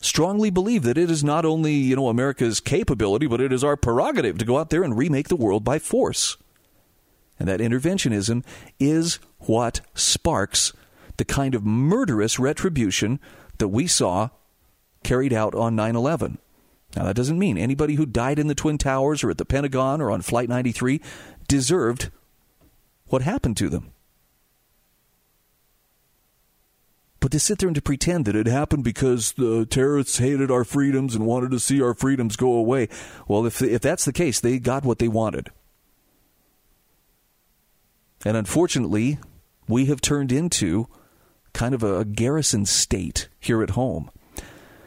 strongly 0.00 0.48
believe 0.48 0.82
that 0.84 0.96
it 0.96 1.10
is 1.10 1.22
not 1.22 1.44
only, 1.44 1.74
you 1.74 1.96
know, 1.96 2.08
America's 2.08 2.60
capability, 2.60 3.26
but 3.26 3.40
it 3.40 3.52
is 3.52 3.62
our 3.62 3.76
prerogative 3.76 4.38
to 4.38 4.46
go 4.46 4.58
out 4.58 4.70
there 4.70 4.82
and 4.82 4.96
remake 4.96 5.28
the 5.28 5.36
world 5.36 5.62
by 5.62 5.78
force. 5.78 6.38
And 7.38 7.48
that 7.48 7.60
interventionism 7.60 8.44
is 8.78 9.18
what 9.38 9.80
sparks 9.94 10.72
the 11.20 11.24
kind 11.26 11.54
of 11.54 11.66
murderous 11.66 12.38
retribution 12.38 13.20
that 13.58 13.68
we 13.68 13.86
saw 13.86 14.30
carried 15.04 15.34
out 15.34 15.54
on 15.54 15.76
9 15.76 15.94
11. 15.94 16.38
Now, 16.96 17.04
that 17.04 17.14
doesn't 17.14 17.38
mean 17.38 17.58
anybody 17.58 17.96
who 17.96 18.06
died 18.06 18.38
in 18.38 18.46
the 18.46 18.54
Twin 18.54 18.78
Towers 18.78 19.22
or 19.22 19.28
at 19.28 19.36
the 19.36 19.44
Pentagon 19.44 20.00
or 20.00 20.10
on 20.10 20.22
Flight 20.22 20.48
93 20.48 20.98
deserved 21.46 22.10
what 23.08 23.20
happened 23.20 23.58
to 23.58 23.68
them. 23.68 23.92
But 27.20 27.32
to 27.32 27.38
sit 27.38 27.58
there 27.58 27.68
and 27.68 27.76
to 27.76 27.82
pretend 27.82 28.24
that 28.24 28.34
it 28.34 28.46
happened 28.46 28.82
because 28.82 29.32
the 29.32 29.66
terrorists 29.66 30.16
hated 30.16 30.50
our 30.50 30.64
freedoms 30.64 31.14
and 31.14 31.26
wanted 31.26 31.50
to 31.50 31.60
see 31.60 31.82
our 31.82 31.92
freedoms 31.92 32.36
go 32.36 32.54
away, 32.54 32.88
well, 33.28 33.44
if, 33.44 33.60
if 33.60 33.82
that's 33.82 34.06
the 34.06 34.12
case, 34.14 34.40
they 34.40 34.58
got 34.58 34.86
what 34.86 34.98
they 34.98 35.08
wanted. 35.08 35.50
And 38.24 38.38
unfortunately, 38.38 39.18
we 39.68 39.84
have 39.84 40.00
turned 40.00 40.32
into 40.32 40.88
kind 41.52 41.74
of 41.74 41.82
a 41.82 42.04
garrison 42.04 42.66
state 42.66 43.28
here 43.38 43.62
at 43.62 43.70
home. 43.70 44.10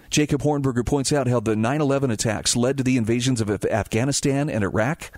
Jacob 0.10 0.44
Hornberger 0.44 0.86
points 0.86 1.12
out 1.12 1.28
how 1.28 1.40
the 1.40 1.56
9 1.56 1.82
11 1.82 2.12
attacks 2.12 2.56
led 2.56 2.78
to 2.78 2.84
the 2.84 2.98
invasions 2.98 3.42
of 3.42 3.50
Afghanistan 3.66 4.48
and 4.48 4.64
Iraq, 4.64 5.12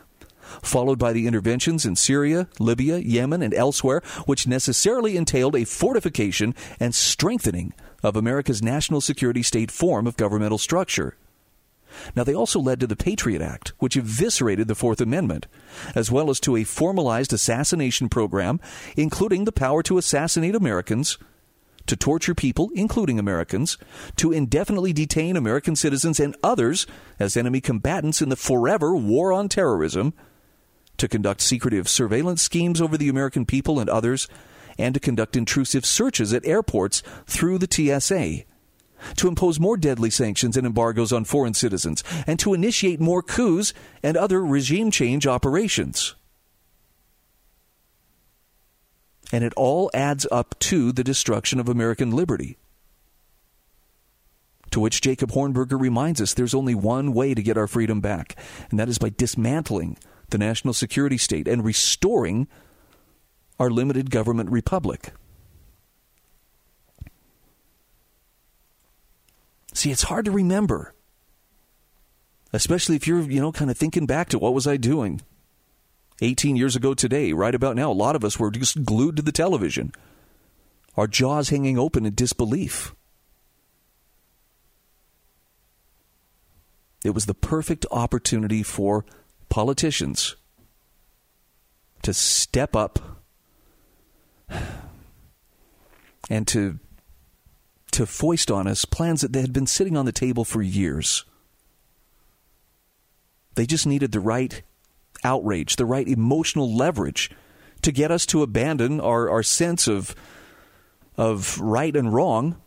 followed 0.63 0.97
by 0.97 1.11
the 1.11 1.27
interventions 1.27 1.85
in 1.85 1.97
Syria, 1.97 2.47
Libya, 2.59 2.97
Yemen, 2.99 3.41
and 3.41 3.53
elsewhere, 3.53 4.01
which 4.25 4.47
necessarily 4.47 5.17
entailed 5.17 5.55
a 5.55 5.65
fortification 5.65 6.55
and 6.79 6.95
strengthening 6.95 7.73
of 8.03 8.15
America's 8.15 8.63
national 8.63 9.01
security 9.01 9.43
state 9.43 9.69
form 9.69 10.07
of 10.07 10.15
governmental 10.15 10.57
structure. 10.57 11.17
Now, 12.15 12.23
they 12.23 12.33
also 12.33 12.59
led 12.59 12.79
to 12.79 12.87
the 12.87 12.95
Patriot 12.95 13.41
Act, 13.41 13.73
which 13.79 13.97
eviscerated 13.97 14.67
the 14.67 14.75
Fourth 14.75 15.01
Amendment, 15.01 15.47
as 15.93 16.11
well 16.11 16.29
as 16.29 16.39
to 16.41 16.55
a 16.55 16.63
formalized 16.63 17.33
assassination 17.33 18.09
program, 18.09 18.59
including 18.95 19.45
the 19.45 19.51
power 19.51 19.81
to 19.83 19.97
assassinate 19.97 20.55
Americans 20.55 21.17
to 21.87 21.95
torture 21.95 22.35
people, 22.35 22.69
including 22.73 23.19
Americans, 23.19 23.77
to 24.15 24.31
indefinitely 24.31 24.93
detain 24.93 25.37
American 25.37 25.75
citizens 25.75 26.19
and 26.19 26.35
others 26.43 26.87
as 27.19 27.37
enemy 27.37 27.61
combatants 27.61 28.21
in 28.21 28.29
the 28.29 28.35
forever 28.35 28.95
war 28.95 29.31
on 29.31 29.49
terrorism, 29.49 30.13
to 30.97 31.07
conduct 31.07 31.41
secretive 31.41 31.89
surveillance 31.89 32.41
schemes 32.41 32.81
over 32.81 32.97
the 32.97 33.09
American 33.09 33.45
people 33.45 33.79
and 33.79 33.89
others, 33.89 34.27
and 34.77 34.93
to 34.93 34.99
conduct 34.99 35.35
intrusive 35.35 35.85
searches 35.85 36.33
at 36.33 36.45
airports 36.45 37.03
through 37.25 37.57
the 37.57 37.67
TSA, 37.69 38.43
to 39.15 39.27
impose 39.27 39.59
more 39.59 39.77
deadly 39.77 40.09
sanctions 40.09 40.57
and 40.57 40.65
embargoes 40.65 41.13
on 41.13 41.25
foreign 41.25 41.53
citizens, 41.53 42.03
and 42.25 42.39
to 42.39 42.53
initiate 42.53 42.99
more 42.99 43.21
coups 43.21 43.73
and 44.01 44.17
other 44.17 44.43
regime 44.43 44.91
change 44.91 45.27
operations. 45.27 46.15
And 49.31 49.43
it 49.43 49.53
all 49.55 49.89
adds 49.93 50.27
up 50.31 50.57
to 50.59 50.91
the 50.91 51.03
destruction 51.03 51.59
of 51.59 51.67
American 51.67 52.11
liberty. 52.11 52.57
To 54.71 54.79
which 54.79 55.01
Jacob 55.01 55.31
Hornberger 55.31 55.79
reminds 55.79 56.19
us 56.21 56.33
there's 56.33 56.53
only 56.53 56.75
one 56.75 57.13
way 57.13 57.33
to 57.33 57.41
get 57.41 57.57
our 57.57 57.67
freedom 57.67 58.01
back, 58.01 58.35
and 58.69 58.79
that 58.79 58.89
is 58.89 58.97
by 58.97 59.09
dismantling 59.09 59.97
the 60.29 60.37
national 60.37 60.73
security 60.73 61.17
state 61.17 61.47
and 61.47 61.63
restoring 61.63 62.47
our 63.59 63.69
limited 63.69 64.11
government 64.11 64.49
republic. 64.49 65.11
See, 69.73 69.91
it's 69.91 70.03
hard 70.03 70.25
to 70.25 70.31
remember, 70.31 70.93
especially 72.53 72.95
if 72.95 73.07
you're, 73.07 73.21
you 73.21 73.41
know, 73.41 73.51
kind 73.51 73.71
of 73.71 73.77
thinking 73.77 74.05
back 74.05 74.29
to 74.29 74.39
what 74.39 74.53
was 74.53 74.67
I 74.67 74.77
doing 74.77 75.21
18 76.21 76.55
years 76.55 76.75
ago 76.75 76.93
today, 76.93 77.33
right 77.33 77.53
about 77.53 77.75
now, 77.75 77.91
a 77.91 77.93
lot 77.93 78.15
of 78.15 78.23
us 78.23 78.39
were 78.39 78.51
just 78.51 78.85
glued 78.85 79.17
to 79.17 79.21
the 79.21 79.31
television, 79.31 79.91
our 80.95 81.07
jaws 81.07 81.49
hanging 81.49 81.77
open 81.77 82.05
in 82.05 82.15
disbelief. 82.15 82.95
It 87.03 87.13
was 87.13 87.25
the 87.25 87.33
perfect 87.33 87.85
opportunity 87.91 88.63
for 88.63 89.05
politicians 89.49 90.35
to 92.01 92.13
step 92.13 92.75
up 92.75 93.21
and 96.29 96.47
to 96.47 96.79
to 97.91 98.05
foist 98.05 98.51
on 98.51 98.67
us 98.67 98.83
plans 98.83 99.21
that 99.21 99.31
they 99.31 99.41
had 99.41 99.53
been 99.53 99.67
sitting 99.67 99.95
on 99.95 100.05
the 100.05 100.11
table 100.11 100.43
for 100.43 100.61
years. 100.61 101.23
They 103.55 103.65
just 103.65 103.87
needed 103.87 104.11
the 104.11 104.19
right 104.19 104.63
outrage, 105.25 105.75
the 105.75 105.85
right 105.85 106.07
emotional 106.07 106.73
leverage 106.73 107.29
to 107.81 107.91
get 107.91 108.11
us 108.11 108.25
to 108.27 108.43
abandon 108.43 109.01
our, 109.01 109.29
our 109.29 109.43
sense 109.43 109.87
of, 109.87 110.15
of 111.17 111.59
right 111.59 111.95
and 111.95 112.13
wrong 112.13 112.61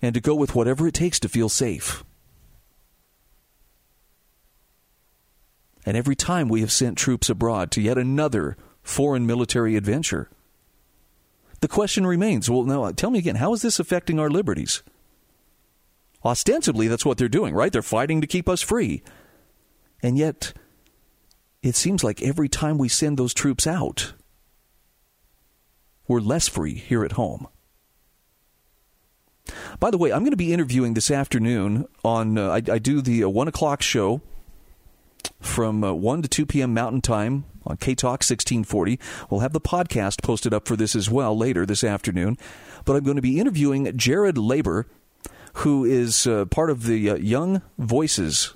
and 0.00 0.14
to 0.14 0.20
go 0.20 0.34
with 0.34 0.54
whatever 0.54 0.86
it 0.86 0.94
takes 0.94 1.18
to 1.20 1.28
feel 1.28 1.48
safe. 1.48 2.04
And 5.86 5.96
every 5.96 6.16
time 6.16 6.48
we 6.48 6.60
have 6.60 6.72
sent 6.72 6.96
troops 6.96 7.28
abroad 7.28 7.70
to 7.72 7.82
yet 7.82 7.98
another 7.98 8.56
foreign 8.82 9.26
military 9.26 9.76
adventure, 9.76 10.30
the 11.60 11.68
question 11.68 12.06
remains 12.06 12.50
well, 12.50 12.64
now 12.64 12.90
tell 12.92 13.10
me 13.10 13.18
again, 13.18 13.36
how 13.36 13.52
is 13.52 13.62
this 13.62 13.80
affecting 13.80 14.18
our 14.18 14.30
liberties? 14.30 14.82
Ostensibly, 16.24 16.88
that's 16.88 17.04
what 17.04 17.18
they're 17.18 17.28
doing, 17.28 17.54
right? 17.54 17.70
They're 17.70 17.82
fighting 17.82 18.20
to 18.22 18.26
keep 18.26 18.48
us 18.48 18.62
free. 18.62 19.02
And 20.02 20.16
yet, 20.16 20.54
it 21.64 21.74
seems 21.74 22.04
like 22.04 22.20
every 22.20 22.48
time 22.48 22.76
we 22.76 22.90
send 22.90 23.16
those 23.16 23.32
troops 23.32 23.66
out, 23.66 24.12
we're 26.06 26.20
less 26.20 26.46
free 26.46 26.74
here 26.74 27.04
at 27.04 27.12
home. 27.12 27.48
By 29.80 29.90
the 29.90 29.96
way, 29.96 30.12
I'm 30.12 30.20
going 30.20 30.32
to 30.32 30.36
be 30.36 30.52
interviewing 30.52 30.92
this 30.92 31.10
afternoon 31.10 31.86
on, 32.04 32.36
uh, 32.36 32.48
I, 32.48 32.56
I, 32.56 32.78
do 32.78 33.00
the 33.00 33.24
uh, 33.24 33.28
1 33.30 33.48
o'clock 33.48 33.80
show 33.80 34.20
from 35.40 35.82
uh, 35.82 35.94
1 35.94 36.22
to 36.22 36.28
2 36.28 36.44
p.m. 36.46 36.74
Mountain 36.74 37.00
Time 37.00 37.44
on 37.64 37.78
K 37.78 37.94
Talk 37.94 38.20
1640. 38.20 38.98
We'll 39.30 39.40
have 39.40 39.54
the 39.54 39.60
podcast 39.60 40.22
posted 40.22 40.52
up 40.52 40.68
for 40.68 40.76
this 40.76 40.94
as 40.94 41.10
well 41.10 41.36
later 41.36 41.64
this 41.64 41.82
afternoon. 41.82 42.36
But 42.84 42.96
I'm 42.96 43.04
going 43.04 43.16
to 43.16 43.22
be 43.22 43.40
interviewing 43.40 43.86
Jerrod 43.86 44.34
Laber, 44.34 44.84
who 45.54 45.86
is 45.86 46.26
uh, 46.26 46.44
part 46.46 46.68
of 46.68 46.84
the 46.84 47.10
uh, 47.10 47.14
Young 47.16 47.62
Voices 47.78 48.54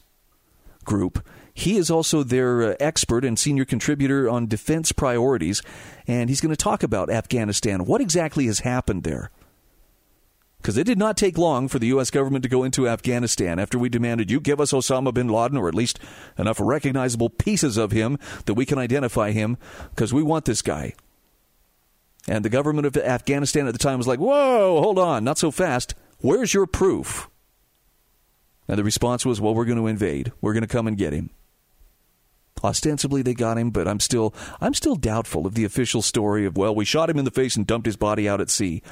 group 0.85 1.23
He 1.59 1.77
is 1.77 1.91
also 1.91 2.23
their 2.23 2.63
uh, 2.63 2.75
expert 2.79 3.25
and 3.25 3.37
senior 3.37 3.65
contributor 3.65 4.31
on 4.31 4.47
defense 4.47 4.93
priorities, 4.93 5.61
and 6.07 6.29
he's 6.29 6.41
going 6.41 6.55
to 6.55 6.57
talk 6.57 6.85
about 6.85 7.11
Afghanistan. 7.11 7.85
What 7.85 8.01
exactly 8.01 8.47
has 8.47 8.61
happened 8.61 9.03
there? 9.03 9.33
Because 10.59 10.79
it 10.79 10.85
did 10.85 10.99
not 10.99 11.17
take 11.17 11.37
long 11.37 11.67
for 11.67 11.81
the 11.81 11.89
U.S. 11.89 12.13
government 12.13 12.45
to 12.45 12.49
go 12.49 12.63
into 12.63 12.89
Afghanistan 12.89 13.59
after 13.59 13.77
we 13.77 13.89
demanded 13.89 14.31
you 14.31 14.39
give 14.39 14.61
us 14.61 14.71
Osama 14.71 15.13
bin 15.13 15.27
Laden 15.27 15.59
or 15.59 15.67
at 15.67 15.75
least 15.75 15.99
enough 16.39 16.61
recognizable 16.61 17.29
pieces 17.29 17.77
of 17.77 17.91
him 17.91 18.21
that 18.45 18.55
we 18.55 18.65
can 18.65 18.79
identify 18.79 19.33
him 19.33 19.57
because 19.91 20.15
we 20.15 20.23
want 20.23 20.45
this 20.45 20.63
guy. 20.63 20.95
And 22.29 22.45
the 22.45 22.51
government 22.51 22.87
of 22.87 22.97
Afghanistan 22.97 23.67
at 23.67 23.73
the 23.73 23.79
time 23.79 23.99
was 23.99 24.07
like, 24.07 24.21
whoa, 24.21 24.81
hold 24.81 25.01
on, 25.01 25.25
not 25.25 25.39
so 25.39 25.51
fast. 25.51 25.97
Where's 26.19 26.55
your 26.55 26.67
proof? 26.69 27.29
And 28.69 28.79
the 28.79 28.85
response 28.85 29.27
was, 29.27 29.41
well, 29.41 29.57
we're 29.57 29.65
going 29.65 29.79
to 29.79 29.89
invade. 29.89 30.31
We're 30.41 30.53
going 30.53 30.61
to 30.61 30.69
come 30.69 30.87
and 30.87 30.97
get 30.97 31.13
him. 31.13 31.31
Ostensibly 32.65 33.23
they 33.23 33.35
got 33.35 33.59
him, 33.59 33.71
but 33.71 33.89
I'm 33.89 34.01
still 34.01 34.35
I'm 34.61 34.75
still 34.75 34.97
doubtful 34.97 35.47
of 35.47 35.55
the 35.55 35.65
official 35.65 36.03
story 36.03 36.45
of 36.45 36.57
well, 36.57 36.75
we 36.75 36.85
shot 36.85 37.11
him 37.11 37.19
in 37.19 37.25
the 37.25 37.31
face 37.31 37.57
and 37.57 37.67
dumped 37.67 37.87
his 37.87 37.97
body 37.97 38.29
out 38.29 38.41
at 38.41 38.51
sea. 38.51 38.83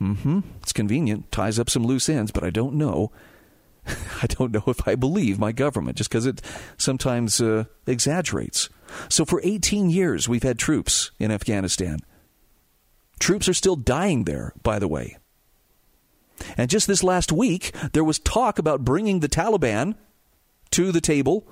Mm-hmm. 0.00 0.40
It's 0.62 0.72
convenient, 0.72 1.30
ties 1.32 1.58
up 1.58 1.70
some 1.70 1.84
loose 1.84 2.08
ends, 2.08 2.30
but 2.30 2.44
I 2.44 2.50
don't 2.50 2.74
know. 2.74 3.12
I 4.22 4.26
don't 4.26 4.52
know 4.52 4.64
if 4.66 4.86
I 4.86 4.94
believe 4.94 5.38
my 5.38 5.52
government 5.52 5.98
just 5.98 6.10
because 6.10 6.26
it 6.26 6.42
sometimes 6.76 7.40
uh, 7.40 7.64
exaggerates. 7.86 8.68
So 9.08 9.24
for 9.24 9.40
18 9.42 9.90
years 9.90 10.28
we've 10.28 10.42
had 10.42 10.58
troops 10.58 11.10
in 11.18 11.30
Afghanistan. 11.30 12.00
Troops 13.18 13.48
are 13.48 13.54
still 13.54 13.76
dying 13.76 14.24
there, 14.24 14.52
by 14.62 14.78
the 14.78 14.88
way. 14.88 15.16
And 16.56 16.68
just 16.68 16.86
this 16.86 17.02
last 17.02 17.32
week, 17.32 17.74
there 17.92 18.04
was 18.04 18.18
talk 18.18 18.58
about 18.58 18.84
bringing 18.84 19.20
the 19.20 19.28
Taliban 19.28 19.94
to 20.72 20.92
the 20.92 21.00
table 21.00 21.46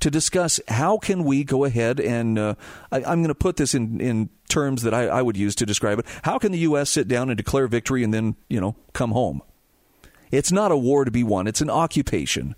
to 0.00 0.10
discuss 0.10 0.60
how 0.68 0.98
can 0.98 1.24
we 1.24 1.44
go 1.44 1.64
ahead 1.64 2.00
and 2.00 2.38
uh, 2.38 2.54
I, 2.92 2.98
am 2.98 3.20
going 3.20 3.28
to 3.28 3.34
put 3.34 3.56
this 3.56 3.74
in, 3.74 4.00
in 4.00 4.28
terms 4.48 4.82
that 4.82 4.94
I, 4.94 5.06
I 5.06 5.22
would 5.22 5.36
use 5.36 5.54
to 5.56 5.66
describe 5.66 5.98
it. 5.98 6.06
How 6.22 6.38
can 6.38 6.52
the 6.52 6.58
U.S. 6.58 6.90
sit 6.90 7.08
down 7.08 7.30
and 7.30 7.36
declare 7.36 7.66
victory 7.66 8.04
and 8.04 8.12
then 8.12 8.36
you 8.48 8.60
know 8.60 8.76
come 8.92 9.12
home? 9.12 9.42
It's 10.30 10.52
not 10.52 10.72
a 10.72 10.76
war 10.76 11.04
to 11.04 11.10
be 11.10 11.24
won; 11.24 11.46
it's 11.46 11.60
an 11.60 11.70
occupation, 11.70 12.54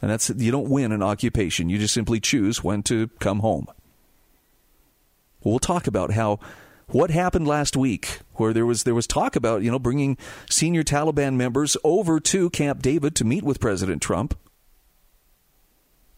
and 0.00 0.10
that's 0.10 0.30
you 0.30 0.52
don't 0.52 0.68
win 0.68 0.92
an 0.92 1.02
occupation. 1.02 1.68
You 1.68 1.78
just 1.78 1.94
simply 1.94 2.20
choose 2.20 2.62
when 2.62 2.82
to 2.84 3.08
come 3.18 3.40
home. 3.40 3.66
We'll 5.42 5.58
talk 5.58 5.86
about 5.86 6.12
how 6.12 6.38
what 6.88 7.10
happened 7.10 7.48
last 7.48 7.76
week, 7.76 8.20
where 8.34 8.52
there 8.52 8.66
was 8.66 8.84
there 8.84 8.94
was 8.94 9.06
talk 9.06 9.34
about 9.34 9.62
you 9.62 9.70
know 9.70 9.78
bringing 9.78 10.18
senior 10.48 10.84
Taliban 10.84 11.34
members 11.34 11.76
over 11.82 12.20
to 12.20 12.50
Camp 12.50 12.82
David 12.82 13.14
to 13.16 13.24
meet 13.24 13.42
with 13.42 13.60
President 13.60 14.02
Trump, 14.02 14.38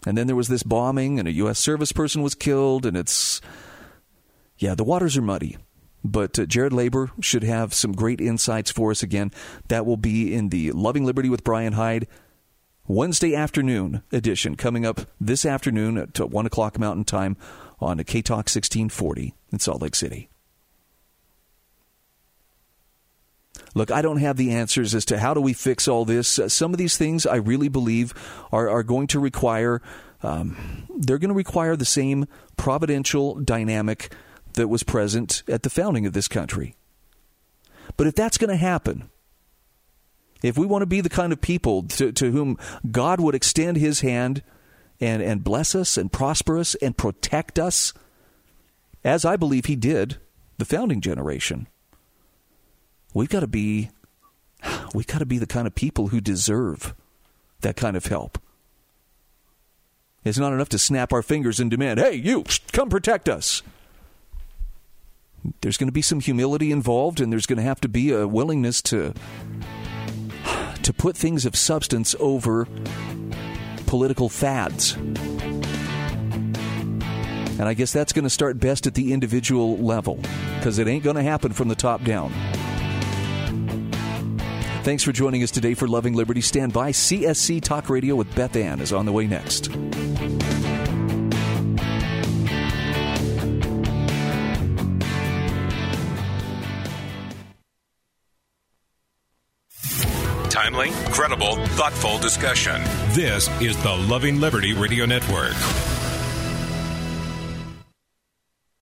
and 0.07 0.17
then 0.17 0.27
there 0.27 0.37
was 0.37 0.49
this 0.49 0.63
bombing, 0.63 1.19
and 1.19 1.29
a 1.29 1.33
U.S. 1.33 1.59
service 1.59 1.93
person 1.93 2.23
was 2.23 2.35
killed, 2.35 2.87
and 2.87 2.97
it's 2.97 3.41
yeah, 4.59 4.75
the 4.75 4.85
waters 4.85 5.17
are 5.17 5.23
muddy. 5.23 5.57
But 6.05 6.39
uh, 6.39 6.43
Jerrod 6.43 6.71
Laber 6.71 7.11
should 7.23 7.45
have 7.45 7.73
some 7.73 7.93
great 7.93 8.21
insights 8.21 8.71
for 8.71 8.91
us 8.91 9.03
again. 9.03 9.33
That 9.69 9.87
will 9.87 9.97
be 9.97 10.35
in 10.35 10.51
the 10.51 10.73
Loving 10.73 11.05
Liberty 11.05 11.31
with 11.31 11.45
Brian 11.45 11.73
Hyde 11.73 12.07
Wednesday 12.87 13.35
afternoon 13.35 14.03
edition 14.13 14.57
coming 14.57 14.85
up 14.85 15.01
this 15.19 15.47
afternoon 15.47 15.97
at 15.97 16.21
1 16.21 16.47
o'clock 16.47 16.79
Mountain 16.79 17.05
Time 17.05 17.37
on 17.81 18.03
K 18.05 18.21
Talk 18.21 18.49
1640 18.49 19.35
in 19.51 19.59
Salt 19.59 19.81
Lake 19.81 19.95
City. 19.95 20.29
Look, 23.75 23.91
I 23.91 24.03
don't 24.03 24.18
have 24.18 24.37
the 24.37 24.53
answers 24.53 24.95
as 24.95 25.05
to 25.07 25.18
how 25.18 25.35
do 25.35 25.41
we 25.41 25.53
fix 25.53 25.89
all 25.89 26.05
this. 26.05 26.39
Uh, 26.39 26.49
some 26.49 26.72
of 26.72 26.79
these 26.79 26.97
things 26.97 27.27
I 27.27 27.37
really 27.37 27.68
believe 27.68 28.14
are, 28.53 28.70
are 28.70 28.85
going 28.85 29.09
to 29.09 29.18
require, 29.18 29.83
um, 30.22 30.87
they're 30.97 31.18
going 31.18 31.29
to 31.29 31.35
require 31.35 31.75
the 31.77 31.85
same 31.85 32.27
providential 32.57 33.35
dynamic 33.35 34.14
that 34.53 34.68
was 34.68 34.85
present 34.85 35.43
at 35.49 35.64
the 35.64 35.70
founding 35.70 36.07
of 36.07 36.12
this 36.12 36.29
country. 36.29 36.77
But 37.97 38.07
if 38.07 38.14
that's 38.14 38.39
going 38.39 38.51
to 38.51 38.57
happen, 38.57 39.11
if 40.43 40.57
we 40.57 40.66
want 40.66 40.83
to 40.83 40.87
be 40.87 41.01
the 41.01 41.09
kind 41.09 41.33
of 41.33 41.41
people 41.41 41.83
to, 41.83 42.12
to 42.12 42.31
whom 42.31 42.59
God 42.91 43.20
would 43.20 43.35
extend 43.35 43.77
his 43.77 44.01
hand 44.01 44.43
and, 45.01 45.20
and 45.22 45.43
bless 45.43 45.75
us 45.75 45.97
and 45.97 46.12
prosper 46.12 46.59
us 46.59 46.75
and 46.77 46.97
protect 46.97 47.59
us, 47.59 47.93
as 49.03 49.25
I 49.25 49.37
believe 49.37 49.66
he 49.66 49.77
did 49.77 50.18
the 50.59 50.64
founding 50.64 51.01
generation, 51.01 51.66
we've 53.15 53.31
got 53.31 53.41
to 53.41 53.47
be 53.47 53.91
we've 54.95 55.07
got 55.07 55.19
to 55.19 55.27
be 55.27 55.39
the 55.39 55.47
kind 55.47 55.67
of 55.67 55.75
people 55.75 56.09
who 56.09 56.21
deserve 56.21 56.95
that 57.61 57.77
kind 57.77 57.97
of 57.97 58.07
help. 58.07 58.39
It's 60.25 60.39
not 60.39 60.53
enough 60.53 60.71
to 60.71 60.79
snap 60.79 61.12
our 61.12 61.23
fingers 61.23 61.61
and 61.61 61.71
demand, 61.71 62.01
"Hey, 62.01 62.15
you, 62.15 62.45
come 62.73 62.91
protect 62.91 63.29
us." 63.29 63.62
There's 65.61 65.77
going 65.77 65.89
to 65.89 65.93
be 65.93 66.03
some 66.03 66.21
humility 66.21 66.73
involved 66.73 67.21
and 67.21 67.31
there's 67.31 67.47
going 67.47 67.59
to 67.59 67.62
have 67.62 67.81
to 67.83 67.89
be 67.89 68.11
a 68.12 68.27
willingness 68.27 68.81
to 68.83 69.12
to 70.83 70.93
put 70.93 71.17
things 71.17 71.47
of 71.47 71.57
substance 71.57 72.15
over 72.19 72.67
political 73.87 74.29
fads. 74.29 74.95
And 77.57 77.62
I 77.62 77.75
guess 77.75 77.93
that's 77.93 78.12
going 78.12 78.25
to 78.25 78.31
start 78.31 78.59
best 78.59 78.87
at 78.87 78.95
the 78.95 79.12
individual 79.12 79.79
level 79.79 80.19
because 80.59 80.79
it 80.79 80.89
ain't 80.89 81.05
going 81.05 81.17
to 81.17 81.23
happen 81.23 81.53
from 81.53 81.69
the 81.69 81.75
top 81.75 82.03
down. 82.05 82.33
Thanks 84.85 85.03
for 85.03 85.12
joining 85.12 85.43
us 85.43 85.51
today 85.51 85.72
for 85.72 85.89
Loving 85.89 86.12
Liberty. 86.12 86.43
Stand 86.43 86.74
by. 86.74 86.91
CSC 86.91 87.62
Talk 87.62 87.89
Radio 87.89 88.16
with 88.16 88.32
Beth 88.35 88.55
Ann 88.55 88.80
is 88.80 88.93
on 88.93 89.07
the 89.07 89.12
way 89.12 89.26
next. 89.26 89.70
Timely, 100.51 100.91
credible, 101.12 101.57
thoughtful 101.68 102.18
discussion. 102.18 102.82
This 103.14 103.49
is 103.62 103.82
the 103.82 103.95
Loving 103.95 104.39
Liberty 104.39 104.74
Radio 104.74 105.07
Network. 105.07 105.55